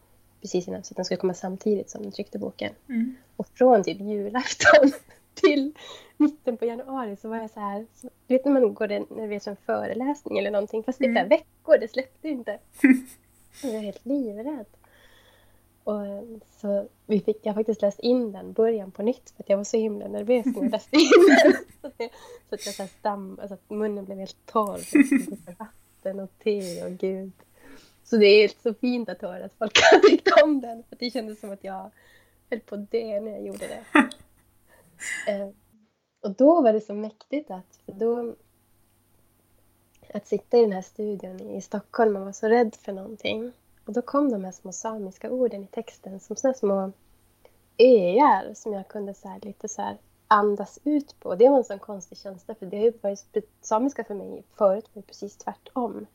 precis 0.41 0.67
innan, 0.67 0.83
så 0.83 0.93
den 0.93 1.05
skulle 1.05 1.17
komma 1.17 1.33
samtidigt 1.33 1.89
som 1.89 2.03
den 2.03 2.11
tryckte 2.11 2.39
boken. 2.39 2.73
Mm. 2.89 3.15
Och 3.35 3.47
från 3.47 3.83
typ 3.83 3.99
julafton 3.99 4.91
till 5.33 5.73
mitten 6.17 6.57
på 6.57 6.65
januari 6.65 7.15
så 7.15 7.29
var 7.29 7.37
jag 7.37 7.49
så 7.49 7.59
här, 7.59 7.85
så, 7.95 8.09
du 8.27 8.33
vet 8.35 8.45
när 8.45 8.51
man 8.51 8.73
går 8.73 8.91
är 8.91 9.47
en 9.47 9.57
föreläsning 9.65 10.37
eller 10.37 10.51
någonting, 10.51 10.83
fast 10.83 10.99
det 10.99 11.05
är 11.05 11.09
mm. 11.09 11.29
veckor, 11.29 11.77
det 11.77 11.87
släppte 11.87 12.29
inte. 12.29 12.59
jag 13.63 13.73
var 13.73 13.79
helt 13.79 14.05
livrädd. 14.05 14.65
Och 15.87 16.05
så 16.61 16.87
vi 17.05 17.19
fick, 17.19 17.37
jag 17.43 17.55
faktiskt 17.55 17.81
läst 17.81 17.99
in 17.99 18.31
den 18.31 18.53
början 18.53 18.91
på 18.91 19.03
nytt 19.03 19.29
för 19.29 19.43
att 19.43 19.49
jag 19.49 19.57
var 19.57 19.63
så 19.63 19.77
himla 19.77 20.07
nervös 20.07 20.45
när 20.45 20.63
jag 20.63 20.71
läste 20.71 20.95
in 20.95 21.09
den. 21.43 21.53
Så 21.81 21.87
att, 21.87 21.93
jag, 21.97 22.09
så 22.49 22.55
att, 22.55 22.65
jag 22.65 22.75
så 22.75 22.87
stam, 22.87 23.39
alltså 23.41 23.53
att 23.53 23.69
munnen 23.69 24.05
blev 24.05 24.17
helt 24.17 24.45
torr. 24.45 24.79
Vatten 25.59 26.19
och 26.19 26.29
te 26.43 26.83
och 26.83 26.91
gud. 26.91 27.31
Så 28.03 28.17
det 28.17 28.25
är 28.25 28.51
så 28.63 28.73
fint 28.73 29.09
att 29.09 29.21
höra 29.21 29.45
att 29.45 29.53
folk 29.57 29.79
har 29.91 29.99
tyckt 30.09 30.43
om 30.43 30.61
den. 30.61 30.83
För 30.89 30.95
det 30.95 31.09
kändes 31.09 31.39
som 31.39 31.51
att 31.51 31.63
jag 31.63 31.91
höll 32.49 32.59
på 32.59 32.75
dö 32.75 33.19
när 33.19 33.31
jag 33.31 33.45
gjorde 33.45 33.67
det. 33.67 33.83
eh, 35.31 35.49
och 36.21 36.31
då 36.31 36.61
var 36.61 36.73
det 36.73 36.81
så 36.81 36.93
mäktigt 36.93 37.51
att, 37.51 37.79
för 37.85 37.91
då, 37.91 38.35
att 40.13 40.27
sitta 40.27 40.57
i 40.57 40.61
den 40.61 40.71
här 40.71 40.81
studion 40.81 41.41
i 41.41 41.61
Stockholm 41.61 42.15
och 42.15 42.21
vara 42.21 42.33
så 42.33 42.47
rädd 42.47 42.75
för 42.75 42.91
någonting. 42.91 43.53
Och 43.87 43.93
då 43.93 44.01
kom 44.01 44.31
de 44.31 44.43
här 44.43 44.51
små 44.51 44.71
samiska 44.71 45.31
orden 45.31 45.63
i 45.63 45.67
texten 45.67 46.19
som 46.19 46.35
såna 46.35 46.53
små 46.53 46.91
öar 47.77 48.53
som 48.53 48.73
jag 48.73 48.87
kunde 48.87 49.13
så 49.13 49.27
här, 49.27 49.39
lite 49.41 49.67
så 49.67 49.81
här 49.81 49.97
andas 50.27 50.79
ut 50.83 51.19
på. 51.19 51.35
Det 51.35 51.49
var 51.49 51.57
en 51.57 51.63
sån 51.63 51.79
konstig 51.79 52.17
känsla 52.17 52.55
för 52.55 52.65
det 52.65 52.77
har 52.77 52.83
ju 52.83 52.93
varit 53.01 53.35
samiska 53.61 54.03
för 54.03 54.13
mig 54.13 54.43
förut 54.55 54.89
var 54.93 55.01
precis 55.01 55.37
tvärtom. 55.37 56.05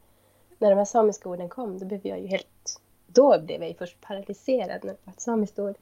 När 0.58 0.70
de 0.70 0.76
här 0.76 0.84
samiska 0.84 1.28
orden 1.28 1.48
kom 1.48 1.78
då 1.78 1.86
blev 1.86 2.06
jag 2.06 2.20
ju 2.20 2.26
helt... 2.26 2.80
Då 3.06 3.40
blev 3.40 3.60
jag 3.60 3.68
ju 3.68 3.74
först 3.74 4.00
paralyserad 4.00 4.84
när 4.84 4.92
det 4.92 4.98
var 5.04 5.12
ett 5.12 5.20
samiskt 5.20 5.58
ord. 5.58 5.76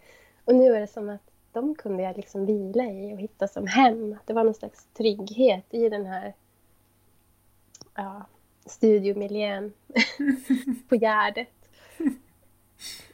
Och 0.44 0.54
nu 0.54 0.74
är 0.74 0.80
det 0.80 0.86
som 0.86 1.08
att 1.08 1.30
de 1.52 1.74
kunde 1.74 2.02
jag 2.02 2.16
liksom 2.16 2.46
vila 2.46 2.84
i 2.84 3.14
och 3.14 3.18
hitta 3.18 3.48
som 3.48 3.66
hem. 3.66 4.16
Det 4.24 4.32
var 4.32 4.44
någon 4.44 4.54
slags 4.54 4.86
trygghet 4.96 5.64
i 5.70 5.88
den 5.88 6.06
här 6.06 6.34
ja, 7.94 8.26
studiomiljön 8.66 9.72
på 10.88 10.96
Gärdet. 10.96 11.59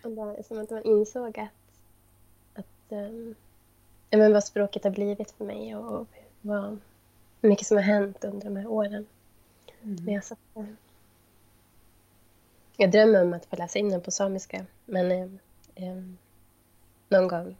Och 0.06 0.44
som 0.44 0.58
att 0.58 0.70
man 0.70 0.82
insåg 0.82 1.38
att, 1.38 1.48
att 2.54 2.92
um, 2.92 3.34
ja, 4.10 4.18
men 4.18 4.32
vad 4.32 4.44
språket 4.44 4.84
har 4.84 4.90
blivit 4.90 5.30
för 5.30 5.44
mig 5.44 5.76
och, 5.76 6.00
och 6.00 6.06
vad 6.40 6.78
mycket 7.40 7.66
som 7.66 7.76
har 7.76 7.84
hänt 7.84 8.24
under 8.24 8.44
de 8.44 8.56
här 8.56 8.66
åren. 8.66 9.06
Mm. 9.82 10.04
Men 10.04 10.14
jag, 10.14 10.24
satt, 10.24 10.38
jag 12.76 12.90
drömmer 12.90 13.22
om 13.22 13.32
att 13.32 13.46
få 13.46 13.56
läsa 13.56 13.78
in 13.78 13.90
den 13.90 14.00
på 14.00 14.10
samiska, 14.10 14.66
men 14.84 15.12
um, 15.12 15.38
um, 15.76 16.18
någon 17.08 17.28
gång. 17.28 17.56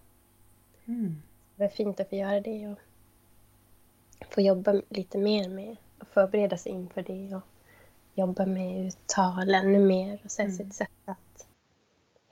Mm. 0.87 1.23
Det 1.57 1.65
är 1.65 1.69
fint 1.69 2.01
att 2.01 2.09
få 2.09 2.17
göra 2.17 2.41
det 2.41 2.69
och 2.69 2.79
få 4.31 4.41
jobba 4.41 4.83
lite 4.89 5.19
mer 5.19 5.49
med 5.49 5.77
att 5.99 6.09
förbereda 6.09 6.57
sig 6.57 6.73
inför 6.73 7.03
det 7.03 7.37
och 7.37 7.43
jobba 8.15 8.47
med 8.47 8.87
uttal 8.87 9.55
ännu 9.55 9.79
mer 9.79 10.21
och 10.25 10.31
se 10.31 10.43
mm. 10.43 10.55
sitt 10.55 10.75
sätt 10.75 10.91
att 11.05 11.17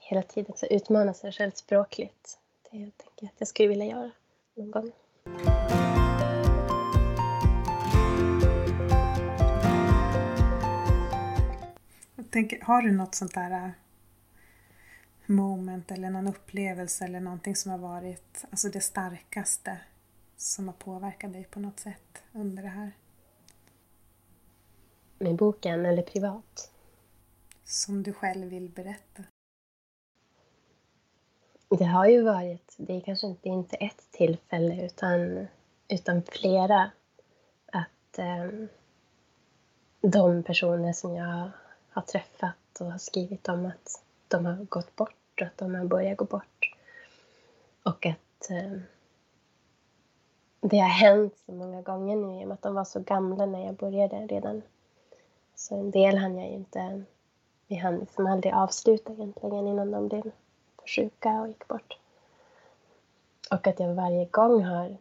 hela 0.05 0.21
tiden 0.21 0.57
så 0.57 0.65
utmana 0.65 1.13
sig 1.13 1.31
själv 1.31 1.51
språkligt. 1.51 2.39
Det 2.71 2.77
jag 2.77 2.97
tänker 2.97 3.25
att 3.25 3.33
jag 3.37 3.47
skulle 3.47 3.69
vilja 3.69 3.85
göra 3.85 4.11
någon 4.55 4.71
gång. 4.71 4.91
Jag 12.15 12.31
tänker, 12.31 12.61
har 12.61 12.81
du 12.81 12.91
något 12.91 13.15
sånt 13.15 13.33
där 13.33 13.51
äh, 13.51 13.69
moment 15.25 15.91
eller 15.91 16.09
någon 16.09 16.27
upplevelse 16.27 17.05
eller 17.05 17.19
någonting 17.19 17.55
som 17.55 17.71
har 17.71 17.77
varit 17.77 18.45
alltså 18.51 18.69
det 18.69 18.81
starkaste 18.81 19.77
som 20.37 20.67
har 20.67 20.75
påverkat 20.75 21.33
dig 21.33 21.43
på 21.43 21.59
något 21.59 21.79
sätt 21.79 22.23
under 22.31 22.63
det 22.63 22.69
här? 22.69 22.91
Med 25.19 25.35
boken 25.35 25.85
eller 25.85 26.03
privat? 26.03 26.71
Som 27.63 28.03
du 28.03 28.13
själv 28.13 28.47
vill 28.47 28.69
berätta? 28.69 29.23
Det 31.77 31.85
har 31.85 32.05
ju 32.05 32.21
varit, 32.21 32.75
det 32.77 32.93
är 32.93 33.01
kanske 33.01 33.27
inte, 33.27 33.49
inte 33.49 33.75
ett 33.75 34.11
tillfälle 34.11 34.85
utan, 34.85 35.47
utan 35.87 36.21
flera. 36.23 36.91
Att 37.65 38.19
eh, 38.19 38.67
de 40.01 40.43
personer 40.43 40.93
som 40.93 41.15
jag 41.15 41.49
har 41.89 42.01
träffat 42.01 42.79
och 42.79 42.91
har 42.91 42.97
skrivit 42.97 43.49
om 43.49 43.65
att 43.65 44.03
de 44.27 44.45
har 44.45 44.55
gått 44.55 44.95
bort 44.95 45.41
och 45.41 45.47
att 45.47 45.57
de 45.57 45.75
har 45.75 45.85
börjat 45.85 46.17
gå 46.17 46.25
bort. 46.25 46.75
Och 47.83 48.05
att 48.05 48.49
eh, 48.49 48.79
det 50.61 50.79
har 50.79 50.89
hänt 50.89 51.37
så 51.45 51.51
många 51.51 51.81
gånger 51.81 52.15
nu 52.15 52.41
i 52.41 52.43
och 52.43 52.47
med 52.47 52.55
att 52.55 52.61
de 52.61 52.75
var 52.75 52.85
så 52.85 52.99
gamla 52.99 53.45
när 53.45 53.65
jag 53.65 53.75
började 53.75 54.27
redan. 54.27 54.61
Så 55.55 55.75
en 55.75 55.91
del 55.91 56.17
hann 56.17 56.37
jag 56.37 56.47
ju 56.47 56.53
inte, 56.53 57.03
vi 57.67 57.75
hann 57.75 57.99
liksom 57.99 58.25
aldrig 58.25 58.53
avsluta 58.53 59.13
egentligen 59.13 59.67
innan 59.67 59.91
de 59.91 60.07
blev 60.07 60.31
sjuka 60.89 61.29
och 61.29 61.47
gick 61.47 61.67
bort. 61.67 61.97
Och 63.51 63.67
att 63.67 63.79
jag 63.79 63.93
varje 63.93 64.25
gång 64.25 64.63
har 64.63 64.97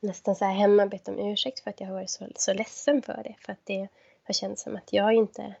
nästan 0.00 0.36
så 0.36 0.44
här 0.44 0.52
hemma 0.52 0.86
bett 0.86 1.08
om 1.08 1.18
ursäkt 1.18 1.60
för 1.60 1.70
att 1.70 1.80
jag 1.80 1.86
har 1.86 1.94
varit 1.94 2.10
så, 2.10 2.26
så 2.36 2.54
ledsen 2.54 3.02
för 3.02 3.22
det. 3.24 3.34
För 3.38 3.52
att 3.52 3.58
det 3.64 3.88
har 4.24 4.32
känts 4.32 4.62
som 4.62 4.76
att 4.76 4.92
jag 4.92 5.12
inte... 5.12 5.54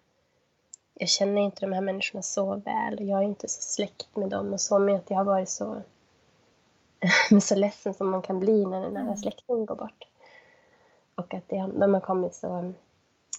Jag 0.94 1.08
känner 1.08 1.42
inte 1.42 1.60
de 1.60 1.72
här 1.72 1.80
människorna 1.80 2.22
så 2.22 2.54
väl 2.56 2.98
och 2.98 3.04
jag 3.04 3.18
är 3.18 3.24
inte 3.24 3.48
så 3.48 3.62
släkt 3.62 4.16
med 4.16 4.28
dem 4.28 4.52
och 4.52 4.60
så. 4.60 4.78
Men 4.78 4.96
att 4.96 5.10
jag 5.10 5.16
har 5.16 5.24
varit 5.24 5.48
så, 5.48 5.82
så 7.40 7.54
ledsen 7.54 7.94
som 7.94 8.10
man 8.10 8.22
kan 8.22 8.40
bli 8.40 8.66
när 8.66 8.82
en 8.82 8.94
nära 8.94 9.02
mm. 9.02 9.16
släkting 9.16 9.66
går 9.66 9.74
bort. 9.74 10.04
Och 11.14 11.34
att 11.34 11.48
det, 11.48 11.70
de 11.74 11.94
har 11.94 12.00
kommit 12.00 12.34
så, 12.34 12.72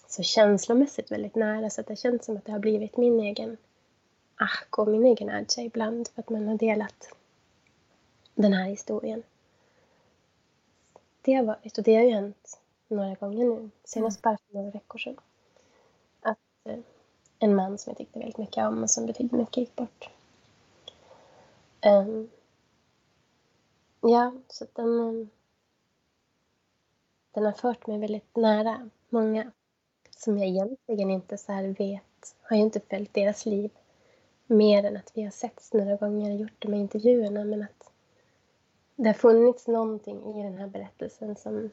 så 0.07 0.23
känslomässigt 0.23 1.11
väldigt 1.11 1.35
nära 1.35 1.69
så 1.69 1.81
att 1.81 1.87
det 1.87 1.95
känns 1.95 2.25
som 2.25 2.37
att 2.37 2.45
det 2.45 2.51
har 2.51 2.59
blivit 2.59 2.97
min 2.97 3.19
egen 3.19 3.57
ack 4.35 4.77
och 4.77 4.87
min 4.87 5.05
egen 5.05 5.29
adja 5.29 5.63
ibland 5.63 6.07
för 6.07 6.21
att 6.21 6.29
man 6.29 6.47
har 6.47 6.57
delat 6.57 7.15
den 8.35 8.53
här 8.53 8.65
historien 8.65 9.23
det 11.23 11.33
har 11.33 11.43
varit, 11.43 11.77
och 11.77 11.83
det 11.83 11.95
har 11.95 12.03
ju 12.03 12.11
hänt 12.11 12.59
några 12.87 13.15
gånger 13.15 13.45
nu, 13.45 13.69
senast 13.83 14.21
bara 14.21 14.37
för 14.37 14.55
några 14.57 14.71
veckor 14.71 14.99
sedan. 14.99 15.17
Att 16.21 16.37
eh, 16.63 16.79
en 17.39 17.55
man 17.55 17.77
som 17.77 17.89
jag 17.89 17.97
tyckte 17.97 18.19
väldigt 18.19 18.37
mycket 18.37 18.67
om 18.67 18.83
och 18.83 18.89
som 18.89 19.05
betydde 19.05 19.37
mycket 19.37 19.57
gick 19.57 19.75
bort. 19.75 20.09
Um, 21.85 22.29
ja, 24.01 24.33
så 24.47 24.63
att 24.63 24.75
den, 24.75 24.99
eh, 24.99 25.27
den 27.31 27.45
har 27.45 27.51
fört 27.51 27.87
mig 27.87 27.99
väldigt 27.99 28.35
nära 28.35 28.89
många 29.09 29.51
som 30.09 30.37
jag 30.37 30.47
egentligen 30.47 31.09
inte 31.09 31.37
så 31.37 31.51
här 31.51 31.67
vet, 31.67 32.35
har 32.41 32.55
ju 32.55 32.61
inte 32.61 32.79
följt 32.79 33.13
deras 33.13 33.45
liv 33.45 33.71
mer 34.53 34.83
än 34.83 34.97
att 34.97 35.11
vi 35.13 35.23
har 35.23 35.31
setts 35.31 35.73
några 35.73 35.95
gånger 35.95 36.31
och 36.31 36.37
gjort 36.37 36.55
de 36.59 36.73
här 36.73 36.79
intervjuerna 36.79 37.43
men 37.43 37.63
att 37.63 37.91
det 38.95 39.09
har 39.09 39.13
funnits 39.13 39.67
någonting 39.67 40.39
i 40.39 40.43
den 40.43 40.57
här 40.57 40.67
berättelsen 40.67 41.35
som 41.35 41.69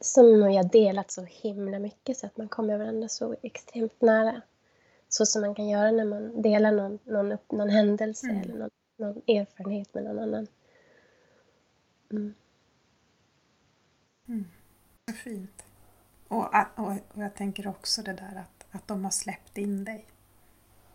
som 0.00 0.52
jag 0.52 0.70
delat 0.70 1.10
så 1.10 1.22
himla 1.22 1.78
mycket 1.78 2.16
så 2.16 2.26
att 2.26 2.36
man 2.36 2.48
kommer 2.48 2.78
varandra 2.78 3.08
så 3.08 3.36
extremt 3.42 4.00
nära. 4.00 4.42
Så 5.08 5.26
som 5.26 5.42
man 5.42 5.54
kan 5.54 5.68
göra 5.68 5.90
när 5.90 6.04
man 6.04 6.42
delar 6.42 6.72
någon, 6.72 6.98
någon, 7.04 7.38
någon 7.48 7.68
händelse 7.68 8.26
mm. 8.26 8.42
eller 8.42 8.54
någon, 8.54 8.70
någon, 8.96 9.16
erfarenhet 9.16 9.94
med 9.94 10.04
någon 10.04 10.18
annan. 10.18 10.46
Mm. 12.10 12.34
Mm. 14.28 14.44
Fint. 15.24 15.64
Och, 16.28 16.44
och, 16.76 16.88
och 17.14 17.22
jag 17.22 17.34
tänker 17.34 17.68
också 17.68 18.02
det 18.02 18.12
där 18.12 18.40
att, 18.40 18.55
att 18.76 18.88
de 18.88 19.04
har 19.04 19.10
släppt 19.10 19.58
in 19.58 19.84
dig. 19.84 20.06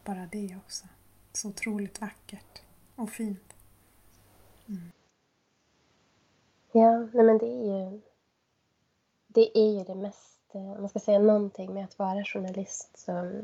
Bara 0.05 0.27
det 0.31 0.57
också. 0.65 0.85
Så 1.33 1.49
otroligt 1.49 2.01
vackert 2.01 2.61
och 2.95 3.09
fint. 3.09 3.53
Mm. 4.67 4.91
Ja, 6.71 7.07
nej 7.13 7.25
men 7.25 7.37
det 7.37 7.45
är 7.45 7.91
ju 7.91 8.01
det 9.33 9.57
är 9.57 9.77
ju 9.77 9.83
det 9.83 9.95
mest, 9.95 10.39
eh, 10.53 10.71
om 10.71 10.81
man 10.81 10.89
ska 10.89 10.99
säga 10.99 11.19
någonting 11.19 11.73
med 11.73 11.83
att 11.83 11.99
vara 11.99 12.23
journalist 12.23 12.97
så 12.97 13.41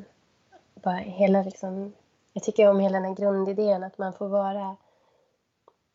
bara 0.76 0.96
hela 0.98 1.44
liksom, 1.44 1.94
jag 2.34 2.44
tycker 2.44 2.70
om 2.70 2.80
hela 2.80 3.00
den 3.00 3.16
grundidén 3.16 3.84
att 3.84 3.98
man 3.98 4.14
får 4.14 4.28
vara 4.28 4.76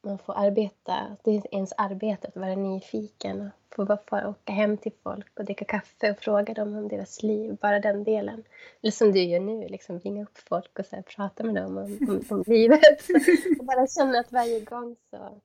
man 0.02 0.18
får 0.18 0.34
arbeta, 0.38 1.16
det 1.24 1.30
är 1.30 1.54
ens 1.54 1.72
arbete 1.76 2.28
att 2.28 2.36
vara 2.36 2.54
nyfiken 2.54 3.40
och 3.40 3.74
få 3.76 3.84
bara 3.84 4.28
åka 4.28 4.52
hem 4.52 4.76
till 4.76 4.92
folk 5.02 5.38
och 5.38 5.44
dricka 5.44 5.64
kaffe 5.64 6.10
och 6.10 6.18
fråga 6.18 6.54
dem 6.54 6.76
om 6.76 6.88
deras 6.88 7.22
liv, 7.22 7.56
bara 7.60 7.80
den 7.80 8.04
delen. 8.04 8.44
Eller 8.82 8.92
som 8.92 9.12
du 9.12 9.22
gör 9.22 9.40
nu, 9.40 9.68
liksom 9.68 9.98
ringa 9.98 10.22
upp 10.22 10.38
folk 10.38 10.78
och 10.78 10.86
så 10.86 10.96
här, 10.96 11.02
prata 11.02 11.44
med 11.44 11.54
dem 11.54 11.76
om, 11.76 11.98
om, 12.08 12.22
om 12.28 12.44
livet. 12.46 12.80
och 13.58 13.64
bara 13.64 13.86
känna 13.86 14.18
att 14.18 14.32
varje 14.32 14.60
gång 14.60 14.96
så, 15.10 15.40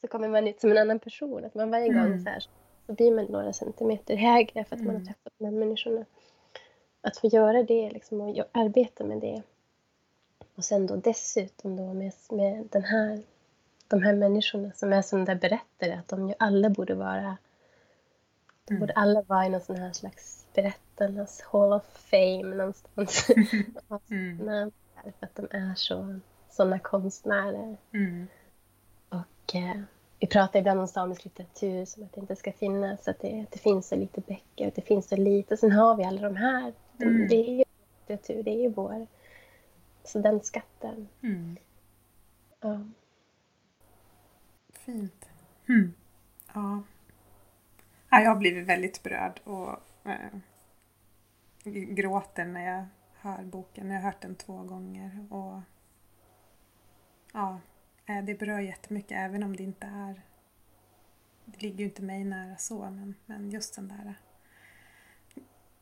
så 0.00 0.06
kommer 0.06 0.28
man 0.28 0.48
ut 0.48 0.60
som 0.60 0.70
en 0.70 0.78
annan 0.78 0.98
person, 0.98 1.44
att 1.44 1.54
man 1.54 1.70
varje 1.70 1.88
mm. 1.88 2.10
gång 2.10 2.24
så, 2.24 2.30
här, 2.30 2.44
så 2.86 2.92
blir 2.92 3.14
man 3.14 3.24
några 3.24 3.52
centimeter 3.52 4.16
högre 4.16 4.64
för 4.64 4.76
att 4.76 4.80
mm. 4.82 4.86
man 4.86 4.94
har 4.94 5.00
mm. 5.00 5.06
träffat 5.06 5.32
de 5.38 5.44
här 5.44 5.52
människorna. 5.52 6.04
Att 7.00 7.16
få 7.16 7.26
göra 7.26 7.62
det 7.62 7.90
liksom, 7.90 8.20
och 8.20 8.44
arbeta 8.52 9.04
med 9.04 9.20
det 9.20 9.42
och 10.54 10.64
sen 10.64 10.86
då 10.86 10.96
dessutom 10.96 11.76
då 11.76 11.92
med, 11.92 12.12
med 12.30 12.68
den 12.70 12.84
här 12.84 13.22
de 13.92 14.02
här 14.02 14.14
människorna 14.14 14.72
som 14.72 14.92
är 14.92 15.02
som 15.02 15.24
där 15.24 15.34
berättare, 15.34 15.94
att 15.98 16.08
de 16.08 16.28
ju 16.28 16.34
alla 16.38 16.70
borde 16.70 16.94
vara 16.94 17.36
de 18.64 18.78
borde 18.78 18.92
mm. 18.92 19.02
alla 19.02 19.22
vara 19.22 19.46
i 19.46 19.48
någon 19.48 19.60
sån 19.60 19.76
här 19.76 19.92
slags 19.92 20.46
berättarnas 20.54 21.40
Hall 21.40 21.72
of 21.72 21.82
Fame 21.84 22.54
någonstans. 22.54 23.26
mm. 24.10 24.70
för 25.02 25.26
att 25.26 25.34
de 25.34 25.48
är 25.50 25.74
så, 25.74 26.20
såna 26.50 26.78
konstnärer. 26.78 27.76
Mm. 27.92 28.26
Och 29.08 29.54
eh, 29.54 29.80
vi 30.18 30.26
pratar 30.26 30.58
ibland 30.58 30.80
om 30.80 30.88
samisk 30.88 31.24
litteratur 31.24 31.84
som 31.84 32.02
att 32.02 32.12
det 32.12 32.20
inte 32.20 32.36
ska 32.36 32.52
finnas, 32.52 33.08
att 33.08 33.20
det, 33.20 33.46
det 33.50 33.58
finns 33.58 33.88
så 33.88 33.96
lite 33.96 34.20
böcker, 34.20 34.68
att 34.68 34.74
det 34.74 34.82
finns 34.82 35.08
så 35.08 35.16
lite. 35.16 35.56
Sen 35.56 35.72
har 35.72 35.96
vi 35.96 36.04
alla 36.04 36.20
de 36.20 36.36
här. 36.36 36.72
Mm. 37.00 37.28
Det 37.28 37.34
är 37.34 37.52
ju 37.52 37.64
litteratur, 37.98 38.42
det 38.42 38.50
är 38.50 38.62
ju 38.62 38.68
vår. 38.68 39.06
Så 40.04 40.18
den 40.18 40.40
skatten. 40.40 41.08
Mm. 41.22 41.56
Ja. 42.60 42.80
Fint. 44.84 45.28
Mm. 45.68 45.94
Ja. 46.54 46.82
ja. 48.10 48.20
Jag 48.20 48.30
har 48.30 48.36
blivit 48.36 48.66
väldigt 48.68 49.02
berörd 49.02 49.40
och 49.44 49.78
äh, 50.04 50.38
gråter 51.94 52.44
när 52.44 52.76
jag 52.76 52.86
hör 53.14 53.44
boken. 53.44 53.90
Jag 53.90 53.94
har 53.94 54.02
hört 54.02 54.20
den 54.20 54.34
två 54.34 54.62
gånger. 54.62 55.26
Och 55.30 55.60
ja, 57.32 57.60
eh, 58.06 58.24
Det 58.24 58.34
berör 58.34 58.58
jättemycket 58.58 59.18
även 59.18 59.42
om 59.42 59.56
det 59.56 59.62
inte 59.62 59.86
är... 59.86 60.22
Det 61.44 61.62
ligger 61.62 61.78
ju 61.78 61.84
inte 61.84 62.02
mig 62.02 62.24
nära 62.24 62.56
så, 62.56 62.90
men, 62.90 63.14
men 63.26 63.50
just 63.50 63.74
den 63.74 63.88
där 63.88 64.14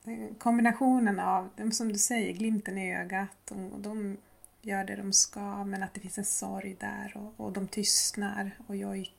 eh, 0.04 0.34
kombinationen 0.38 1.20
av, 1.20 1.70
som 1.70 1.92
du 1.92 1.98
säger, 1.98 2.32
glimten 2.32 2.78
i 2.78 2.96
ögat. 2.96 3.50
Och 3.50 3.80
de 3.80 4.16
gör 4.62 4.84
det 4.84 4.96
de 4.96 5.12
ska 5.12 5.64
men 5.64 5.82
att 5.82 5.94
det 5.94 6.00
finns 6.00 6.18
en 6.18 6.24
sorg 6.24 6.76
där 6.80 7.16
och, 7.16 7.46
och 7.46 7.52
de 7.52 7.68
tystnar 7.68 8.50
och 8.66 8.76
jojk, 8.76 9.14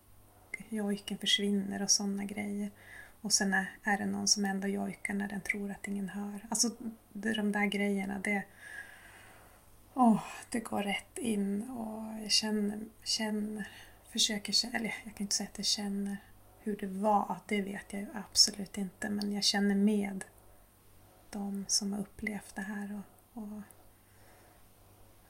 jojken 0.70 1.18
försvinner 1.18 1.82
och 1.82 1.92
sådana 1.92 2.24
grejer. 2.24 2.72
Och 3.22 3.34
sen 3.34 3.54
är, 3.54 3.72
är 3.84 3.98
det 3.98 4.06
någon 4.06 4.28
som 4.28 4.46
ändå 4.46 4.68
jojkar 4.68 5.14
när 5.14 5.28
den 5.28 5.42
tror 5.42 5.72
att 5.72 5.88
ingen 5.88 6.10
hör. 6.10 6.46
Alltså 6.50 6.70
det, 7.14 7.34
de 7.34 7.52
där 7.52 7.66
grejerna, 7.66 8.20
det, 8.24 8.44
oh, 9.94 10.24
det 10.50 10.60
går 10.60 10.84
rätt 10.84 11.18
in 11.18 11.70
och 11.70 12.22
jag 12.24 12.32
känner, 12.32 12.80
känner 13.04 13.68
försöker, 14.10 14.76
eller 14.76 14.96
jag 15.04 15.16
kan 15.16 15.24
inte 15.24 15.36
säga 15.36 15.50
att 15.52 15.58
jag 15.58 15.66
känner 15.66 16.18
hur 16.60 16.76
det 16.76 16.88
var, 16.88 17.36
det 17.48 17.62
vet 17.62 17.94
jag 17.94 18.06
absolut 18.14 18.78
inte, 18.78 19.10
men 19.10 19.32
jag 19.32 19.44
känner 19.44 19.76
med 19.76 20.24
de 21.30 21.66
som 21.68 21.94
har 21.94 22.00
upplevt 22.00 22.56
det 22.56 22.62
här 22.62 23.02
och, 23.34 23.44
och 23.44 23.62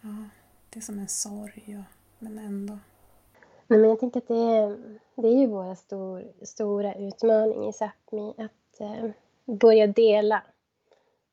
Ja, 0.02 0.30
det 0.70 0.80
är 0.80 0.82
som 0.82 1.00
en 1.00 1.08
sorg, 1.08 1.78
och, 1.78 1.96
men 2.20 2.38
ändå. 2.38 2.78
Nej, 3.68 3.80
men 3.80 3.90
jag 3.90 4.00
tänker 4.00 4.20
att 4.20 4.28
det 4.28 4.38
är, 4.38 5.00
det 5.16 5.28
är 5.28 5.40
ju 5.40 5.48
vår 5.48 5.76
stor, 5.76 6.24
stora 6.42 6.94
utmaning 6.94 7.68
i 7.68 7.72
Sápmi 7.72 8.34
att 8.38 8.80
eh, 8.80 9.10
börja 9.46 9.88
dela. 9.88 10.44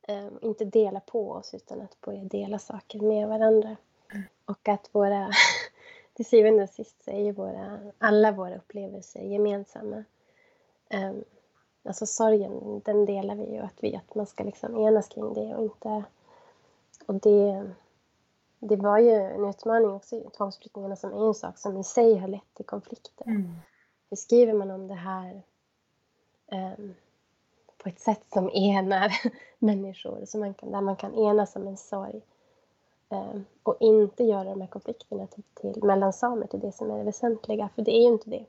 Eh, 0.09 0.29
inte 0.43 0.65
dela 0.65 1.01
på 1.01 1.31
oss, 1.31 1.55
utan 1.55 1.81
att 1.81 2.01
börja 2.01 2.25
dela 2.25 2.59
saker 2.59 3.01
med 3.01 3.29
varandra. 3.29 3.77
Mm. 4.13 4.25
Och 4.45 4.69
att 4.69 4.89
våra, 4.93 5.31
till 6.15 6.27
syvende 6.27 6.63
och 6.63 6.71
sist 6.71 7.05
så 7.05 7.11
är 7.11 7.21
ju 7.21 7.33
våra, 7.33 7.79
alla 7.99 8.33
våra 8.33 8.57
upplevelser 8.57 9.21
gemensamma. 9.21 10.05
Eh, 10.89 11.13
alltså 11.85 12.07
sorgen, 12.07 12.83
den 12.85 13.07
delar 13.07 13.35
vi 13.35 13.53
ju, 13.53 13.59
att, 13.59 13.77
vi, 13.81 13.97
att 13.97 14.15
man 14.15 14.27
ska 14.27 14.45
liksom 14.45 14.79
enas 14.79 15.09
kring 15.09 15.35
det 15.35 15.55
och 15.55 15.63
inte... 15.63 16.05
Och 17.07 17.15
det 17.15 17.71
det 18.59 18.77
var 18.77 18.99
ju 18.99 19.11
en 19.11 19.45
utmaning 19.45 19.91
också 19.91 20.17
i 20.17 20.31
tvångsflyttningarna 20.37 20.97
som 20.97 21.13
är 21.13 21.29
en 21.29 21.35
sak 21.35 21.59
som 21.59 21.77
i 21.77 21.85
sig 21.85 22.19
har 22.19 22.29
lett 22.29 22.55
till 22.55 22.67
konflikter. 22.67 23.27
Mm. 23.27 23.55
Hur 24.11 24.17
skriver 24.17 24.53
man 24.53 24.71
om 24.71 24.89
det 24.89 24.95
här 24.95 25.43
um, 26.53 26.95
på 27.79 27.89
ett 27.89 28.01
sätt 28.01 28.25
som 28.33 28.51
enar 28.51 29.13
människor, 29.59 30.25
så 30.25 30.39
man 30.39 30.55
kan, 30.55 30.73
där 30.73 30.81
man 30.81 30.97
kan 30.97 31.15
enas 31.15 31.57
om 31.57 31.67
en 31.67 31.77
sorg 31.77 32.23
um, 33.09 33.45
och 33.63 33.77
inte 33.81 34.25
göra 34.25 34.45
de 34.45 34.61
här 34.61 34.69
konflikterna 34.69 35.27
till, 35.27 35.43
till, 35.55 35.85
mellan 35.85 36.13
samer 36.13 36.47
till 36.47 36.61
det 36.61 36.73
som 36.73 36.91
är 36.91 36.99
det 36.99 37.05
väsentliga, 37.05 37.69
för 37.75 37.83
det 37.83 37.97
är 37.97 38.01
ju 38.01 38.09
inte 38.09 38.31
det. 38.31 38.47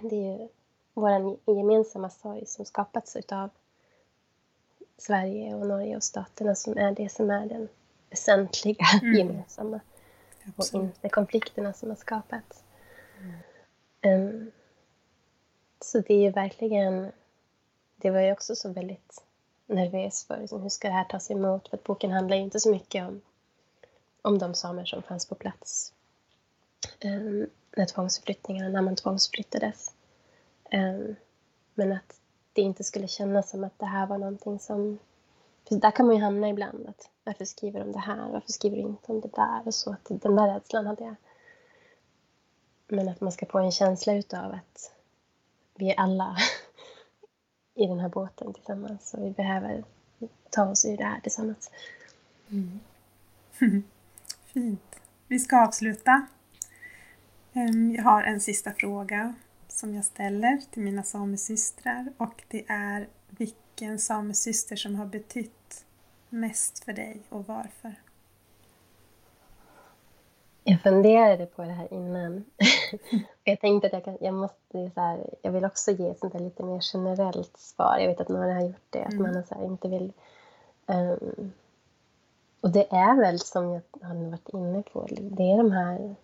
det 0.00 0.16
är 0.16 0.38
ju 0.38 0.48
vår 0.94 1.36
gemensamma 1.46 2.10
sorg 2.10 2.46
som 2.46 2.64
skapats 2.64 3.16
av 3.16 3.50
Sverige 4.98 5.54
och 5.54 5.66
Norge 5.66 5.96
och 5.96 6.02
staterna 6.02 6.54
som 6.54 6.78
är 6.78 6.92
det 6.92 7.08
som 7.08 7.30
är 7.30 7.46
den 7.46 7.68
väsentliga 8.12 8.86
mm. 9.02 9.14
gemensamma. 9.18 9.80
Absolut. 10.56 10.74
Och 10.74 10.88
inte 10.88 11.08
konflikterna 11.08 11.72
som 11.72 11.88
har 11.88 11.96
skapats. 11.96 12.64
Mm. 14.02 14.26
Um, 14.26 14.50
så 15.80 16.00
det 16.00 16.14
är 16.14 16.20
ju 16.20 16.30
verkligen, 16.30 17.12
det 17.96 18.10
var 18.10 18.20
jag 18.20 18.32
också 18.32 18.56
så 18.56 18.72
väldigt 18.72 19.24
nervös 19.66 20.24
för. 20.24 20.40
Liksom, 20.40 20.62
hur 20.62 20.68
ska 20.68 20.88
det 20.88 20.94
här 20.94 21.04
tas 21.04 21.30
emot? 21.30 21.68
För 21.68 21.76
att 21.76 21.84
boken 21.84 22.10
handlar 22.10 22.36
ju 22.36 22.42
inte 22.42 22.60
så 22.60 22.70
mycket 22.70 23.08
om, 23.08 23.20
om 24.22 24.38
de 24.38 24.54
samer 24.54 24.84
som 24.84 25.02
fanns 25.02 25.26
på 25.26 25.34
plats 25.34 25.92
um, 27.04 27.46
när 27.76 27.86
tvångsförflyttningarna, 27.86 28.68
när 28.68 28.82
man 28.82 28.96
tvångsflyttades. 28.96 29.94
Um, 30.72 31.16
men 31.74 31.92
att 31.92 32.20
det 32.52 32.62
inte 32.62 32.84
skulle 32.84 33.08
kännas 33.08 33.50
som 33.50 33.64
att 33.64 33.78
det 33.78 33.86
här 33.86 34.06
var 34.06 34.18
någonting 34.18 34.58
som... 34.58 34.98
För 35.68 35.76
där 35.76 35.90
kan 35.90 36.06
man 36.06 36.16
ju 36.16 36.22
hamna 36.22 36.48
ibland. 36.48 36.88
Att 36.88 37.10
varför 37.24 37.44
skriver 37.44 37.80
de 37.80 37.92
det 37.92 37.98
här? 37.98 38.28
Varför 38.28 38.52
skriver 38.52 38.76
du 38.76 38.82
inte 38.82 39.12
om 39.12 39.20
det 39.20 39.28
där? 39.28 39.62
Och 39.64 39.74
så 39.74 39.92
att 39.92 40.04
den 40.04 40.36
där 40.36 40.54
rädslan 40.54 40.86
hade 40.86 41.04
jag. 41.04 41.14
Men 42.88 43.08
att 43.08 43.20
man 43.20 43.32
ska 43.32 43.46
få 43.46 43.58
en 43.58 43.72
känsla 43.72 44.14
utav 44.14 44.52
att 44.52 44.94
vi 45.74 45.90
är 45.90 46.00
alla 46.00 46.36
i 47.74 47.86
den 47.86 48.00
här 48.00 48.08
båten 48.08 48.52
tillsammans 48.54 49.14
och 49.14 49.24
vi 49.24 49.30
behöver 49.30 49.84
ta 50.50 50.70
oss 50.70 50.84
ur 50.84 50.96
det 50.96 51.04
här 51.04 51.20
tillsammans. 51.20 51.70
Mm. 52.50 52.80
Fint. 54.44 55.00
Vi 55.28 55.38
ska 55.38 55.64
avsluta. 55.66 56.26
Ehm, 57.52 57.94
jag 57.94 58.02
har 58.02 58.22
en 58.22 58.40
sista 58.40 58.72
fråga 58.72 59.34
som 59.68 59.94
jag 59.94 60.04
ställer 60.04 60.60
till 60.70 60.82
mina 60.82 61.02
samesystrar 61.02 62.12
och 62.16 62.44
det 62.48 62.64
är 62.68 63.08
vilken 63.72 63.98
samesyster 63.98 64.76
som 64.76 64.94
har 64.94 65.06
betytt 65.06 65.84
mest 66.28 66.84
för 66.84 66.92
dig 66.92 67.22
och 67.28 67.46
varför? 67.46 67.94
Jag 70.64 70.82
funderade 70.82 71.46
på 71.46 71.62
det 71.62 71.72
här 71.72 71.92
innan. 71.92 72.44
jag 73.44 73.60
tänkte 73.60 73.86
att 73.86 73.92
jag, 73.92 74.04
kan, 74.04 74.18
jag 74.20 74.34
måste 74.34 74.90
så 74.94 75.00
här, 75.00 75.34
jag 75.42 75.52
vill 75.52 75.64
också 75.64 75.90
ge 75.90 76.08
ett 76.08 76.18
sånt 76.18 76.40
lite 76.40 76.62
mer 76.62 76.80
generellt 76.92 77.56
svar. 77.56 77.98
Jag 77.98 78.08
vet 78.08 78.20
att 78.20 78.28
några 78.28 78.54
har 78.54 78.62
gjort 78.62 78.86
det, 78.90 79.02
att 79.04 79.12
mm. 79.12 79.32
man 79.32 79.44
så 79.46 79.64
inte 79.64 79.88
vill... 79.88 80.12
Um, 80.86 81.52
och 82.60 82.70
det 82.70 82.92
är 82.92 83.20
väl 83.20 83.38
som 83.38 83.70
jag 83.70 83.82
har 84.02 84.30
varit 84.30 84.48
inne 84.48 84.82
på, 84.82 85.06
det 85.10 85.50
är 85.50 85.56
de 85.56 85.72
här 85.72 86.14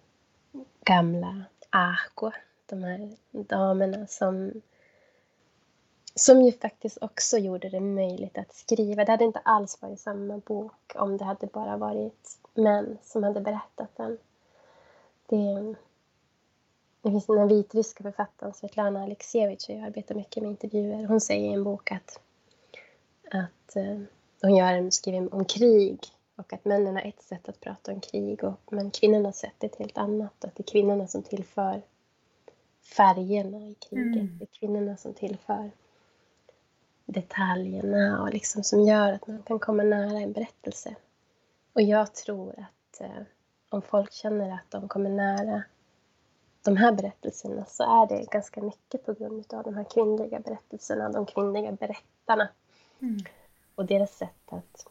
gamla 0.84 1.44
ahko, 1.70 2.30
de 2.66 2.82
här 2.82 3.11
damerna 3.30 4.07
som 4.07 4.53
som 6.18 6.42
ju 6.42 6.52
faktiskt 6.52 6.98
också 7.00 7.38
gjorde 7.38 7.68
det 7.68 7.80
möjligt 7.80 8.38
att 8.38 8.54
skriva. 8.54 9.04
Det 9.04 9.12
hade 9.12 9.24
inte 9.24 9.38
alls 9.38 9.82
varit 9.82 10.00
samma 10.00 10.38
bok 10.38 10.92
om 10.94 11.16
det 11.16 11.24
hade 11.24 11.46
bara 11.46 11.76
varit 11.76 12.38
män 12.54 12.98
som 13.02 13.22
hade 13.22 13.40
berättat 13.40 13.96
den. 13.96 14.18
Det, 15.26 15.74
det 17.02 17.10
finns 17.10 17.26
den 17.26 17.48
vitryska 17.48 18.02
författaren 18.02 18.54
Svetlana 18.54 19.02
Alexievich, 19.02 19.68
jag 19.68 19.80
arbetar 19.80 20.14
mycket 20.14 20.42
med 20.42 20.50
intervjuer. 20.50 21.06
Hon 21.06 21.20
säger 21.20 21.50
i 21.50 21.52
en 21.52 21.64
bok 21.64 21.92
att, 21.92 22.20
att 23.30 23.76
uh, 23.76 24.02
hon 24.42 24.56
gör 24.56 24.72
en, 24.72 24.92
skriver 24.92 25.34
om 25.34 25.44
krig 25.44 25.98
och 26.36 26.52
att 26.52 26.64
männen 26.64 26.94
har 26.94 27.02
ett 27.02 27.22
sätt 27.22 27.48
att 27.48 27.60
prata 27.60 27.92
om 27.92 28.00
krig 28.00 28.44
och, 28.44 28.72
men 28.72 28.90
kvinnorna 28.90 29.32
sätt 29.32 29.64
ett 29.64 29.76
helt 29.76 29.98
annat. 29.98 30.44
Att 30.44 30.54
det 30.54 30.60
är 30.62 30.72
kvinnorna 30.72 31.06
som 31.06 31.22
tillför 31.22 31.82
färgerna 32.96 33.58
i 33.58 33.74
kriget. 33.74 34.16
Mm. 34.16 34.38
Det 34.38 34.44
är 34.44 34.58
kvinnorna 34.60 34.96
som 34.96 35.14
tillför 35.14 35.70
detaljerna 37.12 38.22
och 38.22 38.32
liksom 38.32 38.64
som 38.64 38.80
gör 38.80 39.12
att 39.12 39.26
man 39.26 39.42
kan 39.42 39.59
komma 39.59 39.82
nära 39.82 40.18
en 40.18 40.32
berättelse. 40.32 40.94
Och 41.72 41.82
jag 41.82 42.14
tror 42.14 42.50
att 42.50 43.00
eh, 43.00 43.22
om 43.68 43.82
folk 43.82 44.12
känner 44.12 44.50
att 44.54 44.70
de 44.70 44.88
kommer 44.88 45.11
nära 45.11 45.62
de 46.62 46.76
här 46.76 46.92
berättelserna 46.92 47.64
så 47.64 48.02
är 48.02 48.06
det 48.09 48.30
ganska 48.30 48.62
mycket 48.62 49.06
på 49.06 49.12
grund 49.12 49.54
av 49.54 49.64
de 49.64 49.74
här 49.74 49.84
kvinnliga 49.84 50.40
berättelserna, 50.40 51.09
de 51.09 51.26
kvinnliga 51.26 51.72
berättarna. 51.72 52.48
Mm. 53.00 53.18
Och 53.74 53.86
deras 53.86 54.16
sätt 54.16 54.52
att 54.52 54.86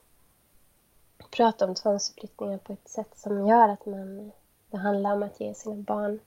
prata 1.31 1.65
om 1.65 1.75
tvångsförflyttningar 1.75 2.57
på 2.57 2.73
ett 2.73 2.89
sätt 2.89 3.17
som 3.17 3.47
gör 3.47 3.69
att 3.69 3.85
man... 3.85 4.31
Det 4.69 4.77
handlar 4.77 5.13
om 5.13 5.23
att 5.23 5.39
ge 5.39 5.53
sina 5.53 5.75
barn 5.75 6.19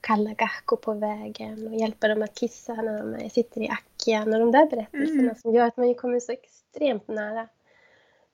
kalla 0.00 0.34
gahko 0.34 0.76
på 0.76 0.92
vägen 0.92 1.66
och 1.68 1.74
hjälpa 1.74 2.08
dem 2.08 2.22
att 2.22 2.34
kissa 2.34 2.74
när 2.74 3.02
de 3.02 3.30
sitter 3.30 3.60
i 3.60 3.68
ackian 3.98 4.34
och 4.34 4.40
de 4.40 4.52
där 4.52 4.66
berättelserna 4.66 5.22
mm. 5.22 5.34
som 5.34 5.54
gör 5.54 5.66
att 5.66 5.76
man 5.76 5.94
kommer 5.94 6.20
så 6.20 6.32
extremt 6.32 7.08
nära. 7.08 7.48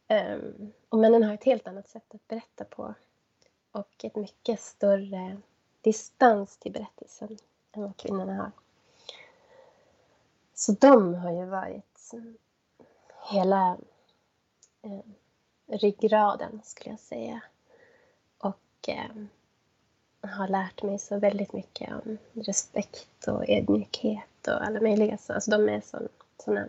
Um, 0.08 0.72
och 0.88 0.98
männen 0.98 1.22
har 1.22 1.34
ett 1.34 1.44
helt 1.44 1.68
annat 1.68 1.88
sätt 1.88 2.14
att 2.14 2.28
berätta 2.28 2.64
på 2.64 2.94
och 3.72 4.04
ett 4.04 4.16
mycket 4.16 4.60
större 4.60 5.36
distans 5.80 6.56
till 6.56 6.72
berättelsen 6.72 7.38
än 7.72 7.82
vad 7.82 7.96
kvinnorna 7.96 8.34
har. 8.34 8.50
Så 10.54 10.72
de 10.72 11.14
har 11.14 11.32
ju 11.32 11.44
varit 11.44 12.10
hela 13.30 13.78
eh, 14.82 15.00
ryggraden, 15.66 16.60
skulle 16.64 16.90
jag 16.90 17.00
säga. 17.00 17.40
Och 18.38 18.88
eh, 18.88 19.10
har 20.28 20.48
lärt 20.48 20.82
mig 20.82 20.98
så 20.98 21.18
väldigt 21.18 21.52
mycket 21.52 21.92
om 21.92 22.18
respekt 22.32 23.28
och 23.28 23.48
ödmjukhet 23.48 24.48
och 24.48 24.66
alla 24.66 24.80
möjliga. 24.80 25.18
Alltså 25.28 25.50
de 25.50 25.68
är 25.68 25.82
sådana 26.38 26.68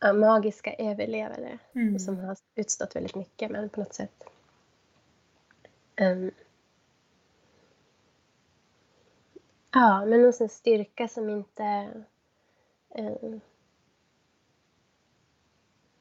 ja, 0.00 0.12
magiska 0.12 0.74
överlevare 0.74 1.58
mm. 1.74 1.98
som 1.98 2.18
har 2.18 2.36
utstått 2.54 2.96
väldigt 2.96 3.14
mycket 3.14 3.50
men 3.50 3.68
på 3.68 3.80
något 3.80 3.94
sätt 3.94 4.24
um, 6.00 6.30
Ja, 9.72 10.04
men 10.04 10.22
någon 10.22 10.48
styrka 10.48 11.08
som 11.08 11.30
inte 11.30 11.90
um, 12.88 13.40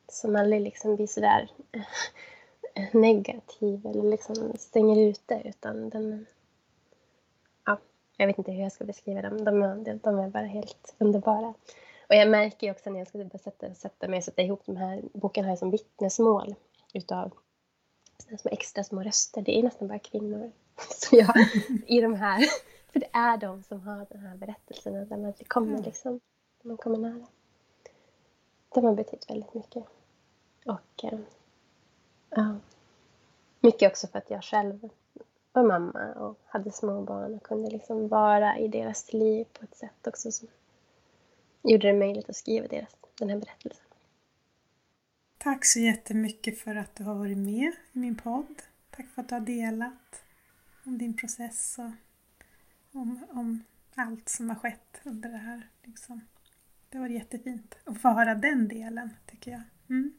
som 0.07 0.35
aldrig 0.35 0.61
liksom 0.61 0.95
blir 0.95 1.07
sådär 1.07 1.49
negativ 2.91 3.85
eller 3.85 4.03
liksom 4.03 4.53
stänger 4.57 5.09
ute 5.09 5.41
utan 5.45 5.89
den... 5.89 6.25
Ja, 7.65 7.77
jag 8.17 8.27
vet 8.27 8.37
inte 8.37 8.51
hur 8.51 8.63
jag 8.63 8.71
ska 8.71 8.85
beskriva 8.85 9.21
dem. 9.21 9.43
De, 9.45 9.83
de, 9.83 9.97
de 9.97 10.19
är 10.19 10.29
bara 10.29 10.45
helt 10.45 10.95
underbara. 10.97 11.53
Och 12.09 12.15
jag 12.15 12.29
märker 12.29 12.67
ju 12.67 12.71
också 12.71 12.89
när 12.89 12.99
jag 12.99 13.07
ska 13.07 13.37
sätta, 13.37 13.73
sätta 13.73 14.07
mig 14.07 14.17
och 14.17 14.23
sätta 14.23 14.41
ihop 14.41 14.61
de 14.65 14.75
här, 14.75 15.01
boken 15.13 15.43
har 15.43 15.51
jag 15.51 15.59
som 15.59 15.71
vittnesmål 15.71 16.55
utav 16.93 17.31
små 18.37 18.49
extra 18.51 18.83
små 18.83 19.03
röster. 19.03 19.41
Det 19.41 19.59
är 19.59 19.63
nästan 19.63 19.87
bara 19.87 19.99
kvinnor 19.99 20.51
som 20.89 21.17
jag, 21.17 21.35
i 21.87 22.01
de 22.01 22.13
här. 22.13 22.43
För 22.91 22.99
det 22.99 23.09
är 23.13 23.37
de 23.37 23.63
som 23.63 23.81
har 23.81 24.07
den 24.09 24.19
här 24.19 24.37
berättelsen 24.37 24.93
där 25.09 25.17
man 25.17 25.33
kommer 25.47 25.83
liksom, 25.83 26.19
man 26.63 26.77
kommer 26.77 26.97
nära. 26.97 27.27
De 28.69 28.85
har 28.85 28.93
betytt 28.95 29.29
väldigt 29.29 29.53
mycket. 29.53 29.83
Och 30.65 31.03
eh, 31.03 31.19
Ja. 32.35 32.55
Mycket 33.59 33.91
också 33.91 34.07
för 34.07 34.17
att 34.17 34.29
jag 34.29 34.43
själv 34.43 34.89
var 35.51 35.63
mamma 35.63 36.13
och 36.13 36.39
hade 36.45 36.71
små 36.71 37.01
barn 37.01 37.33
och 37.33 37.43
kunde 37.43 37.69
liksom 37.69 38.07
vara 38.07 38.57
i 38.57 38.67
deras 38.67 39.13
liv 39.13 39.45
på 39.53 39.63
ett 39.63 39.75
sätt 39.75 40.07
också 40.07 40.31
som 40.31 40.47
gjorde 41.63 41.87
det 41.87 41.99
möjligt 41.99 42.29
att 42.29 42.35
skriva 42.35 42.67
deras, 42.67 42.95
den 43.19 43.29
här 43.29 43.37
berättelsen. 43.37 43.85
Tack 45.37 45.65
så 45.65 45.79
jättemycket 45.79 46.59
för 46.59 46.75
att 46.75 46.95
du 46.95 47.03
har 47.03 47.15
varit 47.15 47.37
med 47.37 47.71
i 47.91 47.99
min 47.99 48.15
podd. 48.15 48.61
Tack 48.89 49.07
för 49.07 49.21
att 49.21 49.29
du 49.29 49.35
har 49.35 49.41
delat 49.41 50.23
om 50.85 50.97
din 50.97 51.17
process 51.17 51.77
och 51.79 51.91
om, 52.99 53.25
om 53.29 53.63
allt 53.95 54.29
som 54.29 54.49
har 54.49 54.55
skett 54.55 55.01
under 55.03 55.29
det 55.29 55.37
här. 55.37 55.69
Liksom. 55.83 56.21
Det 56.89 56.97
var 56.99 57.07
jättefint 57.07 57.75
att 57.83 58.01
få 58.01 58.09
höra 58.09 58.35
den 58.35 58.67
delen, 58.67 59.09
tycker 59.25 59.51
jag. 59.51 59.61
Mm 59.89 60.13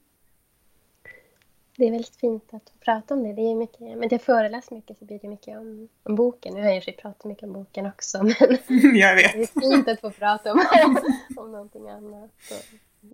det 1.77 1.87
är 1.87 1.91
väldigt 1.91 2.17
fint 2.17 2.55
att 2.55 2.73
prata 2.81 3.15
om 3.15 3.23
det. 3.23 3.33
det 3.33 3.43
är 3.43 3.55
mycket, 3.55 3.81
men 3.81 4.09
det 4.09 4.19
föreläs 4.19 4.71
mycket 4.71 4.99
så 4.99 5.05
blir 5.05 5.19
det 5.19 5.29
mycket 5.29 5.59
om, 5.59 5.89
om 6.03 6.15
boken. 6.15 6.55
Nu 6.55 6.61
har 6.61 6.69
jag 6.69 6.87
ju 6.87 6.93
pratat 6.93 7.25
mycket 7.25 7.45
om 7.45 7.53
boken 7.53 7.87
också 7.87 8.23
men 8.23 8.35
jag 8.97 9.15
vet. 9.15 9.33
det 9.33 9.43
är 9.43 9.61
fint 9.61 9.89
att 9.89 10.01
få 10.01 10.11
prata 10.11 10.53
om, 10.53 10.61
om 11.37 11.53
någonting 11.53 11.89
annat. 11.89 12.31
Så, 12.41 12.55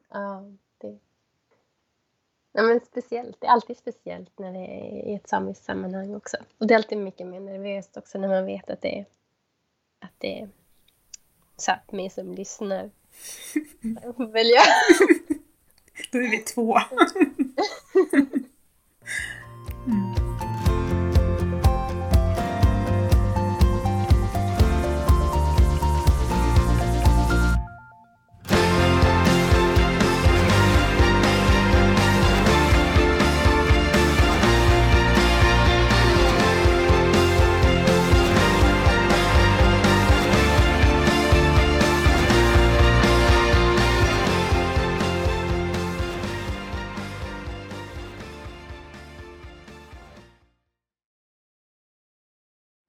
ja, 0.09 0.45
det, 0.79 0.99
ja, 2.53 2.63
men 2.63 2.81
speciellt. 2.81 3.41
Det 3.41 3.47
är 3.47 3.51
alltid 3.51 3.77
speciellt 3.77 4.39
när 4.39 4.53
det 4.53 4.59
är 4.59 5.09
i 5.09 5.15
ett 5.15 5.29
samiskt 5.29 5.65
sammanhang 5.65 6.15
också. 6.15 6.37
Och 6.59 6.67
det 6.67 6.75
är 6.75 6.77
alltid 6.77 6.99
mycket 6.99 7.27
mer 7.27 7.41
nervöst 7.41 7.97
också 7.97 8.19
när 8.19 8.29
man 8.29 8.47
vet 8.47 8.71
att 8.71 8.83
det 8.83 8.99
är, 8.99 9.07
att 10.01 10.15
det 10.19 10.41
är 10.41 10.49
Sápmi 11.57 12.09
som 12.09 12.35
lyssnar. 12.35 12.91
Väl 14.33 14.51
jag. 14.51 14.65
Då 16.13 16.19
är 16.19 16.31
vi 16.31 16.39
två. 16.39 16.79
嗯。 19.87 20.20